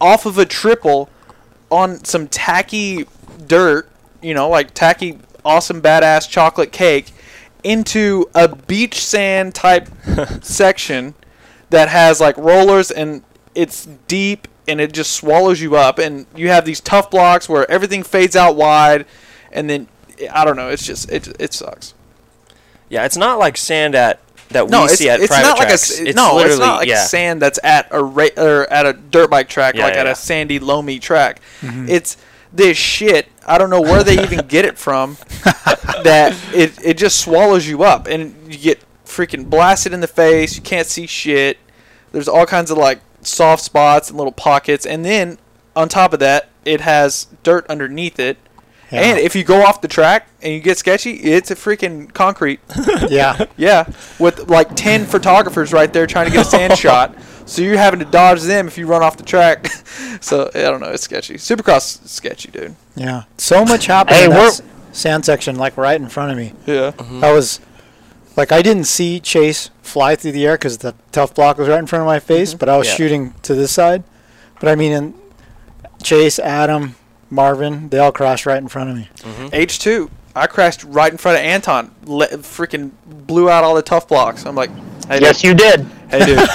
off 0.00 0.24
of 0.24 0.38
a 0.38 0.46
triple 0.46 1.10
on 1.68 2.04
some 2.04 2.28
tacky 2.28 3.04
dirt, 3.44 3.90
you 4.22 4.34
know, 4.34 4.48
like 4.48 4.72
tacky, 4.72 5.18
awesome, 5.44 5.82
badass 5.82 6.30
chocolate 6.30 6.70
cake 6.70 7.10
into 7.64 8.30
a 8.36 8.46
beach 8.54 9.04
sand 9.04 9.52
type 9.52 9.88
section 10.42 11.14
that 11.70 11.88
has 11.88 12.20
like 12.20 12.36
rollers 12.36 12.92
and 12.92 13.24
it's 13.56 13.86
deep 14.06 14.46
and 14.68 14.80
it 14.80 14.92
just 14.92 15.12
swallows 15.12 15.60
you 15.60 15.76
up 15.76 15.98
and 15.98 16.26
you 16.36 16.48
have 16.48 16.64
these 16.64 16.80
tough 16.80 17.10
blocks 17.10 17.48
where 17.48 17.68
everything 17.70 18.02
fades 18.02 18.36
out 18.36 18.56
wide 18.56 19.06
and 19.52 19.68
then 19.68 19.88
I 20.32 20.44
don't 20.44 20.56
know, 20.56 20.68
it's 20.68 20.84
just 20.86 21.10
it 21.10 21.28
it 21.40 21.52
sucks. 21.52 21.94
Yeah, 22.88 23.04
it's 23.04 23.16
not 23.16 23.38
like 23.38 23.56
sand 23.56 23.94
at 23.94 24.20
that 24.50 24.68
No, 24.70 24.80
we 24.80 24.84
it's, 24.86 24.96
see 24.98 25.08
at 25.10 25.20
it's 25.20 25.28
private 25.28 25.46
not 25.48 25.58
like 25.58 25.66
a 25.68 25.70
tracks. 25.70 26.00
it's 26.00 26.16
no, 26.16 26.34
literally 26.36 26.52
it's 26.54 26.60
not 26.60 26.76
like 26.78 26.88
yeah. 26.88 27.04
sand 27.04 27.42
that's 27.42 27.58
at 27.62 27.88
a 27.90 28.02
ra- 28.02 28.28
or 28.36 28.70
at 28.72 28.86
a 28.86 28.92
dirt 28.94 29.30
bike 29.30 29.48
track, 29.48 29.74
Yeah, 29.74 29.84
like 29.84 29.94
at 29.94 30.06
yeah. 30.06 30.12
a 30.12 30.14
sandy, 30.14 30.58
loamy 30.58 30.98
track. 30.98 31.40
Mm-hmm. 31.60 31.88
It's 31.88 32.16
this 32.52 32.76
shit. 32.78 33.26
I 33.46 33.58
don't 33.58 33.68
know 33.70 33.80
where 33.82 34.02
they 34.02 34.22
even 34.22 34.46
get 34.46 34.64
it 34.64 34.78
from. 34.78 35.16
that 36.02 36.34
it 36.54 36.82
it 36.84 36.94
just 36.98 37.20
swallows 37.20 37.66
you 37.68 37.82
up, 37.82 38.06
and 38.06 38.34
you 38.52 38.58
get 38.58 38.82
freaking 39.04 39.48
blasted 39.50 39.92
in 39.92 40.00
the 40.00 40.06
face. 40.08 40.56
You 40.56 40.62
can't 40.62 40.86
see 40.86 41.06
shit. 41.06 41.58
There's 42.12 42.28
all 42.28 42.46
kinds 42.46 42.70
of 42.70 42.78
like 42.78 43.00
soft 43.22 43.62
spots 43.62 44.08
and 44.08 44.16
little 44.18 44.32
pockets, 44.32 44.84
and 44.86 45.04
then 45.04 45.38
on 45.76 45.88
top 45.88 46.12
of 46.12 46.18
that, 46.20 46.48
it 46.64 46.80
has 46.82 47.26
dirt 47.42 47.66
underneath 47.68 48.18
it. 48.18 48.36
Yeah. 48.90 49.00
And 49.02 49.18
if 49.18 49.36
you 49.36 49.44
go 49.44 49.62
off 49.66 49.82
the 49.82 49.88
track 49.88 50.28
and 50.42 50.52
you 50.54 50.60
get 50.60 50.78
sketchy, 50.78 51.12
it's 51.12 51.50
a 51.50 51.54
freaking 51.54 52.10
concrete. 52.14 52.60
yeah. 53.10 53.44
Yeah, 53.58 53.86
with 54.18 54.48
like 54.48 54.74
ten 54.76 55.04
photographers 55.04 55.72
right 55.74 55.92
there 55.92 56.06
trying 56.06 56.26
to 56.26 56.32
get 56.32 56.46
a 56.46 56.48
sand 56.48 56.78
shot. 56.78 57.14
So 57.44 57.62
you're 57.62 57.76
having 57.78 58.00
to 58.00 58.06
dodge 58.06 58.42
them 58.42 58.66
if 58.66 58.76
you 58.78 58.86
run 58.86 59.02
off 59.02 59.16
the 59.18 59.22
track. 59.24 59.66
so 60.20 60.50
I 60.54 60.60
don't 60.62 60.80
know, 60.80 60.88
it's 60.90 61.02
sketchy. 61.02 61.34
Supercross 61.34 62.02
is 62.04 62.10
sketchy, 62.10 62.50
dude. 62.50 62.76
Yeah. 62.96 63.24
So 63.36 63.64
much 63.64 63.86
happened 63.86 64.16
Hey, 64.16 64.24
in 64.24 64.30
that 64.30 64.46
s- 64.46 64.62
sand 64.92 65.24
section, 65.24 65.56
like 65.56 65.76
right 65.76 66.00
in 66.00 66.08
front 66.08 66.32
of 66.32 66.38
me. 66.38 66.52
Yeah. 66.66 66.92
I 67.22 67.30
was 67.32 67.60
like, 68.38 68.52
I 68.52 68.62
didn't 68.62 68.84
see 68.84 69.20
Chase 69.20 69.70
fly 69.82 70.16
through 70.16 70.32
the 70.32 70.46
air 70.46 70.54
because 70.54 70.78
the 70.78 70.94
tough 71.12 71.34
block 71.34 71.58
was 71.58 71.68
right 71.68 71.78
in 71.78 71.86
front 71.86 72.00
of 72.02 72.06
my 72.06 72.18
face, 72.20 72.54
but 72.54 72.68
I 72.68 72.76
was 72.78 72.86
Yeah. 72.88 72.94
shooting 72.94 73.34
to 73.42 73.54
this 73.54 73.72
side. 73.72 74.02
But 74.60 74.70
I 74.70 74.74
mean, 74.74 74.92
in, 74.92 75.14
Chase, 76.02 76.38
Adam, 76.38 76.94
Marvin, 77.30 77.88
they 77.90 77.98
all 77.98 78.12
crashed 78.12 78.46
right 78.46 78.58
in 78.58 78.68
front 78.68 78.90
of 78.90 78.96
me. 78.96 79.08
H 79.52 79.78
two. 79.78 80.10
I 80.36 80.46
crashed 80.46 80.84
right 80.84 81.10
in 81.10 81.18
front 81.18 81.36
of 81.38 81.44
Anton. 81.44 81.90
Le- 82.04 82.28
freaking 82.28 82.92
blew 83.06 83.50
out 83.50 83.64
all 83.64 83.74
the 83.74 83.82
tough 83.82 84.06
blocks. 84.06 84.46
I'm 84.46 84.54
like, 84.54 84.70
hey, 85.08 85.18
Yes, 85.20 85.40
dude. 85.42 85.48
you 85.50 85.54
did. 85.70 85.86
Hey, 86.10 86.18
dude. 86.24 86.36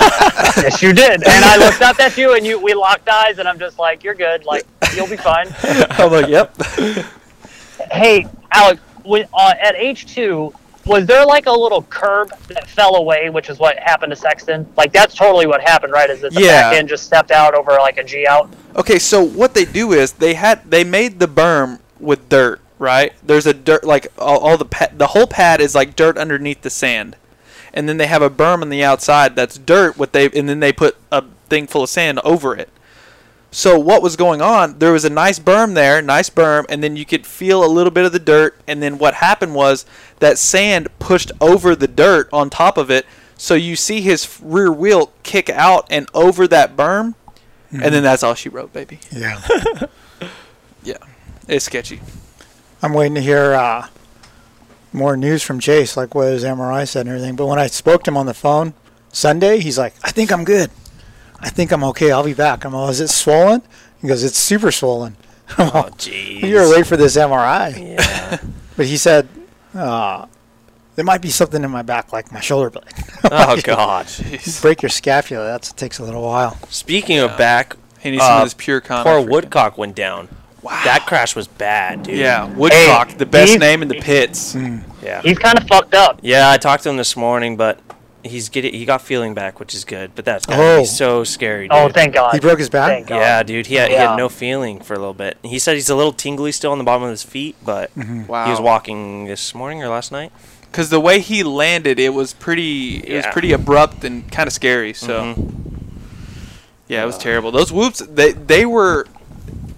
yes, 0.63 0.81
you 0.81 0.93
did. 0.93 1.21
And 1.23 1.45
I 1.45 1.57
looked 1.57 1.81
up 1.81 1.99
at 1.99 2.17
you, 2.17 2.33
and 2.35 2.45
you 2.45 2.57
we 2.59 2.73
locked 2.73 3.09
eyes, 3.09 3.39
and 3.39 3.47
I'm 3.47 3.59
just 3.59 3.77
like, 3.77 4.03
you're 4.03 4.15
good. 4.15 4.45
Like 4.45 4.65
you'll 4.95 5.07
be 5.09 5.17
fine. 5.17 5.47
I'm 5.63 6.11
like, 6.11 6.27
yep. 6.27 6.55
Hey, 7.91 8.25
Alec, 8.51 8.79
when, 9.03 9.25
uh, 9.33 9.53
at 9.59 9.75
H2, 9.75 10.53
was 10.85 11.05
there 11.05 11.25
like 11.25 11.45
a 11.45 11.51
little 11.51 11.83
curb 11.83 12.29
that 12.47 12.67
fell 12.69 12.95
away, 12.95 13.29
which 13.29 13.49
is 13.49 13.59
what 13.59 13.77
happened 13.79 14.11
to 14.11 14.15
Sexton? 14.15 14.67
Like, 14.75 14.91
that's 14.91 15.15
totally 15.15 15.47
what 15.47 15.61
happened, 15.61 15.93
right? 15.93 16.09
Is 16.09 16.21
that 16.21 16.33
the 16.33 16.41
Yeah. 16.41 16.69
back 16.69 16.75
end 16.77 16.89
just 16.89 17.03
stepped 17.05 17.31
out 17.31 17.53
over 17.55 17.71
like 17.73 17.97
a 17.97 18.03
G 18.03 18.27
out? 18.27 18.49
Okay, 18.75 18.99
so 18.99 19.21
what 19.23 19.53
they 19.53 19.65
do 19.65 19.93
is 19.93 20.13
they 20.13 20.33
had 20.33 20.69
they 20.69 20.83
made 20.83 21.19
the 21.19 21.27
berm 21.27 21.79
with 21.99 22.27
dirt, 22.29 22.59
right? 22.79 23.13
There's 23.23 23.45
a 23.45 23.53
dirt 23.53 23.83
like 23.83 24.07
all, 24.17 24.39
all 24.39 24.57
the 24.57 24.65
pa- 24.65 24.89
the 24.95 25.07
whole 25.07 25.27
pad 25.27 25.61
is 25.61 25.73
like 25.75 25.95
dirt 25.95 26.17
underneath 26.17 26.61
the 26.61 26.69
sand, 26.69 27.15
and 27.73 27.87
then 27.87 27.97
they 27.97 28.07
have 28.07 28.21
a 28.21 28.29
berm 28.29 28.61
on 28.61 28.69
the 28.69 28.83
outside 28.83 29.35
that's 29.35 29.57
dirt. 29.57 29.97
What 29.97 30.11
they 30.13 30.25
and 30.31 30.49
then 30.49 30.59
they 30.59 30.73
put 30.73 30.97
a 31.11 31.23
thing 31.49 31.67
full 31.67 31.83
of 31.83 31.89
sand 31.89 32.19
over 32.23 32.55
it. 32.55 32.69
So 33.53 33.77
what 33.77 34.01
was 34.01 34.15
going 34.15 34.41
on? 34.41 34.79
There 34.79 34.91
was 34.91 35.05
a 35.05 35.11
nice 35.11 35.37
berm 35.37 35.75
there, 35.75 36.01
nice 36.01 36.27
berm, 36.27 36.65
and 36.69 36.83
then 36.83 36.95
you 36.95 37.05
could 37.05 37.27
feel 37.27 37.63
a 37.63 37.67
little 37.69 37.91
bit 37.91 38.03
of 38.03 38.11
the 38.11 38.17
dirt. 38.17 38.57
And 38.67 38.81
then 38.81 38.97
what 38.97 39.13
happened 39.13 39.53
was 39.53 39.85
that 40.19 40.39
sand 40.39 40.87
pushed 40.97 41.31
over 41.39 41.75
the 41.75 41.87
dirt 41.87 42.27
on 42.33 42.49
top 42.49 42.77
of 42.77 42.89
it. 42.89 43.05
So 43.37 43.53
you 43.53 43.75
see 43.75 44.01
his 44.01 44.39
rear 44.41 44.71
wheel 44.71 45.11
kick 45.21 45.51
out 45.51 45.85
and 45.91 46.09
over 46.15 46.47
that 46.47 46.75
berm, 46.75 47.13
and 47.71 47.93
then 47.93 48.01
that's 48.01 48.23
all 48.23 48.33
she 48.33 48.49
wrote, 48.49 48.73
baby. 48.73 48.99
Yeah. 49.11 49.41
Yeah, 50.83 50.97
it's 51.47 51.65
sketchy. 51.65 52.01
I'm 52.81 52.93
waiting 52.93 53.15
to 53.15 53.21
hear 53.21 53.53
uh, 53.53 53.87
more 54.91 55.15
news 55.15 55.41
from 55.41 55.61
Chase, 55.61 55.95
like 55.95 56.13
what 56.13 56.27
his 56.27 56.43
MRI 56.43 56.85
said 56.87 57.01
and 57.05 57.09
everything. 57.15 57.37
But 57.37 57.47
when 57.47 57.57
I 57.57 57.67
spoke 57.67 58.03
to 58.03 58.11
him 58.11 58.17
on 58.17 58.25
the 58.25 58.33
phone 58.33 58.73
Sunday, 59.13 59.59
he's 59.59 59.77
like, 59.77 59.93
I 60.03 60.11
think 60.11 60.29
I'm 60.31 60.43
good. 60.43 60.71
I 61.43 61.49
think 61.49 61.71
I'm 61.71 61.83
okay. 61.85 62.11
I'll 62.11 62.23
be 62.23 62.33
back. 62.33 62.63
I'm 62.65 62.73
all, 62.73 62.89
is 62.89 63.01
it 63.01 63.09
swollen? 63.09 63.61
He 64.01 64.07
goes, 64.07 64.23
it's 64.23 64.37
super 64.37 64.71
swollen. 64.71 65.17
I'm 65.57 65.69
all, 65.71 65.85
Oh, 65.87 65.89
jeez. 65.91 66.41
You're 66.41 66.69
wait 66.69 66.87
for 66.87 66.97
this 66.97 67.15
MRI. 67.17 67.95
Yeah. 67.97 68.37
But 68.75 68.87
he 68.87 68.97
said, 68.97 69.27
uh, 69.75 70.25
there 70.95 71.05
might 71.05 71.21
be 71.21 71.29
something 71.29 71.63
in 71.63 71.69
my 71.69 71.83
back, 71.83 72.11
like 72.11 72.31
my 72.31 72.39
shoulder 72.39 72.71
blade. 72.71 72.85
oh 73.25 73.59
God. 73.61 74.07
Jeez. 74.07 74.59
Break 74.63 74.81
your 74.81 74.89
scapula. 74.89 75.45
That 75.45 75.71
takes 75.77 75.99
a 75.99 76.03
little 76.03 76.23
while. 76.23 76.57
Speaking 76.69 77.19
of 77.19 77.37
back, 77.37 77.75
He 77.99 78.09
needs 78.09 78.23
some 78.23 78.33
uh, 78.33 78.37
of 78.39 78.45
this 78.45 78.55
pure 78.55 78.81
con. 78.81 79.03
poor 79.03 79.21
Woodcock 79.21 79.77
went 79.77 79.95
down. 79.95 80.27
Wow. 80.63 80.81
That 80.85 81.05
crash 81.05 81.35
was 81.35 81.47
bad, 81.47 82.03
dude. 82.03 82.17
Yeah, 82.17 82.45
Woodcock, 82.55 83.09
Hey, 83.09 83.17
the 83.17 83.25
best 83.27 83.59
name 83.59 83.81
in 83.83 83.89
the 83.89 83.99
pits. 83.99 84.55
Yeah. 84.55 85.21
He's 85.21 85.37
kind 85.37 85.59
of 85.59 85.67
fucked 85.67 85.93
up. 85.93 86.19
Yeah, 86.23 86.49
I 86.49 86.57
talked 86.57 86.83
to 86.83 86.89
him 86.89 86.97
this 86.97 87.15
morning, 87.17 87.57
but 87.57 87.79
he's 88.23 88.49
getting 88.49 88.73
he 88.73 88.85
got 88.85 89.01
feeling 89.01 89.33
back, 89.33 89.59
which 89.59 89.73
is 89.73 89.83
good. 89.85 90.11
But 90.15 90.25
that's 90.25 90.45
gotta 90.45 90.61
Oh. 90.61 90.79
be 90.81 90.85
so 90.85 91.23
scary, 91.23 91.67
dude. 91.67 91.71
Oh, 91.77 91.89
thank 91.89 92.13
God. 92.13 92.33
He 92.33 92.39
broke 92.39 92.59
his 92.59 92.69
back? 92.69 92.89
Thank 92.89 93.07
God. 93.07 93.17
Yeah, 93.17 93.43
dude. 93.43 93.67
He 93.67 93.75
had, 93.75 93.89
he 93.89 93.95
had 93.95 94.15
no 94.15 94.29
feeling 94.29 94.79
for 94.79 94.93
a 94.93 94.97
little 94.97 95.13
bit. 95.13 95.37
He 95.43 95.59
said 95.59 95.75
he's 95.75 95.89
a 95.89 95.95
little 95.95 96.13
tingly 96.13 96.51
still 96.51 96.71
on 96.71 96.77
the 96.77 96.83
bottom 96.83 97.03
of 97.03 97.09
his 97.09 97.23
feet, 97.23 97.55
but 97.63 97.91
Wow. 97.95 98.45
he 98.45 98.51
was 98.51 98.59
walking 98.61 99.25
this 99.25 99.53
morning 99.53 99.83
or 99.83 99.89
last 99.89 100.11
night. 100.11 100.31
Because 100.71 100.89
the 100.89 100.99
way 100.99 101.19
he 101.19 101.43
landed, 101.43 101.99
it 101.99 102.13
was 102.15 102.33
pretty. 102.33 102.97
It 102.97 103.15
was 103.17 103.25
pretty 103.31 103.51
abrupt 103.51 104.03
and 104.03 104.31
kind 104.31 104.47
of 104.47 104.53
scary. 104.53 104.93
So. 104.93 105.35
Mhm. 105.35 105.53
Yeah, 106.87 107.03
it 107.03 107.05
was 107.05 107.17
terrible. 107.17 107.51
Those 107.51 107.71
whoops, 107.71 107.99
they 107.99 108.31
they 108.33 108.65
were. 108.65 109.05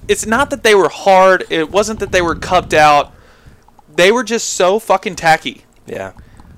It's 0.07 0.25
not 0.25 0.49
that 0.51 0.63
they 0.63 0.75
were 0.75 0.89
hard. 0.89 1.45
It 1.49 1.71
wasn't 1.71 1.99
that 1.99 2.11
they 2.11 2.21
were 2.21 2.35
cupped 2.35 2.73
out. 2.73 3.11
They 3.95 4.11
were 4.11 4.23
just 4.23 4.49
so 4.53 4.79
fucking 4.79 5.15
tacky. 5.15 5.63
Yeah. 5.85 6.11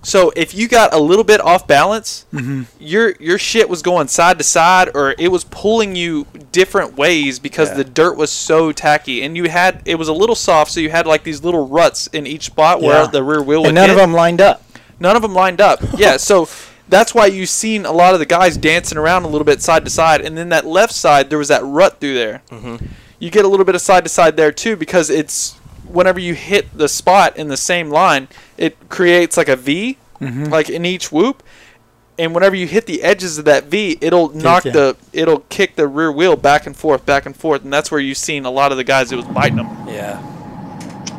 So 0.07 0.31
if 0.37 0.53
you 0.55 0.69
got 0.69 0.93
a 0.93 0.97
little 0.99 1.25
bit 1.25 1.41
off 1.41 1.67
balance, 1.67 2.25
Mm-hmm. 2.33 2.61
your 2.79 3.13
your 3.19 3.37
shit 3.37 3.67
was 3.67 3.81
going 3.81 4.07
side 4.07 4.37
to 4.37 4.43
side, 4.45 4.89
or 4.95 5.13
it 5.19 5.29
was 5.29 5.43
pulling 5.43 5.97
you 5.97 6.25
different 6.53 6.95
ways 6.95 7.39
because 7.39 7.69
Yeah. 7.69 7.75
the 7.75 7.83
dirt 7.83 8.15
was 8.15 8.31
so 8.31 8.71
tacky, 8.71 9.21
and 9.23 9.35
you 9.35 9.49
had 9.49 9.81
it 9.83 9.95
was 9.95 10.07
a 10.07 10.13
little 10.13 10.33
soft, 10.35 10.71
so 10.71 10.79
you 10.79 10.89
had 10.91 11.05
like 11.05 11.23
these 11.23 11.43
little 11.43 11.67
ruts 11.67 12.07
in 12.13 12.25
each 12.25 12.45
spot 12.45 12.81
where 12.81 13.01
Yeah. 13.01 13.07
the 13.07 13.21
rear 13.21 13.41
wheel 13.41 13.65
And 13.65 13.75
none 13.75 13.89
hit. 13.89 13.95
of 13.95 13.97
them 13.97 14.13
lined 14.13 14.39
up. 14.39 14.63
None 14.97 15.17
of 15.17 15.21
them 15.21 15.33
lined 15.33 15.59
up. 15.59 15.79
yeah, 15.97 16.15
so 16.15 16.47
that's 16.87 17.13
why 17.13 17.25
you've 17.25 17.49
seen 17.49 17.85
a 17.85 17.91
lot 17.91 18.13
of 18.13 18.19
the 18.19 18.25
guys 18.25 18.55
dancing 18.55 18.97
around 18.97 19.23
a 19.25 19.27
little 19.27 19.43
bit 19.45 19.61
side 19.61 19.83
to 19.83 19.91
side, 19.91 20.21
and 20.21 20.37
then 20.37 20.47
that 20.49 20.65
left 20.65 20.93
side 20.93 21.29
there 21.29 21.37
was 21.37 21.49
that 21.49 21.65
rut 21.65 21.99
through 21.99 22.13
there. 22.13 22.41
Mm-hmm. 22.49 22.77
You 23.19 23.29
get 23.29 23.43
a 23.43 23.47
little 23.49 23.65
bit 23.65 23.75
of 23.75 23.81
side 23.81 24.05
to 24.05 24.09
side 24.09 24.37
there 24.37 24.53
too 24.53 24.77
because 24.77 25.09
it's 25.09 25.55
whenever 25.89 26.19
you 26.19 26.33
hit 26.33 26.75
the 26.77 26.87
spot 26.87 27.37
in 27.37 27.47
the 27.47 27.57
same 27.57 27.89
line, 27.89 28.27
it 28.57 28.89
creates 28.89 29.37
like 29.37 29.47
a 29.49 29.55
V, 29.55 29.97
like 30.19 30.69
in 30.69 30.85
each 30.85 31.11
whoop. 31.11 31.43
And 32.19 32.33
whenever 32.33 32.55
you 32.55 32.65
hit 32.65 32.87
the 32.87 33.03
edges 33.03 33.37
of 33.37 33.45
that 33.45 33.65
V, 33.65 33.97
it'll 34.01 34.29
knock 34.29 34.65
you. 34.65 34.71
the 34.71 34.97
it'll 35.13 35.41
kick 35.49 35.75
the 35.75 35.87
rear 35.87 36.11
wheel 36.11 36.35
back 36.35 36.65
and 36.65 36.75
forth, 36.75 37.05
back 37.05 37.27
and 37.27 37.35
forth, 37.35 37.63
and 37.63 37.71
that's 37.71 37.91
where 37.91 37.99
you've 37.99 38.17
seen 38.17 38.45
a 38.45 38.49
lot 38.51 38.71
of 38.71 38.77
the 38.77 38.83
guys. 38.83 39.11
It 39.11 39.17
was 39.17 39.25
biting 39.25 39.57
them. 39.57 39.67
Yeah. 39.87 40.19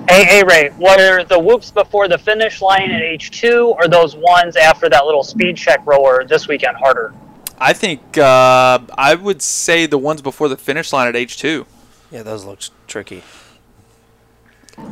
Hey, 0.09 0.25
hey, 0.25 0.43
Ray, 0.43 0.71
were 0.79 1.23
the 1.25 1.39
whoops 1.39 1.71
before 1.71 2.09
the 2.09 2.17
finish 2.17 2.63
line 2.63 2.91
at 2.91 3.03
H2 3.03 3.67
or 3.77 3.89
those 3.89 4.17
ones 4.17 4.57
after 4.57 4.89
that 4.89 5.05
little 5.05 5.23
speed 5.23 5.57
check 5.57 5.87
rower 5.87 6.25
this 6.25 6.49
weekend 6.49 6.79
harder? 6.79 7.13
I 7.59 7.75
think 7.75 8.17
uh, 8.17 8.79
I 8.97 9.15
would 9.15 9.43
say 9.43 9.87
the 9.87 9.99
ones 9.99 10.23
before 10.23 10.49
the 10.49 10.57
finish 10.57 10.93
line 10.93 11.09
at 11.09 11.15
H 11.17 11.37
two. 11.37 11.67
Yeah, 12.11 12.23
those 12.23 12.45
look 12.45 12.61
tricky. 12.87 13.23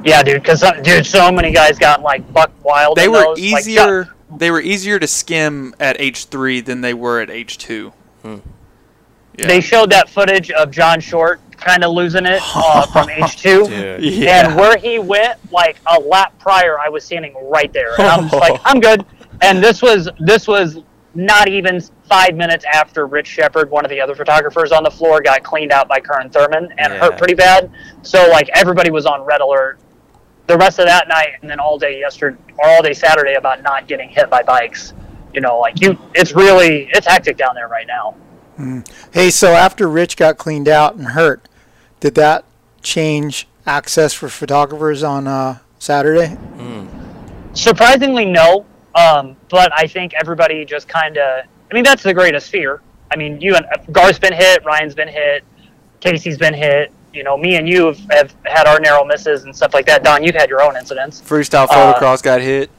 Yeah, 0.05 0.23
dude, 0.23 0.43
because, 0.43 0.63
dude, 0.83 1.05
so 1.05 1.33
many 1.33 1.51
guys 1.51 1.79
got, 1.79 2.03
like, 2.03 2.33
buck 2.33 2.53
wild. 2.65 2.97
they 2.97 3.07
in 3.07 3.13
were 3.13 3.19
those. 3.19 3.41
Like, 3.41 3.67
easier 3.67 4.09
they 4.35 4.51
were 4.51 4.61
easier 4.61 4.99
to 4.99 5.07
skim 5.07 5.75
at 5.79 5.99
H3 5.99 6.65
than 6.65 6.81
they 6.81 6.95
were 6.95 7.21
at 7.21 7.29
H2. 7.29 7.93
Hmm. 8.23 8.37
Yeah. 9.39 9.47
They 9.47 9.61
showed 9.61 9.91
that 9.91 10.09
footage 10.09 10.51
of 10.51 10.71
John 10.71 11.01
Short 11.01 11.41
kind 11.53 11.85
of 11.85 11.93
losing 11.93 12.27
it 12.27 12.41
uh, 12.55 12.87
from 12.87 13.09
H2. 13.09 14.01
Yeah. 14.17 14.49
And 14.49 14.57
where 14.57 14.77
he 14.77 14.99
went, 14.99 15.39
like 15.53 15.79
a 15.87 15.99
lap 16.01 16.39
prior, 16.39 16.79
I 16.79 16.89
was 16.89 17.05
standing 17.05 17.35
right 17.43 17.73
there, 17.73 17.93
and 17.99 18.09
I'm 18.09 18.29
just 18.29 18.35
like, 18.35 18.61
I'm 18.65 18.81
good. 18.81 19.05
And 19.43 19.63
this 19.63 19.83
was 19.83 20.09
this 20.19 20.49
was 20.49 20.79
not 21.17 21.49
even 21.49 21.81
five 22.09 22.35
minutes 22.37 22.65
after 22.73 23.07
Rich 23.07 23.27
Shepard, 23.27 23.71
one 23.71 23.85
of 23.85 23.91
the 23.91 24.01
other 24.01 24.15
photographers 24.15 24.71
on 24.71 24.83
the 24.85 24.91
floor, 24.91 25.21
got 25.21 25.43
cleaned 25.43 25.73
out 25.73 25.89
by 25.89 25.99
Curren 25.99 26.31
Thurman 26.31 26.73
and 26.79 26.93
Yeah. 26.93 26.99
hurt 27.01 27.17
pretty 27.19 27.35
bad. 27.35 27.71
So 28.03 28.29
like 28.29 28.49
everybody 28.55 28.91
was 28.91 29.07
on 29.07 29.23
red 29.23 29.41
alert 29.41 29.79
the 30.47 30.57
rest 30.57 30.79
of 30.79 30.87
that 30.87 31.09
night, 31.09 31.31
and 31.41 31.51
then 31.51 31.59
all 31.59 31.77
day 31.79 31.99
yesterday 31.99 32.37
or 32.59 32.69
all 32.69 32.83
day 32.83 32.93
Saturday 32.93 33.35
about 33.35 33.63
not 33.63 33.89
getting 33.89 34.09
hit 34.09 34.31
by 34.31 34.43
bikes. 34.43 34.93
You 35.35 35.41
know, 35.41 35.59
like 35.59 35.81
you, 35.81 35.99
it's 36.15 36.35
really 36.35 36.89
it's 36.93 37.07
hectic 37.07 37.37
down 37.37 37.55
there 37.55 37.69
right 37.69 37.87
now. 37.87 38.15
Hey, 39.13 39.31
so 39.31 39.49
after 39.53 39.89
Rich 39.89 40.17
got 40.17 40.39
cleaned 40.39 40.69
out 40.69 40.95
and 40.95 41.09
hurt, 41.09 41.47
did 42.01 42.15
that 42.15 42.45
change 42.81 43.47
access 43.67 44.15
for 44.15 44.29
photographers 44.29 45.03
on 45.03 45.27
uh, 45.27 45.59
Saturday? 45.79 46.39
Surprisingly, 47.53 48.25
no. 48.25 48.65
Um, 48.97 49.37
but 49.51 49.73
I 49.79 49.87
think 49.87 50.15
everybody 50.15 50.65
just 50.65 50.89
kind 50.89 51.19
of. 51.19 51.45
I 51.71 51.75
mean, 51.75 51.85
that's 51.85 52.03
the 52.03 52.15
greatest 52.15 52.51
fear. 52.51 52.81
I 53.11 53.17
mean, 53.17 53.41
you 53.41 53.55
and 53.55 53.67
Garth's 53.93 54.19
been 54.19 54.33
hit, 54.33 54.65
Ryan's 54.65 54.95
been 54.95 55.09
hit, 55.09 55.45
Casey's 56.01 56.39
been 56.39 56.55
hit. 56.55 56.93
You 57.13 57.23
know, 57.23 57.37
me 57.37 57.57
and 57.57 57.69
you 57.69 57.87
have, 57.87 57.99
have 58.11 58.35
had 58.45 58.67
our 58.67 58.79
narrow 58.79 59.05
misses 59.05 59.45
and 59.45 59.55
stuff 59.55 59.73
like 59.73 59.87
that. 59.87 60.05
Don, 60.05 60.23
you've 60.23 60.35
had 60.35 60.51
your 60.51 60.63
own 60.63 60.77
incidents. 60.77 61.23
Freestyle 61.23 61.67
Uh, 61.71 61.95
photocross 61.95 62.23
got 62.23 62.41
hit. 62.41 62.71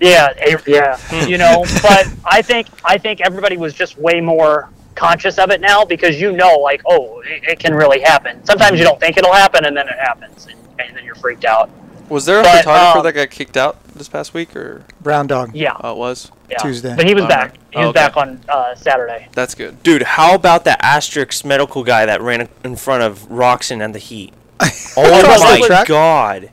Yeah, 0.00 0.34
yeah. 0.66 0.98
you 1.26 1.38
know, 1.38 1.64
but 1.80 2.08
I 2.24 2.42
think 2.42 2.66
I 2.84 2.98
think 2.98 3.20
everybody 3.20 3.56
was 3.56 3.72
just 3.72 3.96
way 3.98 4.20
more 4.20 4.68
conscious 4.94 5.38
of 5.38 5.50
it 5.50 5.60
now 5.60 5.84
because 5.84 6.20
you 6.20 6.32
know, 6.32 6.58
like, 6.58 6.82
oh, 6.86 7.20
it, 7.20 7.44
it 7.44 7.58
can 7.58 7.74
really 7.74 8.00
happen. 8.00 8.44
Sometimes 8.44 8.78
you 8.78 8.84
don't 8.84 9.00
think 9.00 9.16
it'll 9.16 9.32
happen, 9.32 9.64
and 9.64 9.76
then 9.76 9.88
it 9.88 9.98
happens, 9.98 10.46
and, 10.46 10.58
and 10.80 10.96
then 10.96 11.04
you're 11.04 11.14
freaked 11.14 11.44
out. 11.44 11.70
Was 12.12 12.26
there 12.26 12.40
a 12.40 12.42
but, 12.42 12.58
photographer 12.58 12.98
um, 12.98 13.04
that 13.04 13.12
got 13.14 13.30
kicked 13.30 13.56
out 13.56 13.82
this 13.94 14.08
past 14.08 14.34
week 14.34 14.54
or 14.54 14.84
Brown 15.00 15.26
dog. 15.26 15.54
Yeah, 15.54 15.76
oh, 15.80 15.92
it 15.92 15.96
was? 15.96 16.30
yeah. 16.50 16.58
Tuesday. 16.58 16.94
But 16.94 17.06
he 17.06 17.14
was 17.14 17.22
Bummer. 17.22 17.34
back. 17.34 17.54
He 17.70 17.78
was 17.78 17.86
Oh, 17.86 17.88
okay. 17.88 17.92
back 18.00 18.16
on 18.18 18.40
uh, 18.48 18.74
Saturday. 18.74 19.28
That's 19.32 19.54
good. 19.54 19.82
Dude, 19.82 20.02
how 20.02 20.34
about 20.34 20.64
that 20.66 20.78
Asterisk 20.82 21.44
medical 21.46 21.82
guy 21.82 22.04
that 22.04 22.20
ran 22.20 22.48
in 22.64 22.76
front 22.76 23.02
of 23.02 23.20
Roczen 23.30 23.82
and 23.82 23.94
the 23.94 23.98
Heat? 23.98 24.34
Oh 24.94 25.02
my 25.22 25.58
was- 25.58 25.88
god. 25.88 26.50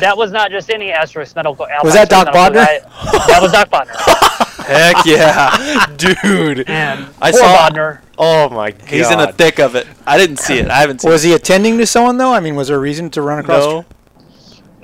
That 0.00 0.18
was 0.18 0.32
not 0.32 0.50
just 0.50 0.70
any 0.70 0.90
asterisk 0.90 1.36
medical. 1.36 1.66
Was 1.84 1.94
that 1.94 2.10
Doc 2.10 2.26
medical 2.26 2.40
Bodner? 2.42 2.66
guy. 2.66 2.80
That 3.28 3.38
was 3.40 3.52
Doc 3.52 3.70
Bodner. 3.70 3.94
Heck 4.66 5.06
yeah. 5.06 5.86
Dude. 5.96 6.68
And 6.68 7.06
I 7.22 7.30
poor 7.30 7.40
saw 7.40 7.68
Bodner. 7.70 8.00
Oh 8.18 8.48
my 8.50 8.72
god. 8.72 8.88
He's 8.88 9.10
in 9.10 9.18
the 9.18 9.32
thick 9.32 9.58
of 9.60 9.74
it. 9.76 9.86
I 10.06 10.18
didn't 10.18 10.38
see 10.38 10.58
it. 10.58 10.68
I 10.68 10.80
haven't 10.80 11.00
seen 11.00 11.10
Was 11.10 11.22
he 11.22 11.32
attending 11.32 11.78
to 11.78 11.86
someone 11.86 12.18
though? 12.18 12.32
I 12.32 12.40
mean, 12.40 12.56
was 12.56 12.68
there 12.68 12.76
a 12.76 12.80
reason 12.80 13.08
to 13.10 13.22
run 13.22 13.38
across? 13.38 13.64
No. 13.64 13.84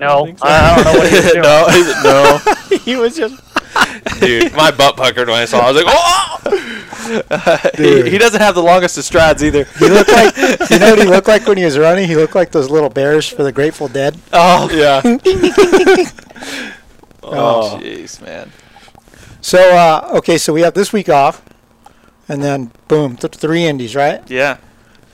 No, 0.03 0.27
so. 0.27 0.35
I 0.43 0.75
don't 0.75 0.85
know 0.85 0.99
what 0.99 1.09
he 1.09 1.17
was 1.17 1.33
doing. 1.33 1.43
no, 2.03 2.41
no. 2.71 2.79
he 2.85 2.97
was 2.97 3.17
just. 3.17 3.41
Dude, 4.21 4.53
my 4.53 4.71
butt 4.71 4.97
puckered 4.97 5.29
when 5.29 5.39
I 5.39 5.45
saw. 5.47 5.59
it. 5.59 5.63
I 5.63 5.73
was 5.73 5.85
like, 5.85 5.95
oh. 5.97 7.71
he, 7.77 8.11
he 8.11 8.19
doesn't 8.19 8.41
have 8.41 8.55
the 8.55 8.63
longest 8.63 8.99
of 8.99 9.05
strides 9.05 9.43
either. 9.43 9.65
He 9.79 9.89
looked 9.89 10.11
like 10.11 10.37
you 10.71 10.79
know 10.79 10.91
what 10.91 10.99
he 10.99 11.05
looked 11.07 11.29
like 11.29 11.47
when 11.47 11.57
he 11.57 11.65
was 11.65 11.79
running. 11.79 12.07
He 12.09 12.17
looked 12.17 12.35
like 12.35 12.51
those 12.51 12.69
little 12.71 12.91
bears 12.91 13.29
for 13.29 13.43
the 13.43 13.53
Grateful 13.53 13.89
Dead. 13.89 14.19
Oh 14.33 14.69
Yeah. 14.71 15.01
Oh, 17.23 17.79
jeez, 17.81 18.21
man. 18.21 18.51
So 19.41 19.59
uh, 19.59 20.11
okay, 20.19 20.39
so 20.39 20.53
we 20.53 20.61
have 20.63 20.75
this 20.75 20.93
week 20.93 21.09
off, 21.09 21.43
and 22.29 22.43
then 22.43 22.73
boom, 22.89 23.17
th- 23.17 23.35
three 23.35 23.65
indies, 23.65 23.97
right? 23.97 24.29
Yeah. 24.31 24.59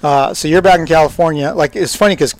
Uh, 0.02 0.34
so 0.34 0.48
you're 0.48 0.62
back 0.62 0.80
in 0.80 0.86
California. 0.86 1.52
Like 1.52 1.76
it's 1.76 1.94
funny 1.94 2.14
because 2.14 2.34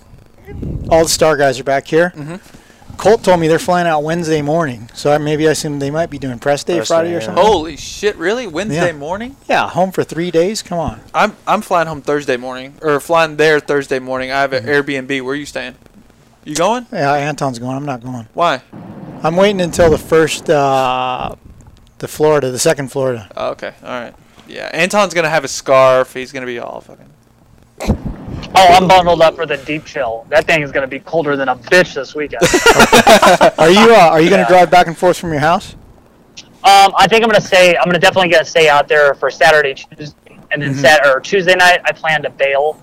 all 0.89 1.03
the 1.03 1.09
star 1.09 1.37
guys 1.37 1.59
are 1.59 1.63
back 1.63 1.87
here. 1.87 2.11
Mm-hmm. 2.15 2.95
Colt 2.97 3.23
told 3.23 3.39
me 3.39 3.47
they're 3.47 3.59
flying 3.59 3.87
out 3.87 4.03
Wednesday 4.03 4.41
morning, 4.41 4.89
so 4.93 5.13
I, 5.13 5.17
maybe 5.19 5.47
I 5.47 5.51
assume 5.51 5.79
they 5.79 5.89
might 5.89 6.09
be 6.09 6.19
doing 6.19 6.37
press 6.37 6.65
day 6.65 6.75
Press 6.75 6.89
Friday 6.89 7.11
day, 7.11 7.15
or 7.15 7.19
yeah. 7.19 7.25
something. 7.27 7.43
Holy 7.45 7.77
shit! 7.77 8.17
Really? 8.17 8.45
Wednesday 8.45 8.87
Yeah. 8.87 8.91
morning? 8.97 9.37
yeah, 9.47 9.69
home 9.69 9.93
for 9.93 10.03
three 10.03 10.31
days. 10.31 10.61
Come 10.61 10.79
on. 10.79 10.99
I'm 11.13 11.37
I'm 11.47 11.61
flying 11.61 11.87
home 11.87 12.01
Thursday 12.01 12.35
morning, 12.35 12.75
or 12.81 12.99
flying 12.99 13.37
there 13.37 13.61
Thursday 13.61 13.99
morning. 13.99 14.31
I 14.31 14.41
have 14.41 14.51
an 14.51 14.65
Airbnb. 14.65 15.21
Where 15.21 15.31
are 15.31 15.35
you 15.35 15.45
staying? 15.45 15.75
You 16.43 16.55
going? 16.55 16.87
Yeah, 16.91 17.13
Anton's 17.13 17.57
going. 17.59 17.77
I'm 17.77 17.85
not 17.85 18.03
going. 18.03 18.27
Why? 18.33 18.61
I'm 19.23 19.35
waiting 19.37 19.61
until 19.61 19.89
the 19.89 19.97
first, 19.97 20.49
uh, 20.49 21.35
the 21.99 22.07
Florida, 22.07 22.51
the 22.51 22.59
second 22.59 22.91
Florida. 22.91 23.29
Oh, 23.37 23.51
okay. 23.51 23.73
All 23.81 23.89
right. 23.89 24.13
Yeah. 24.47 24.69
Anton's 24.73 25.13
gonna 25.13 25.29
have 25.29 25.45
a 25.45 25.49
scarf. 25.49 26.13
He's 26.13 26.33
gonna 26.33 26.45
be 26.45 26.59
all 26.59 26.81
fucking. 26.81 27.05
Oh, 28.55 28.67
I'm 28.73 28.87
bundled 28.87 29.21
up 29.21 29.35
for 29.35 29.45
the 29.45 29.57
deep 29.57 29.85
chill. 29.85 30.25
That 30.29 30.45
thing 30.45 30.61
is 30.63 30.71
going 30.71 30.81
to 30.81 30.87
be 30.87 30.99
colder 30.99 31.35
than 31.35 31.49
a 31.49 31.55
bitch 31.55 31.93
this 31.93 32.15
weekend. 32.15 32.41
Are 33.59 33.69
you 33.69 33.93
uh, 33.93 34.09
are 34.11 34.21
you 34.21 34.29
going 34.29 34.43
to 34.43 34.47
drive 34.47 34.71
back 34.71 34.87
and 34.87 34.97
forth 34.97 35.17
from 35.17 35.31
your 35.31 35.39
house? 35.39 35.75
Um, 36.61 36.93
I 36.97 37.07
think 37.07 37.23
I'm 37.23 37.29
gonna 37.29 37.39
stay. 37.39 37.77
I'm 37.77 37.85
gonna 37.85 37.99
definitely 37.99 38.31
gonna 38.31 38.43
stay 38.43 38.67
out 38.67 38.89
there 38.89 39.13
for 39.13 39.31
Saturday, 39.31 39.73
Tuesday, 39.75 40.37
and 40.51 40.61
then 40.61 40.75
Sat 40.75 41.05
or 41.05 41.21
Tuesday 41.21 41.55
night. 41.55 41.79
I 41.85 41.93
plan 41.93 42.21
to 42.23 42.29
bail. 42.29 42.77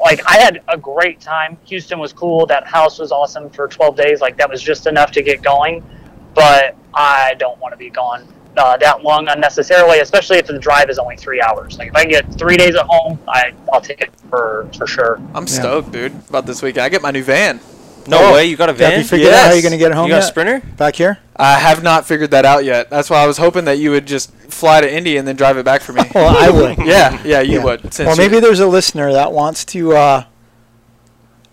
Like 0.00 0.24
I 0.28 0.36
had 0.36 0.62
a 0.68 0.78
great 0.78 1.20
time. 1.20 1.58
Houston 1.64 1.98
was 1.98 2.12
cool. 2.12 2.46
That 2.46 2.68
house 2.68 3.00
was 3.00 3.10
awesome 3.10 3.50
for 3.50 3.66
12 3.66 3.96
days. 3.96 4.20
Like 4.20 4.36
that 4.36 4.48
was 4.48 4.62
just 4.62 4.86
enough 4.86 5.10
to 5.10 5.22
get 5.22 5.42
going. 5.42 5.82
But 6.34 6.76
I 6.94 7.34
don't 7.34 7.58
want 7.58 7.72
to 7.72 7.76
be 7.76 7.90
gone 7.90 8.28
uh, 8.56 8.76
that 8.78 9.02
long 9.02 9.28
unnecessarily, 9.28 10.00
especially 10.00 10.38
if 10.38 10.46
the 10.46 10.58
drive 10.58 10.88
is 10.90 10.98
only 10.98 11.16
three 11.16 11.40
hours. 11.40 11.78
Like 11.78 11.88
if 11.88 11.94
I 11.96 12.02
can 12.02 12.10
get 12.10 12.34
three 12.38 12.56
days 12.56 12.74
at 12.74 12.86
home, 12.86 13.18
I 13.28 13.52
I'll 13.72 13.80
take 13.80 14.00
it 14.00 14.10
for 14.30 14.68
for 14.76 14.86
sure. 14.86 15.20
I'm 15.34 15.46
stoked, 15.46 15.92
dude, 15.92 16.12
about 16.28 16.46
this 16.46 16.62
weekend. 16.62 16.84
I 16.84 16.88
get 16.88 17.02
my 17.02 17.10
new 17.10 17.22
van. 17.22 17.60
No 18.08 18.18
Oh. 18.20 18.32
way, 18.34 18.46
you 18.46 18.56
got 18.56 18.68
a 18.68 18.72
Have 18.72 18.78
van? 18.78 18.98
you 19.00 19.04
figured 19.04 19.32
out 19.32 19.38
how 19.38 19.44
Yes. 19.46 19.54
you're 19.54 19.62
going 19.62 19.72
to 19.72 19.78
get 19.78 19.90
it 19.90 19.96
home 19.96 20.06
You 20.06 20.12
got 20.14 20.22
a 20.22 20.26
sprinter? 20.26 20.62
back 20.76 20.94
here? 20.94 21.18
I 21.34 21.58
have 21.58 21.82
not 21.82 22.06
figured 22.06 22.30
that 22.30 22.44
out 22.44 22.64
yet. 22.64 22.88
That's 22.88 23.10
why 23.10 23.16
I 23.20 23.26
was 23.26 23.36
hoping 23.38 23.64
that 23.64 23.78
you 23.78 23.90
would 23.90 24.06
just 24.06 24.30
fly 24.48 24.80
to 24.80 24.88
Indy 24.90 25.16
and 25.16 25.26
then 25.26 25.34
drive 25.34 25.56
it 25.58 25.64
back 25.64 25.80
for 25.82 25.92
me. 25.92 26.02
Well, 26.14 26.36
I 26.38 26.48
would. 26.48 26.78
yeah, 26.86 27.20
yeah, 27.24 27.40
you 27.40 27.58
Yeah. 27.58 27.64
would. 27.64 27.92
Since 27.92 28.06
Well, 28.06 28.14
you- 28.16 28.22
maybe 28.22 28.38
there's 28.38 28.60
a 28.60 28.68
listener 28.68 29.12
that 29.12 29.32
wants 29.32 29.64
to 29.66 29.96
uh, 29.96 30.22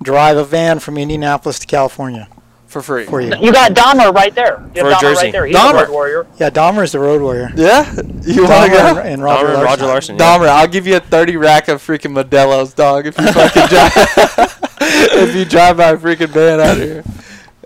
drive 0.01 0.37
a 0.37 0.43
van 0.43 0.77
from 0.79 0.97
Indianapolis 0.97 1.57
to 1.59 1.65
California 1.65 2.27
for 2.73 2.81
free. 2.81 3.05
for 3.05 3.21
you. 3.21 3.33
You 3.39 3.53
got 3.53 3.71
Dahmer 3.73 4.13
right 4.13 4.35
there. 4.35 4.61
You 4.75 4.81
For 4.81 4.89
have 4.89 4.97
Dahmer 4.97 5.01
Jersey. 5.01 5.25
right 5.27 5.31
there. 5.31 5.45
He's 5.45 5.55
Dahmer. 5.55 5.71
a 5.73 5.85
road 5.85 5.89
warrior. 5.91 6.27
Yeah, 6.37 6.49
Dahmer's 6.49 6.91
the 6.91 6.99
road 6.99 7.21
warrior. 7.21 7.51
Yeah, 7.55 7.89
you 7.93 8.43
want 8.43 8.65
to 8.65 8.69
go? 8.71 8.97
and, 8.97 9.07
and 9.07 9.23
Roger, 9.23 9.45
Dahmer 9.45 9.53
Larson. 9.53 9.63
Roger 9.63 9.85
Larson. 9.85 10.15
yeah. 10.17 10.37
Dahmer, 10.37 10.47
I'll 10.49 10.67
give 10.67 10.85
you 10.87 10.97
a 10.97 10.99
thirty 10.99 11.37
rack 11.37 11.69
of 11.69 11.81
freaking 11.81 12.13
Modelo's, 12.21 12.73
dog. 12.73 13.05
If 13.07 13.17
you 13.17 13.27
fucking 13.31 13.67
drive, 13.67 13.93
if 14.81 15.35
you 15.35 15.45
drive 15.45 15.77
my 15.77 15.93
freaking 15.93 16.29
van 16.29 16.59
out 16.59 16.75
here. 16.77 17.03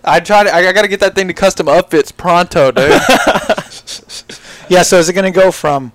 I 0.03 0.19
try 0.19 0.43
to. 0.43 0.53
I, 0.53 0.59
I 0.69 0.71
gotta 0.73 0.87
get 0.87 0.99
that 0.99 1.15
thing 1.15 1.27
to 1.27 1.33
custom 1.33 1.65
upfits 1.67 2.15
pronto, 2.15 2.71
dude. 2.71 3.01
Yeah, 4.69 4.81
so 4.83 4.97
is 4.99 5.07
it 5.07 5.13
going 5.13 5.31
to 5.31 5.39
go 5.39 5.49
from 5.49 5.93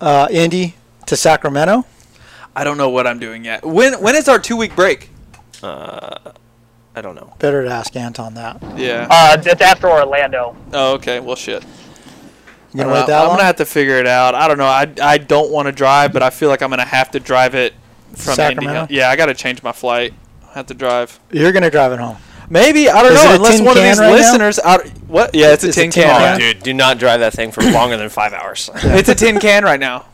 uh, 0.00 0.26
Indy 0.28 0.74
to 1.06 1.14
Sacramento? 1.16 1.86
I 2.56 2.64
don't 2.64 2.76
know 2.76 2.90
what 2.90 3.06
I'm 3.06 3.20
doing 3.20 3.44
yet. 3.44 3.64
When 3.64 3.94
when 4.02 4.16
is 4.16 4.26
our 4.28 4.40
two 4.40 4.56
week 4.56 4.74
break? 4.74 5.08
Uh, 5.62 6.32
I 6.96 7.00
don't 7.00 7.14
know. 7.16 7.34
Better 7.38 7.64
to 7.64 7.70
ask 7.70 7.94
Anton 7.96 8.34
that. 8.34 8.62
Yeah. 8.78 9.06
Uh, 9.10 9.36
it's 9.44 9.60
after 9.60 9.90
Orlando. 9.90 10.56
oh, 10.72 10.94
okay. 10.94 11.20
Well, 11.20 11.36
shit. 11.36 11.62
You 11.62 12.80
I 12.80 12.84
going 12.84 12.86
don't 12.86 12.86
to 12.88 12.92
wait 12.94 13.00
know. 13.00 13.06
that 13.06 13.20
I'm 13.22 13.26
long? 13.28 13.36
gonna 13.36 13.44
have 13.46 13.56
to 13.56 13.64
figure 13.64 13.96
it 13.98 14.06
out. 14.06 14.34
I 14.34 14.48
don't 14.48 14.58
know. 14.58 14.64
I, 14.66 14.92
I 15.02 15.18
don't 15.18 15.50
want 15.50 15.66
to 15.66 15.72
drive, 15.72 16.12
but 16.12 16.22
I 16.22 16.30
feel 16.30 16.48
like 16.48 16.62
I'm 16.62 16.70
gonna 16.70 16.84
have 16.84 17.10
to 17.12 17.20
drive 17.20 17.54
it 17.54 17.72
from 18.16 18.34
Sacramento? 18.34 18.82
Indy. 18.82 18.94
Yeah, 18.94 19.10
I 19.10 19.16
gotta 19.16 19.34
change 19.34 19.62
my 19.62 19.72
flight. 19.72 20.14
I 20.48 20.54
have 20.54 20.66
to 20.66 20.74
drive. 20.74 21.18
You're 21.32 21.50
going 21.50 21.64
to 21.64 21.70
drive 21.70 21.90
it 21.90 21.98
home. 21.98 22.16
Maybe 22.48 22.88
I 22.88 23.02
don't 23.02 23.10
Is 23.12 23.24
know. 23.24 23.30
it 23.30 23.32
a 23.32 23.36
Unless 23.38 23.56
tin 23.56 23.64
one 23.64 23.76
of 23.76 23.82
can 23.82 23.90
these 23.90 23.98
right 23.98 24.06
now? 24.10 24.12
listeners 24.14 24.58
out. 24.60 24.86
What? 25.08 25.34
Yeah, 25.34 25.52
it's 25.52 25.64
a 25.64 25.68
It's 25.68 25.76
a 25.76 25.80
tin 25.80 25.90
tin 25.90 26.04
can. 26.04 26.20
can? 26.20 26.34
Oh, 26.36 26.38
dude, 26.52 26.62
do 26.62 26.72
not 26.74 26.98
drive 26.98 27.18
that 27.20 27.32
thing 27.32 27.50
for 27.50 27.62
longer 27.62 27.96
than 27.96 28.08
five 28.08 28.32
hours. 28.32 28.70
It's 28.74 29.08
a 29.08 29.16
tin 29.16 29.40
can 29.40 29.64
right 29.64 29.80
now. 29.80 30.06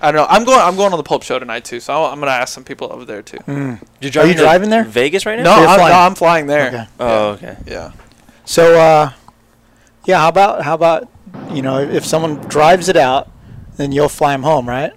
I 0.00 0.12
don't 0.12 0.20
know. 0.20 0.26
I'm 0.28 0.44
going. 0.44 0.60
I'm 0.60 0.76
going 0.76 0.92
on 0.92 0.98
the 0.98 1.02
Pulp 1.02 1.22
Show 1.22 1.38
tonight 1.38 1.64
too, 1.64 1.80
so 1.80 1.92
I'll, 1.94 2.12
I'm 2.12 2.20
gonna 2.20 2.32
ask 2.32 2.52
some 2.52 2.64
people 2.64 2.92
over 2.92 3.04
there 3.04 3.22
too. 3.22 3.38
You're 3.46 3.78
you 4.00 4.10
to 4.10 4.34
driving 4.34 4.70
there? 4.70 4.84
Vegas 4.84 5.24
right 5.24 5.38
now? 5.38 5.44
No, 5.44 5.66
I'm, 5.66 5.78
flying. 5.78 5.92
no, 5.92 5.98
I'm 6.00 6.14
flying 6.14 6.46
there. 6.46 6.68
Okay. 6.68 6.86
Oh, 7.00 7.28
okay. 7.30 7.56
Yeah. 7.66 7.92
So, 8.44 8.78
uh, 8.78 9.12
yeah, 10.04 10.18
how 10.18 10.28
about 10.28 10.62
how 10.62 10.74
about 10.74 11.08
you 11.50 11.62
know 11.62 11.80
if 11.80 12.04
someone 12.04 12.36
drives 12.48 12.88
it 12.88 12.96
out, 12.96 13.30
then 13.76 13.92
you'll 13.92 14.08
fly 14.08 14.32
them 14.32 14.42
home, 14.42 14.68
right? 14.68 14.92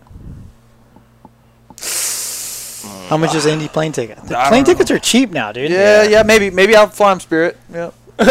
How 3.10 3.18
much 3.18 3.34
is 3.34 3.48
Indy 3.48 3.68
plane 3.68 3.92
ticket? 3.92 4.24
The 4.24 4.38
I 4.38 4.50
plane 4.50 4.64
don't 4.64 4.76
tickets 4.76 4.92
are 4.92 5.00
cheap 5.00 5.32
now, 5.32 5.52
dude. 5.52 5.72
Yeah, 5.72 6.04
yeah. 6.04 6.22
Maybe, 6.22 6.52
maybe 6.52 6.76
I'll 6.76 6.88
fly 6.88 7.10
them 7.10 7.20
Spirit. 7.20 7.58
Yeah. 7.74 7.90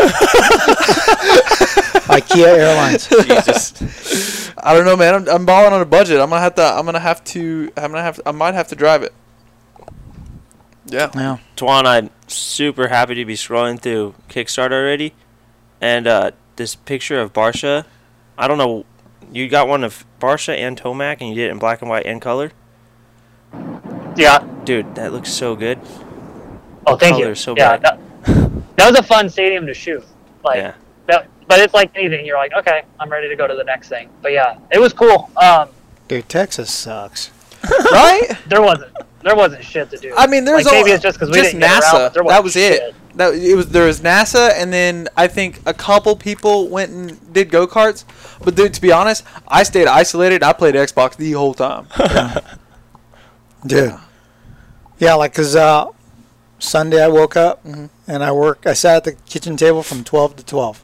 IKEA 2.09 2.47
Airlines. 2.47 3.09
Jesus. 3.26 4.53
I 4.59 4.74
don't 4.74 4.84
know, 4.84 4.97
man. 4.97 5.14
I'm, 5.14 5.28
I'm 5.28 5.47
balling 5.47 5.72
on 5.72 5.80
a 5.80 5.86
budget. 5.86 6.20
I'm 6.20 6.28
gonna 6.28 6.43
have 6.43 6.55
to. 6.57 6.62
I'm 6.62 6.84
gonna 6.84 7.01
have 7.01 7.24
to. 7.24 7.72
I'm 7.76 7.91
gonna 7.91 8.03
have. 8.03 8.16
To, 8.16 8.28
I 8.28 8.32
might 8.32 8.55
have 8.55 8.68
to 8.68 8.76
drive 8.76 9.03
it. 9.03 9.14
Yeah. 10.86 11.11
Yeah. 11.14 11.39
Twan, 11.57 11.86
I'm 11.86 12.11
super 12.26 12.89
happy 12.89 13.14
to 13.14 13.24
be 13.24 13.34
scrolling 13.34 13.80
through 13.80 14.14
Kickstarter 14.28 14.72
already, 14.72 15.14
and 15.80 16.07
uh, 16.07 16.32
this 16.57 16.74
picture 16.74 17.18
of 17.20 17.32
Barcia. 17.32 17.84
I 18.36 18.47
don't 18.49 18.59
know. 18.59 18.84
You 19.32 19.49
got 19.49 19.68
one 19.68 19.84
of 19.84 20.05
Barcia 20.20 20.57
and 20.57 20.80
Tomac, 20.80 21.18
and 21.20 21.30
you 21.30 21.34
did 21.34 21.49
it 21.49 21.51
in 21.51 21.59
black 21.59 21.80
and 21.82 21.91
white 21.91 22.07
and 22.07 22.20
color. 22.20 22.53
Yeah. 24.16 24.47
Dude, 24.64 24.95
that 24.97 25.12
looks 25.12 25.32
so 25.32 25.57
good. 25.57 25.78
Oh, 26.86 26.97
thank 26.97 27.14
Color 27.14 27.26
you. 27.26 27.30
is 27.32 27.41
so 27.41 27.55
yeah, 27.57 27.76
bright. 27.76 27.82
that, 27.82 28.01
that 28.79 28.91
was 28.91 28.99
a 28.99 29.03
fun 29.03 29.29
stadium 29.29 29.66
to 29.66 29.74
shoot. 29.74 30.05
Like, 30.45 30.57
Yeah. 30.59 30.72
that, 31.07 31.26
but 31.47 31.59
it's 31.61 31.74
like 31.74 31.91
anything. 31.95 32.24
You're 32.24 32.39
like, 32.39 32.53
okay, 32.55 32.83
I'm 32.99 33.11
ready 33.11 33.29
to 33.29 33.37
go 33.37 33.47
to 33.47 33.55
the 33.55 33.64
next 33.64 33.89
thing. 33.89 34.09
But 34.22 34.33
yeah, 34.33 34.59
it 34.70 34.79
was 34.81 34.93
cool. 34.93 35.31
Um, 35.37 35.68
Dude, 36.09 36.29
Texas 36.29 36.72
sucks. 36.72 37.31
right. 37.93 38.22
there 38.47 38.62
wasn't 38.62 38.93
there 39.22 39.35
wasn't 39.37 39.62
shit 39.64 39.91
to 39.91 39.97
do. 39.99 40.14
I 40.16 40.26
mean, 40.29 40.45
there's 40.45 40.64
like, 40.64 40.72
maybe 40.74 40.91
all- 40.91 40.95
it's 40.95 41.03
just 41.03 41.18
because 41.18 41.31
we 41.31 41.39
just 41.39 41.51
didn't 41.53 41.61
get 41.61 41.83
NASA. 41.83 41.93
around. 41.95 42.14
There 42.14 42.22
that 42.24 42.43
wasn't 42.45 42.53
shit. 42.53 42.83
it. 42.83 42.95
That 43.16 43.35
it 43.35 43.55
was 43.57 43.68
there 43.70 43.85
was 43.87 44.01
NASA, 44.01 44.53
and 44.55 44.72
then 44.72 45.09
I 45.16 45.26
think 45.26 45.61
a 45.66 45.74
couple 45.74 46.14
people 46.14 46.68
went 46.68 46.93
and 46.93 47.33
did 47.33 47.51
go 47.51 47.66
karts. 47.66 48.05
But 48.45 48.55
dude, 48.55 48.72
to 48.74 48.81
be 48.81 48.93
honest, 48.93 49.24
I 49.49 49.64
stayed 49.64 49.89
isolated. 49.89 50.45
I 50.45 50.53
played 50.53 50.76
Xbox 50.76 51.16
the 51.16 51.33
whole 51.33 51.53
time. 51.55 51.89
Dude. 53.66 53.95
Yeah, 54.99 55.14
like, 55.14 55.35
cause 55.35 55.57
uh, 55.57 55.87
Sunday 56.61 57.03
I 57.03 57.09
woke 57.09 57.37
up 57.37 57.64
Mhm. 57.64 57.91
And 58.09 58.24
I 58.24 58.32
worked. 58.32 58.66
I 58.66 58.72
sat 58.72 58.96
at 58.96 59.04
the 59.04 59.12
kitchen 59.30 59.56
table 59.56 59.82
from 59.84 60.02
12 60.02 60.36
to 60.36 60.44
12. 60.44 60.82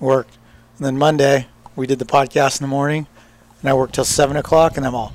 Worked. 0.00 0.38
And 0.78 0.86
then 0.86 0.96
Monday, 0.96 1.46
we 1.74 1.86
did 1.86 1.98
the 1.98 2.04
podcast 2.06 2.60
in 2.60 2.64
the 2.64 2.68
morning 2.68 3.06
and 3.60 3.68
I 3.68 3.74
worked 3.74 3.94
till 3.94 4.04
7 4.04 4.36
o'clock 4.36 4.76
and 4.76 4.86
I'm 4.86 4.94
all, 4.94 5.12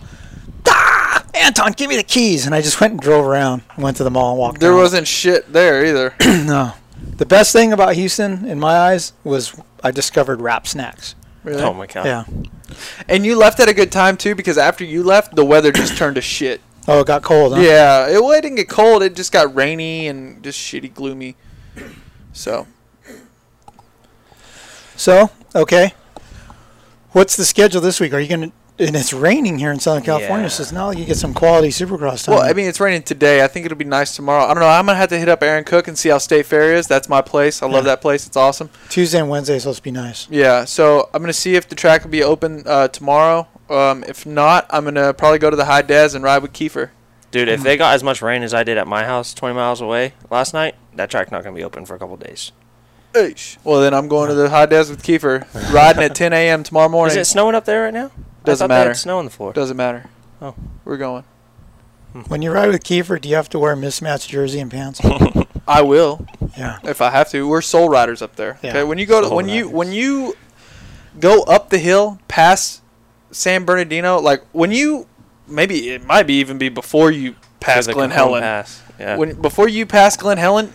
ah, 0.68 1.26
Anton, 1.34 1.72
give 1.74 1.90
me 1.90 1.96
the 1.96 2.04
keys. 2.04 2.46
And 2.46 2.54
I 2.54 2.62
just 2.62 2.80
went 2.82 2.92
and 2.94 3.02
drove 3.02 3.26
around. 3.26 3.64
Went 3.78 3.98
to 3.98 4.04
the 4.04 4.12
mall 4.12 4.32
and 4.32 4.40
walked 4.40 4.60
There 4.60 4.72
around. 4.72 4.80
wasn't 4.80 5.08
shit 5.08 5.52
there 5.52 5.86
either. 5.86 6.14
no. 6.46 6.74
The 7.18 7.26
best 7.26 7.52
thing 7.54 7.74
about 7.74 7.96
Houston, 7.96 8.46
in 8.46 8.60
my 8.60 8.78
eyes, 8.78 9.14
was 9.24 9.60
I 9.84 9.92
discovered 9.92 10.42
wrap 10.42 10.68
snacks. 10.68 11.16
Really? 11.44 11.64
Oh 11.64 11.74
my 11.74 11.88
god. 11.88 12.06
Yeah. 12.06 12.24
And 13.08 13.26
you 13.26 13.36
left 13.36 13.60
at 13.60 13.68
a 13.70 13.74
good 13.74 13.92
time 13.92 14.18
too, 14.18 14.36
because 14.36 14.58
after 14.58 14.84
you 14.84 15.02
left, 15.04 15.36
the 15.36 15.44
weather 15.46 15.72
just 15.72 15.98
turned 15.98 16.16
to 16.16 16.22
shit. 16.22 16.62
Oh, 16.88 17.02
it 17.02 17.08
got 17.08 17.22
cold, 17.22 17.54
huh? 17.56 17.62
Yeah, 17.62 18.08
it, 18.08 18.22
well, 18.22 18.32
it 18.32 18.42
didn't 18.42 18.56
get 18.56 18.70
cold. 18.70 19.04
It 19.04 19.16
just 19.16 19.32
got 19.32 19.54
rainy 19.54 20.08
and 20.08 20.44
just 20.44 20.60
shitty, 20.60 20.94
gloomy. 20.94 21.36
So 22.34 22.68
So, 24.96 25.30
okay. 25.56 25.94
What's 27.12 27.36
the 27.36 27.46
schedule 27.46 27.82
this 27.82 28.00
week? 28.00 28.14
Are 28.14 28.20
you 28.20 28.30
going 28.30 28.52
to. 28.52 28.56
And 28.82 28.96
it's 28.96 29.14
raining 29.14 29.60
here 29.60 29.72
in 29.72 29.80
Southern 29.80 30.04
California, 30.04 30.50
so 30.50 30.64
it's 30.64 30.72
not 30.72 30.88
like 30.88 30.98
you 30.98 31.06
get 31.06 31.18
some 31.18 31.34
quality 31.36 31.68
supercross 31.70 32.26
time. 32.26 32.36
Well, 32.36 32.44
I 32.44 32.54
mean, 32.54 32.66
it's 32.68 32.80
raining 32.80 33.04
today. 33.04 33.44
I 33.44 33.48
think 33.48 33.66
it'll 33.66 33.78
be 33.78 33.86
nice 33.86 34.16
tomorrow. 34.16 34.44
I 34.46 34.54
don't 34.56 34.62
know. 34.62 34.68
I'm 34.70 34.86
gonna 34.88 34.98
have 34.98 35.10
to 35.10 35.20
hit 35.20 35.30
up 35.30 35.44
Aaron 35.44 35.64
Cook 35.64 35.88
and 35.88 35.98
see 35.98 36.10
how 36.10 36.18
State 36.18 36.48
Fair 36.48 36.74
is. 36.74 36.88
That's 36.88 37.08
my 37.08 37.22
place. 37.22 37.62
I 37.62 37.68
love 37.68 37.84
Yeah. 37.86 37.92
that 37.92 38.02
place. 38.02 38.26
It's 38.26 38.36
awesome. 38.36 38.70
Tuesday 38.90 39.20
and 39.20 39.30
Wednesday 39.30 39.56
is 39.58 39.64
supposed 39.64 39.78
to 39.78 39.84
be 39.84 39.92
nice. 39.92 40.28
Yeah. 40.32 40.66
So 40.66 41.10
I'm 41.14 41.22
gonna 41.22 41.32
see 41.32 41.56
if 41.56 41.70
the 41.70 41.76
track 41.76 42.04
will 42.04 42.10
be 42.12 42.24
open 42.24 42.64
uh, 42.66 42.88
tomorrow. 42.88 43.48
Um, 43.70 44.04
if 44.08 44.26
not, 44.26 44.66
I'm 44.72 44.84
gonna 44.84 45.14
probably 45.14 45.38
go 45.40 45.50
to 45.52 45.56
the 45.56 45.66
High 45.66 45.84
Des 45.84 46.16
and 46.16 46.24
ride 46.24 46.42
with 46.42 46.52
Kiefer. 46.52 46.90
Dude, 47.30 47.48
if 47.48 47.62
they 47.64 47.78
got 47.78 47.94
as 47.94 48.04
much 48.04 48.22
rain 48.22 48.44
as 48.44 48.54
I 48.54 48.64
did 48.64 48.78
at 48.78 48.88
my 48.88 49.06
house 49.06 49.34
20 49.34 49.56
miles 49.56 49.80
away 49.80 50.14
last 50.30 50.54
night, 50.54 50.76
that 50.96 51.10
track's 51.10 51.32
not 51.32 51.44
going 51.44 51.56
to 51.56 51.60
be 51.60 51.64
open 51.64 51.86
for 51.86 51.96
a 51.96 52.00
couple 52.00 52.18
days. 52.18 52.52
Eesh. 53.14 53.56
Well, 53.64 53.80
then 53.80 53.94
I'm 53.94 54.10
going 54.10 54.28
to 54.28 54.34
the 54.36 54.50
high 54.50 54.66
des 54.66 54.90
with 54.90 55.02
Kiefer, 55.02 55.46
riding 55.74 56.04
at 56.04 56.14
10 56.16 56.34
a.m. 56.34 56.64
tomorrow 56.64 56.90
morning. 56.90 57.12
Is 57.18 57.30
it 57.30 57.32
snowing 57.32 57.56
up 57.56 57.64
there 57.64 57.84
right 57.84 57.94
now? 57.94 58.12
Doesn't 58.44 58.66
I 58.66 58.68
thought 58.68 58.74
They 58.74 58.80
matter. 58.80 58.90
had 58.92 58.98
snow 58.98 59.20
on 59.20 59.26
the 59.26 59.32
floor. 59.32 59.54
Doesn't 59.54 59.78
matter. 59.78 60.10
Oh. 60.42 60.56
We're 60.86 60.98
going. 60.98 61.24
Hmm. 62.14 62.22
When 62.22 62.42
you 62.42 62.52
ride 62.52 62.68
with 62.70 62.84
Kiefer, 62.84 63.20
do 63.22 63.30
you 63.30 63.36
have 63.36 63.50
to 63.50 63.60
wear 63.60 63.74
a 63.74 63.78
mismatched 63.78 64.30
jersey 64.30 64.60
and 64.60 64.70
pants? 64.72 65.00
I 65.68 65.82
will. 65.84 66.26
Yeah. 66.58 66.80
If 66.84 67.02
I 67.02 67.12
have 67.12 67.30
to. 67.30 67.48
We're 67.48 67.62
soul 67.62 67.88
riders 67.90 68.22
up 68.22 68.36
there. 68.36 68.58
Yeah. 68.62 68.72
Okay. 68.72 68.84
When 68.84 68.98
you 68.98 69.06
go 69.06 69.22
to 69.22 69.28
Soul 69.28 69.36
when 69.38 69.48
you 69.48 69.70
when 69.70 69.92
you 69.94 70.36
go 71.20 71.44
up 71.44 71.70
the 71.70 71.78
hill 71.78 72.20
past 72.28 72.82
San 73.32 73.64
Bernardino, 73.64 74.20
like 74.20 74.44
when 74.52 74.72
you 74.72 75.08
maybe 75.48 75.90
it 75.92 76.04
might 76.06 76.24
be 76.28 76.34
even 76.40 76.58
be 76.58 76.68
before 76.70 77.12
you 77.12 77.36
pass 77.60 77.88
Glen 77.88 78.10
Helen. 78.12 78.42
Pass. 78.42 78.82
Yeah. 79.00 79.16
When 79.18 79.40
before 79.40 79.70
you 79.70 79.86
pass 79.86 80.18
Glen 80.18 80.38
Helen, 80.38 80.74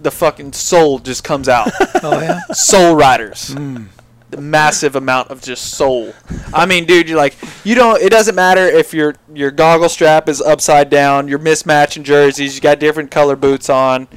the 0.00 0.10
fucking 0.10 0.52
soul 0.54 0.98
just 1.00 1.24
comes 1.24 1.48
out. 1.48 1.70
Oh 2.00 2.20
yeah. 2.20 2.40
soul 2.52 2.94
riders. 2.94 3.48
The 3.48 3.88
massive 4.36 4.94
amount 4.96 5.30
of 5.30 5.40
just 5.40 5.74
soul. 5.74 6.12
I 6.52 6.66
mean, 6.66 6.84
dude, 6.84 7.08
you're 7.08 7.16
like 7.16 7.36
you 7.64 7.74
don't. 7.74 8.02
It 8.02 8.10
doesn't 8.10 8.34
matter 8.34 8.66
if 8.66 8.92
your 8.92 9.14
your 9.32 9.50
goggle 9.50 9.88
strap 9.88 10.28
is 10.28 10.40
upside 10.40 10.90
down. 10.90 11.28
You're 11.28 11.38
mismatching 11.38 12.02
jerseys. 12.02 12.54
You 12.54 12.60
got 12.60 12.78
different 12.78 13.10
color 13.10 13.36
boots 13.36 13.70
on. 13.70 14.08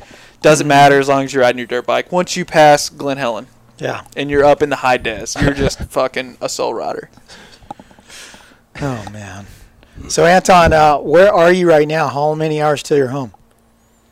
Doesn't 0.42 0.68
matter 0.68 1.00
as 1.00 1.08
long 1.08 1.24
as 1.24 1.34
you're 1.34 1.44
riding 1.44 1.60
your 1.60 1.68
dirt 1.68 1.86
bike. 1.86 2.12
Once 2.12 2.36
you 2.36 2.44
pass 2.46 2.90
Glen 2.90 3.18
Helen 3.18 3.46
Yeah. 3.78 4.06
and 4.18 4.30
you're 4.32 4.44
up 4.44 4.62
in 4.64 4.70
the 4.70 4.78
high 4.78 4.98
des, 4.98 5.28
you're 5.40 5.54
just 5.54 5.80
fucking 5.92 6.38
a 6.42 6.50
soul 6.50 6.74
rider. 6.74 7.10
Oh 8.82 9.06
man. 9.12 9.46
So 10.08 10.26
Anton, 10.26 10.74
uh, 10.74 10.98
where 10.98 11.32
are 11.32 11.52
you 11.52 11.70
right 11.70 11.88
now? 11.88 12.08
How 12.08 12.34
many 12.34 12.60
hours 12.62 12.82
till 12.82 12.98
you're 12.98 13.10
home? 13.10 13.34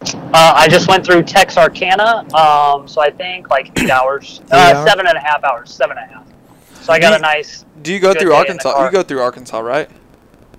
Uh, 0.02 0.54
I 0.56 0.68
just 0.70 0.88
went 0.88 1.06
through 1.06 1.24
Texarkana, 1.24 2.20
um, 2.34 2.88
so 2.88 3.02
I 3.02 3.10
think 3.10 3.50
like 3.50 3.78
eight 3.82 3.90
hours, 3.90 4.40
Eight 4.46 4.54
uh, 4.54 4.58
hours? 4.78 4.90
seven 4.90 5.08
and 5.08 5.18
a 5.18 5.20
half 5.20 5.44
hours, 5.44 5.72
seven 5.74 5.98
and 5.98 6.10
a 6.10 6.14
half. 6.14 6.26
So 6.82 6.94
I 6.94 7.00
got 7.00 7.10
Do 7.10 7.16
a 7.18 7.20
nice, 7.20 7.66
Do 7.82 7.92
you 7.94 8.00
go 8.00 8.14
through 8.14 8.22
day 8.22 8.26
in 8.26 8.30
the 8.30 8.36
Arkansas? 8.70 8.86
You 8.86 8.92
go 8.92 9.04
through 9.04 9.20
Arkansas, 9.22 9.60
right? 9.60 9.90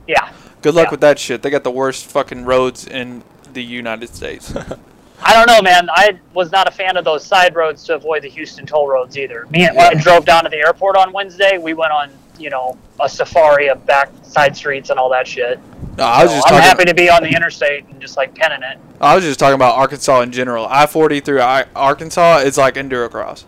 yeah. 0.06 0.30
Good 0.62 0.74
luck 0.74 0.86
Yeah. 0.86 0.90
with 0.90 1.00
that 1.00 1.18
shit. 1.18 1.40
They 1.40 1.48
got 1.48 1.64
the 1.64 1.70
worst 1.70 2.04
fucking 2.06 2.44
roads 2.44 2.86
in 2.86 3.22
the 3.54 3.62
United 3.64 4.14
States. 4.14 4.54
I 5.22 5.32
don't 5.32 5.46
know, 5.46 5.62
man. 5.62 5.88
I 5.90 6.18
was 6.34 6.52
not 6.52 6.68
a 6.68 6.70
fan 6.70 6.98
of 6.98 7.04
those 7.06 7.24
side 7.24 7.54
roads 7.54 7.82
to 7.84 7.94
avoid 7.94 8.22
the 8.22 8.28
Houston 8.28 8.66
toll 8.66 8.86
roads 8.88 9.16
either. 9.16 9.46
Me 9.50 9.66
and 9.66 9.74
when 9.74 9.96
I 9.96 10.00
drove 10.00 10.26
down 10.26 10.44
to 10.44 10.50
the 10.50 10.58
airport 10.58 10.96
on 10.96 11.12
Wednesday, 11.14 11.56
we 11.56 11.72
went 11.72 11.92
on, 11.92 12.10
you 12.38 12.50
know, 12.50 12.76
a 13.00 13.08
safari 13.08 13.68
of 13.70 13.84
back 13.86 14.10
side 14.22 14.54
streets 14.54 14.90
and 14.90 14.98
all 14.98 15.08
that 15.10 15.26
shit. 15.26 15.58
No, 16.00 16.06
I 16.06 16.22
was 16.24 16.30
So 16.32 16.36
just 16.36 16.46
I'm 16.48 16.52
talking. 16.54 16.68
happy 16.68 16.84
to 16.86 16.94
be 16.94 17.10
on 17.10 17.22
the 17.22 17.28
interstate 17.28 17.84
and 17.86 18.00
just 18.00 18.16
like 18.16 18.34
penning 18.34 18.62
it. 18.62 18.78
I 19.00 19.14
was 19.14 19.22
just 19.24 19.38
talking 19.38 19.54
about 19.54 19.76
Arkansas 19.76 20.22
in 20.22 20.32
general. 20.32 20.66
I 20.68 20.86
forty 20.86 21.20
through 21.20 21.42
I- 21.42 21.66
Arkansas 21.76 22.38
is 22.38 22.56
like 22.58 22.74
endurocross. 22.74 23.44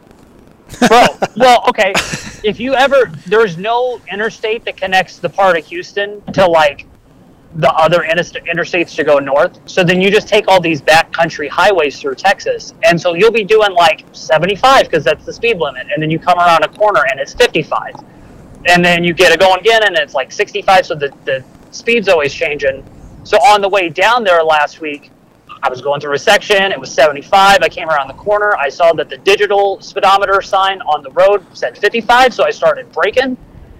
Bro, 0.88 1.06
well, 1.36 1.64
okay. 1.68 1.92
If 2.44 2.60
you 2.60 2.74
ever, 2.74 3.10
there's 3.26 3.56
no 3.58 4.00
interstate 4.10 4.64
that 4.66 4.76
connects 4.76 5.18
the 5.18 5.28
part 5.28 5.56
of 5.58 5.64
Houston 5.66 6.20
to 6.32 6.46
like 6.46 6.86
the 7.56 7.70
other 7.74 8.02
inter- 8.04 8.40
interstates 8.50 8.94
to 8.96 9.04
go 9.04 9.18
north. 9.18 9.58
So 9.68 9.84
then 9.84 10.00
you 10.00 10.10
just 10.10 10.28
take 10.28 10.48
all 10.48 10.60
these 10.60 10.80
backcountry 10.80 11.48
highways 11.48 12.00
through 12.00 12.14
Texas. 12.14 12.72
And 12.84 12.98
so 13.00 13.12
you'll 13.14 13.30
be 13.32 13.44
doing 13.44 13.72
like 13.72 14.04
75 14.12 14.84
because 14.84 15.04
that's 15.04 15.26
the 15.26 15.32
speed 15.34 15.58
limit. 15.58 15.86
And 15.92 16.02
then 16.02 16.10
you 16.10 16.18
come 16.18 16.38
around 16.38 16.64
a 16.64 16.68
corner 16.68 17.04
and 17.10 17.20
it's 17.20 17.34
55. 17.34 17.94
And 18.66 18.82
then 18.82 19.04
you 19.04 19.12
get 19.12 19.32
it 19.32 19.40
going 19.40 19.60
again 19.60 19.82
and 19.84 19.96
it's 19.96 20.14
like 20.14 20.32
65. 20.32 20.86
So 20.86 20.94
the, 20.94 21.12
the 21.26 21.44
speed's 21.72 22.08
always 22.08 22.32
changing. 22.32 22.84
So 23.24 23.36
on 23.38 23.60
the 23.60 23.68
way 23.68 23.88
down 23.88 24.24
there 24.24 24.42
last 24.42 24.80
week, 24.80 25.10
I 25.62 25.68
was 25.68 25.80
going 25.80 26.00
through 26.00 26.14
a 26.14 26.18
section. 26.18 26.72
It 26.72 26.80
was 26.80 26.92
75. 26.92 27.58
I 27.62 27.68
came 27.68 27.88
around 27.88 28.08
the 28.08 28.14
corner. 28.14 28.56
I 28.56 28.68
saw 28.68 28.92
that 28.94 29.08
the 29.08 29.18
digital 29.18 29.80
speedometer 29.80 30.42
sign 30.42 30.80
on 30.82 31.02
the 31.02 31.10
road 31.12 31.44
said 31.56 31.78
55. 31.78 32.34
So 32.34 32.44
I 32.44 32.50
started 32.50 32.90
braking. 32.92 33.36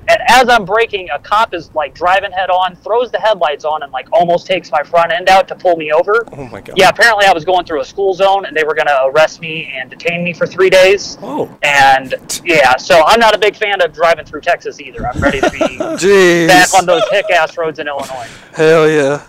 And 0.09 0.21
as 0.29 0.49
I'm 0.49 0.65
braking, 0.65 1.09
a 1.11 1.19
cop 1.19 1.55
is 1.55 1.73
like 1.75 1.95
driving 1.95 2.33
head 2.33 2.51
on, 2.51 2.77
throws 2.77 3.11
the 3.11 3.21
headlights 3.21 3.65
on, 3.65 3.83
and 3.83 3.93
like 3.93 4.09
almost 4.13 4.47
takes 4.47 4.71
my 4.71 4.83
front 4.83 5.13
end 5.13 5.29
out 5.29 5.49
to 5.49 5.55
pull 5.55 5.77
me 5.77 5.93
over. 5.93 6.27
Oh 6.33 6.47
my 6.49 6.61
god. 6.61 6.77
Yeah, 6.77 6.89
apparently 6.89 7.27
I 7.27 7.33
was 7.33 7.45
going 7.45 7.65
through 7.65 7.81
a 7.81 7.85
school 7.85 8.15
zone 8.15 8.47
and 8.47 8.57
they 8.57 8.65
were 8.65 8.75
going 8.75 8.87
to 8.87 9.05
arrest 9.07 9.41
me 9.41 9.73
and 9.75 9.91
detain 9.91 10.25
me 10.25 10.33
for 10.33 10.47
three 10.47 10.71
days. 10.71 11.19
Oh. 11.23 11.57
And 11.63 12.15
yeah, 12.45 12.77
so 12.77 13.03
I'm 13.07 13.21
not 13.21 13.35
a 13.35 13.39
big 13.39 13.57
fan 13.57 13.81
of 13.81 13.93
driving 13.93 14.25
through 14.25 14.41
Texas 14.41 14.81
either. 14.81 15.07
I'm 15.07 15.21
ready 15.21 15.41
to 15.41 15.51
be 15.51 15.79
back 16.47 16.75
on 16.75 16.87
those 16.87 17.03
hick 17.11 17.31
ass 17.31 17.57
roads 17.57 17.79
in 17.79 17.89
Illinois. 17.89 18.29
Hell 18.55 18.91
yeah. 18.91 19.27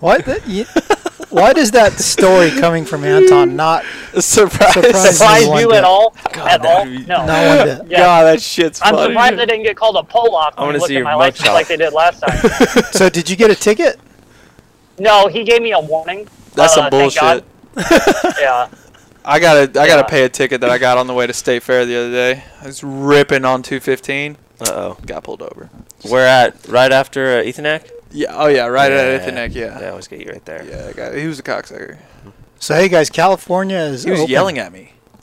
Why? 0.00 0.18
The, 0.18 0.42
you, 0.46 0.64
why 1.30 1.52
does 1.52 1.70
that 1.72 1.92
story 1.94 2.50
coming 2.50 2.84
from 2.84 3.04
Anton 3.04 3.56
not 3.56 3.84
Surprise. 4.18 4.72
Surprise. 4.74 5.18
Surprise 5.18 5.60
you 5.60 5.72
at 5.72 5.84
all? 5.84 6.14
at 6.34 6.64
all? 6.64 6.84
be- 6.84 7.04
No. 7.06 7.26
not 7.26 7.56
one 7.58 7.66
bit? 7.66 7.86
Yeah. 7.90 7.98
God, 7.98 8.24
that 8.24 8.42
shit's 8.42 8.80
I'm 8.82 8.96
surprised 8.96 9.38
they 9.38 9.46
didn't 9.46 9.64
get 9.64 9.76
called 9.76 9.96
a 9.96 10.02
Pollock 10.02 10.54
I 10.56 10.60
when 10.62 10.68
wanna 10.68 10.78
I 10.78 10.80
looked 10.80 10.88
see 10.88 10.94
at 10.96 10.98
your 10.98 11.04
my 11.04 11.14
license 11.14 11.48
mugshot. 11.48 11.54
like 11.54 11.68
they 11.68 11.76
did 11.76 11.92
last 11.92 12.20
time. 12.20 12.84
So 12.92 13.08
did 13.08 13.28
you 13.30 13.36
get 13.36 13.50
a 13.50 13.54
ticket? 13.54 13.98
no, 14.98 15.28
he 15.28 15.44
gave 15.44 15.60
me 15.62 15.72
a 15.72 15.80
warning. 15.80 16.26
That's 16.54 16.76
uh, 16.76 16.82
some 16.82 16.90
bullshit. 16.90 17.44
Yeah. 18.40 18.68
I 19.28 19.40
gotta, 19.40 19.62
I 19.80 19.86
gotta 19.86 20.02
Yeah. 20.02 20.02
pay 20.04 20.24
a 20.24 20.28
ticket 20.28 20.60
that 20.60 20.70
I 20.70 20.78
got 20.78 20.98
on 20.98 21.06
the 21.08 21.14
way 21.14 21.26
to 21.26 21.32
State 21.32 21.62
Fair 21.64 21.84
the 21.84 21.96
other 21.96 22.10
day. 22.12 22.44
I 22.62 22.66
was 22.66 22.84
ripping 22.84 23.44
on 23.44 23.62
215. 23.62 24.36
Uh 24.60 24.64
oh. 24.70 24.98
Got 25.04 25.24
pulled 25.24 25.42
over. 25.42 25.68
We're 26.08 26.24
at 26.24 26.68
right 26.68 26.92
after 26.92 27.38
uh, 27.38 27.42
Ethanac. 27.42 27.88
Yeah. 28.16 28.34
Oh 28.34 28.46
yeah. 28.46 28.66
Right 28.66 28.90
yeah, 28.90 29.24
at 29.26 29.34
neck. 29.34 29.54
Yeah. 29.54 29.78
They 29.78 29.88
always 29.88 30.08
get 30.08 30.20
you 30.20 30.30
right 30.32 30.44
there. 30.44 30.64
Yeah. 30.64 30.88
I 30.88 30.92
got, 30.92 31.14
he 31.14 31.26
was 31.26 31.38
a 31.38 31.42
cocksucker. 31.42 31.98
So 32.58 32.74
hey 32.74 32.88
guys, 32.88 33.10
California 33.10 33.76
is. 33.76 34.04
He 34.04 34.10
was 34.10 34.20
open. 34.20 34.32
yelling 34.32 34.58
at 34.58 34.72
me. 34.72 34.92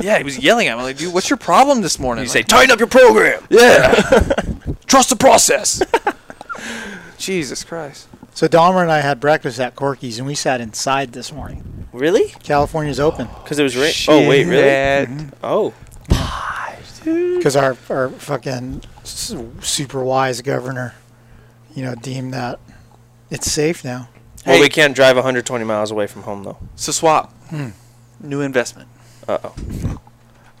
yeah, 0.00 0.18
he 0.18 0.24
was 0.24 0.38
yelling 0.38 0.66
at 0.68 0.76
me 0.76 0.82
like, 0.84 0.96
dude, 0.96 1.12
what's 1.14 1.30
your 1.30 1.36
problem 1.36 1.80
this 1.82 1.98
morning? 1.98 2.24
You 2.24 2.28
Like, 2.28 2.32
say, 2.32 2.42
tighten 2.42 2.70
up 2.70 2.78
your 2.78 2.88
program. 2.88 3.44
yeah. 3.50 3.92
Trust 4.86 5.10
the 5.10 5.16
process. 5.16 5.82
Jesus 7.18 7.64
Christ. 7.64 8.08
So 8.34 8.48
Dahmer 8.48 8.82
and 8.82 8.90
I 8.90 9.00
had 9.00 9.20
breakfast 9.20 9.60
at 9.60 9.76
Corky's, 9.76 10.18
and 10.18 10.26
we 10.26 10.34
sat 10.34 10.60
inside 10.60 11.12
this 11.12 11.32
morning. 11.32 11.86
Really? 11.92 12.28
California's 12.42 12.98
open 12.98 13.28
Because 13.42 13.58
it 13.58 13.62
was 13.62 13.76
rain. 13.76 13.92
Oh 14.08 14.28
wait, 14.28 14.44
really? 14.46 14.62
Shit. 14.62 15.08
Mm-hmm. 15.08 15.28
Oh. 15.44 15.72
because 17.04 17.54
our 17.56 17.76
our 17.88 18.08
fucking 18.08 18.82
super 19.04 20.02
wise 20.02 20.40
governor, 20.42 20.94
you 21.74 21.82
know, 21.82 21.94
deem 21.94 22.30
that 22.30 22.58
it's 23.30 23.50
safe 23.50 23.84
now. 23.84 24.08
Well, 24.46 24.56
Hey. 24.56 24.60
we 24.60 24.68
can't 24.68 24.94
drive 24.94 25.16
120 25.16 25.64
miles 25.64 25.90
away 25.90 26.06
from 26.06 26.22
home 26.22 26.42
though. 26.44 26.58
So 26.76 26.92
swap. 26.92 27.32
New 28.20 28.40
investment. 28.40 28.88
Uh 29.26 29.38
oh. 29.44 29.54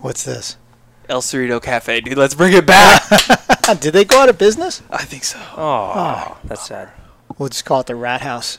What's 0.00 0.24
this? 0.24 0.56
El 1.08 1.20
Cerrito 1.22 1.62
Cafe, 1.62 2.00
dude. 2.00 2.16
Let's 2.16 2.34
bring 2.34 2.54
it 2.54 2.66
back. 2.66 3.02
Did 3.80 3.92
they 3.92 4.04
go 4.04 4.20
out 4.22 4.28
of 4.30 4.38
business? 4.38 4.82
I 4.90 5.04
think 5.04 5.24
so. 5.24 5.38
Oh, 5.56 6.38
that's 6.44 6.66
sad. 6.66 6.90
We'll 7.38 7.48
just 7.50 7.64
call 7.64 7.80
it 7.80 7.86
the 7.86 7.94
Rat 7.94 8.22
House. 8.22 8.58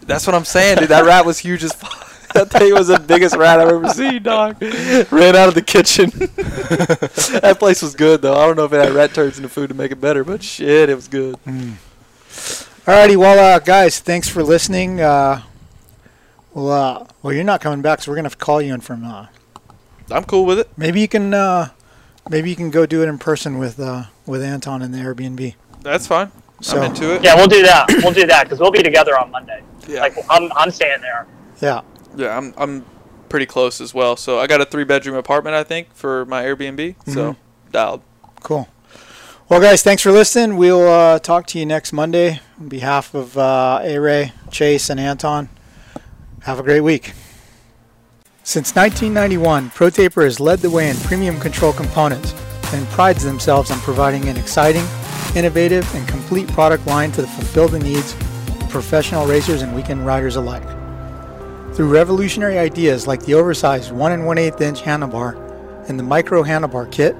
That's 0.00 0.26
what 0.26 0.34
I'm 0.34 0.44
saying, 0.44 0.78
dude. 0.78 0.88
That 0.88 1.04
rat 1.04 1.24
was 1.24 1.38
huge 1.38 1.62
as 1.62 1.72
fuck. 1.76 2.11
That 2.34 2.50
thing 2.50 2.72
was 2.72 2.88
the 2.88 2.98
biggest 2.98 3.36
rat 3.36 3.60
I've 3.60 3.68
ever 3.68 3.88
seen, 3.90 4.22
dog. 4.22 4.56
Ran 4.62 5.36
out 5.36 5.48
of 5.48 5.54
the 5.54 5.62
kitchen. 5.64 6.10
that 6.16 7.56
place 7.58 7.82
was 7.82 7.94
good, 7.94 8.22
though. 8.22 8.34
I 8.34 8.46
don't 8.46 8.56
know 8.56 8.64
if 8.64 8.72
it 8.72 8.82
had 8.84 8.92
rat 8.94 9.12
turds 9.14 9.36
in 9.36 9.42
the 9.42 9.48
food 9.48 9.68
to 9.68 9.74
make 9.74 9.92
it 9.92 10.00
better, 10.00 10.24
but 10.24 10.42
shit, 10.42 10.88
it 10.88 10.94
was 10.94 11.08
good. 11.08 11.36
Alrighty, 11.44 13.16
well, 13.16 13.38
uh, 13.38 13.58
guys, 13.58 14.00
thanks 14.00 14.28
for 14.28 14.42
listening. 14.42 15.00
Uh, 15.00 15.42
well, 16.54 16.70
uh, 16.70 17.06
well, 17.22 17.32
you're 17.32 17.44
not 17.44 17.60
coming 17.60 17.82
back, 17.82 18.02
so 18.02 18.10
we're 18.10 18.16
gonna 18.16 18.26
have 18.26 18.38
to 18.38 18.44
call 18.44 18.60
you 18.62 18.74
in 18.74 18.80
from. 18.80 19.04
Uh, 19.04 19.26
I'm 20.10 20.24
cool 20.24 20.44
with 20.44 20.58
it. 20.58 20.68
maybe 20.76 21.00
you 21.00 21.08
can, 21.08 21.32
uh, 21.34 21.68
maybe 22.28 22.50
you 22.50 22.56
can 22.56 22.70
go 22.70 22.86
do 22.86 23.02
it 23.02 23.08
in 23.08 23.18
person 23.18 23.58
with 23.58 23.78
uh, 23.78 24.04
with 24.26 24.42
Anton 24.42 24.82
in 24.82 24.90
the 24.92 24.98
Airbnb. 24.98 25.54
That's 25.82 26.06
fine. 26.06 26.30
So- 26.60 26.78
I'm 26.78 26.90
into 26.90 27.14
it. 27.14 27.22
Yeah, 27.24 27.34
we'll 27.34 27.46
do 27.48 27.62
that. 27.62 27.86
We'll 28.02 28.12
do 28.12 28.26
that 28.26 28.44
because 28.44 28.58
we'll 28.60 28.70
be 28.70 28.82
together 28.82 29.18
on 29.18 29.30
Monday. 29.30 29.62
Yeah. 29.88 30.00
Like 30.00 30.16
I'm, 30.30 30.50
I'm 30.56 30.70
staying 30.70 31.00
there. 31.00 31.26
Yeah. 31.60 31.82
Yeah, 32.16 32.36
I'm 32.36 32.54
I'm 32.56 32.84
pretty 33.28 33.46
close 33.46 33.80
as 33.80 33.94
well. 33.94 34.16
So 34.16 34.38
I 34.38 34.46
got 34.46 34.60
a 34.60 34.64
three 34.64 34.84
bedroom 34.84 35.16
apartment, 35.16 35.56
I 35.56 35.64
think, 35.64 35.92
for 35.94 36.24
my 36.26 36.42
Airbnb. 36.42 36.96
So 37.12 37.36
dialed. 37.70 38.02
Cool. 38.42 38.68
Well, 39.48 39.60
guys, 39.60 39.82
thanks 39.82 40.02
for 40.02 40.12
listening. 40.12 40.56
We'll 40.56 40.88
uh, 40.88 41.18
talk 41.18 41.46
to 41.48 41.58
you 41.58 41.66
next 41.66 41.92
Monday 41.92 42.40
on 42.58 42.68
behalf 42.68 43.14
of 43.14 43.36
uh, 43.36 43.80
A 43.82 43.98
Ray, 43.98 44.32
Chase, 44.50 44.88
and 44.88 44.98
Anton. 44.98 45.48
Have 46.42 46.58
a 46.58 46.62
great 46.62 46.80
week. 46.80 47.12
Since 48.44 48.74
1991, 48.74 49.70
ProTaper 49.70 50.24
has 50.24 50.40
led 50.40 50.60
the 50.60 50.70
way 50.70 50.90
in 50.90 50.96
premium 50.96 51.38
control 51.38 51.72
components 51.72 52.32
and 52.72 52.86
prides 52.88 53.22
themselves 53.22 53.70
on 53.70 53.78
providing 53.80 54.28
an 54.28 54.36
exciting, 54.36 54.84
innovative, 55.36 55.86
and 55.94 56.08
complete 56.08 56.48
product 56.48 56.86
line 56.86 57.12
to 57.12 57.26
fulfill 57.26 57.68
the 57.68 57.78
needs 57.78 58.14
of 58.14 58.68
professional 58.70 59.26
racers 59.26 59.62
and 59.62 59.74
weekend 59.74 60.04
riders 60.06 60.36
alike. 60.36 60.81
Through 61.74 61.88
revolutionary 61.88 62.58
ideas 62.58 63.06
like 63.06 63.24
the 63.24 63.32
oversized 63.34 63.92
1 63.92 64.12
and 64.12 64.26
1 64.26 64.38
8 64.38 64.60
inch 64.60 64.82
handlebar 64.82 65.88
and 65.88 65.98
the 65.98 66.02
micro 66.02 66.42
handlebar 66.42 66.90
kit, 66.92 67.16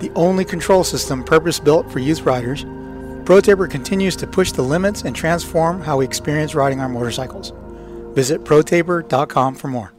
the 0.00 0.10
only 0.16 0.44
control 0.44 0.82
system 0.82 1.22
purpose 1.22 1.60
built 1.60 1.90
for 1.90 2.00
youth 2.00 2.22
riders, 2.22 2.64
ProTaper 3.24 3.70
continues 3.70 4.16
to 4.16 4.26
push 4.26 4.52
the 4.52 4.62
limits 4.62 5.02
and 5.02 5.14
transform 5.14 5.80
how 5.80 5.98
we 5.98 6.04
experience 6.04 6.54
riding 6.54 6.80
our 6.80 6.88
motorcycles. 6.88 7.52
Visit 8.14 8.44
protaper.com 8.44 9.54
for 9.54 9.68
more. 9.68 9.92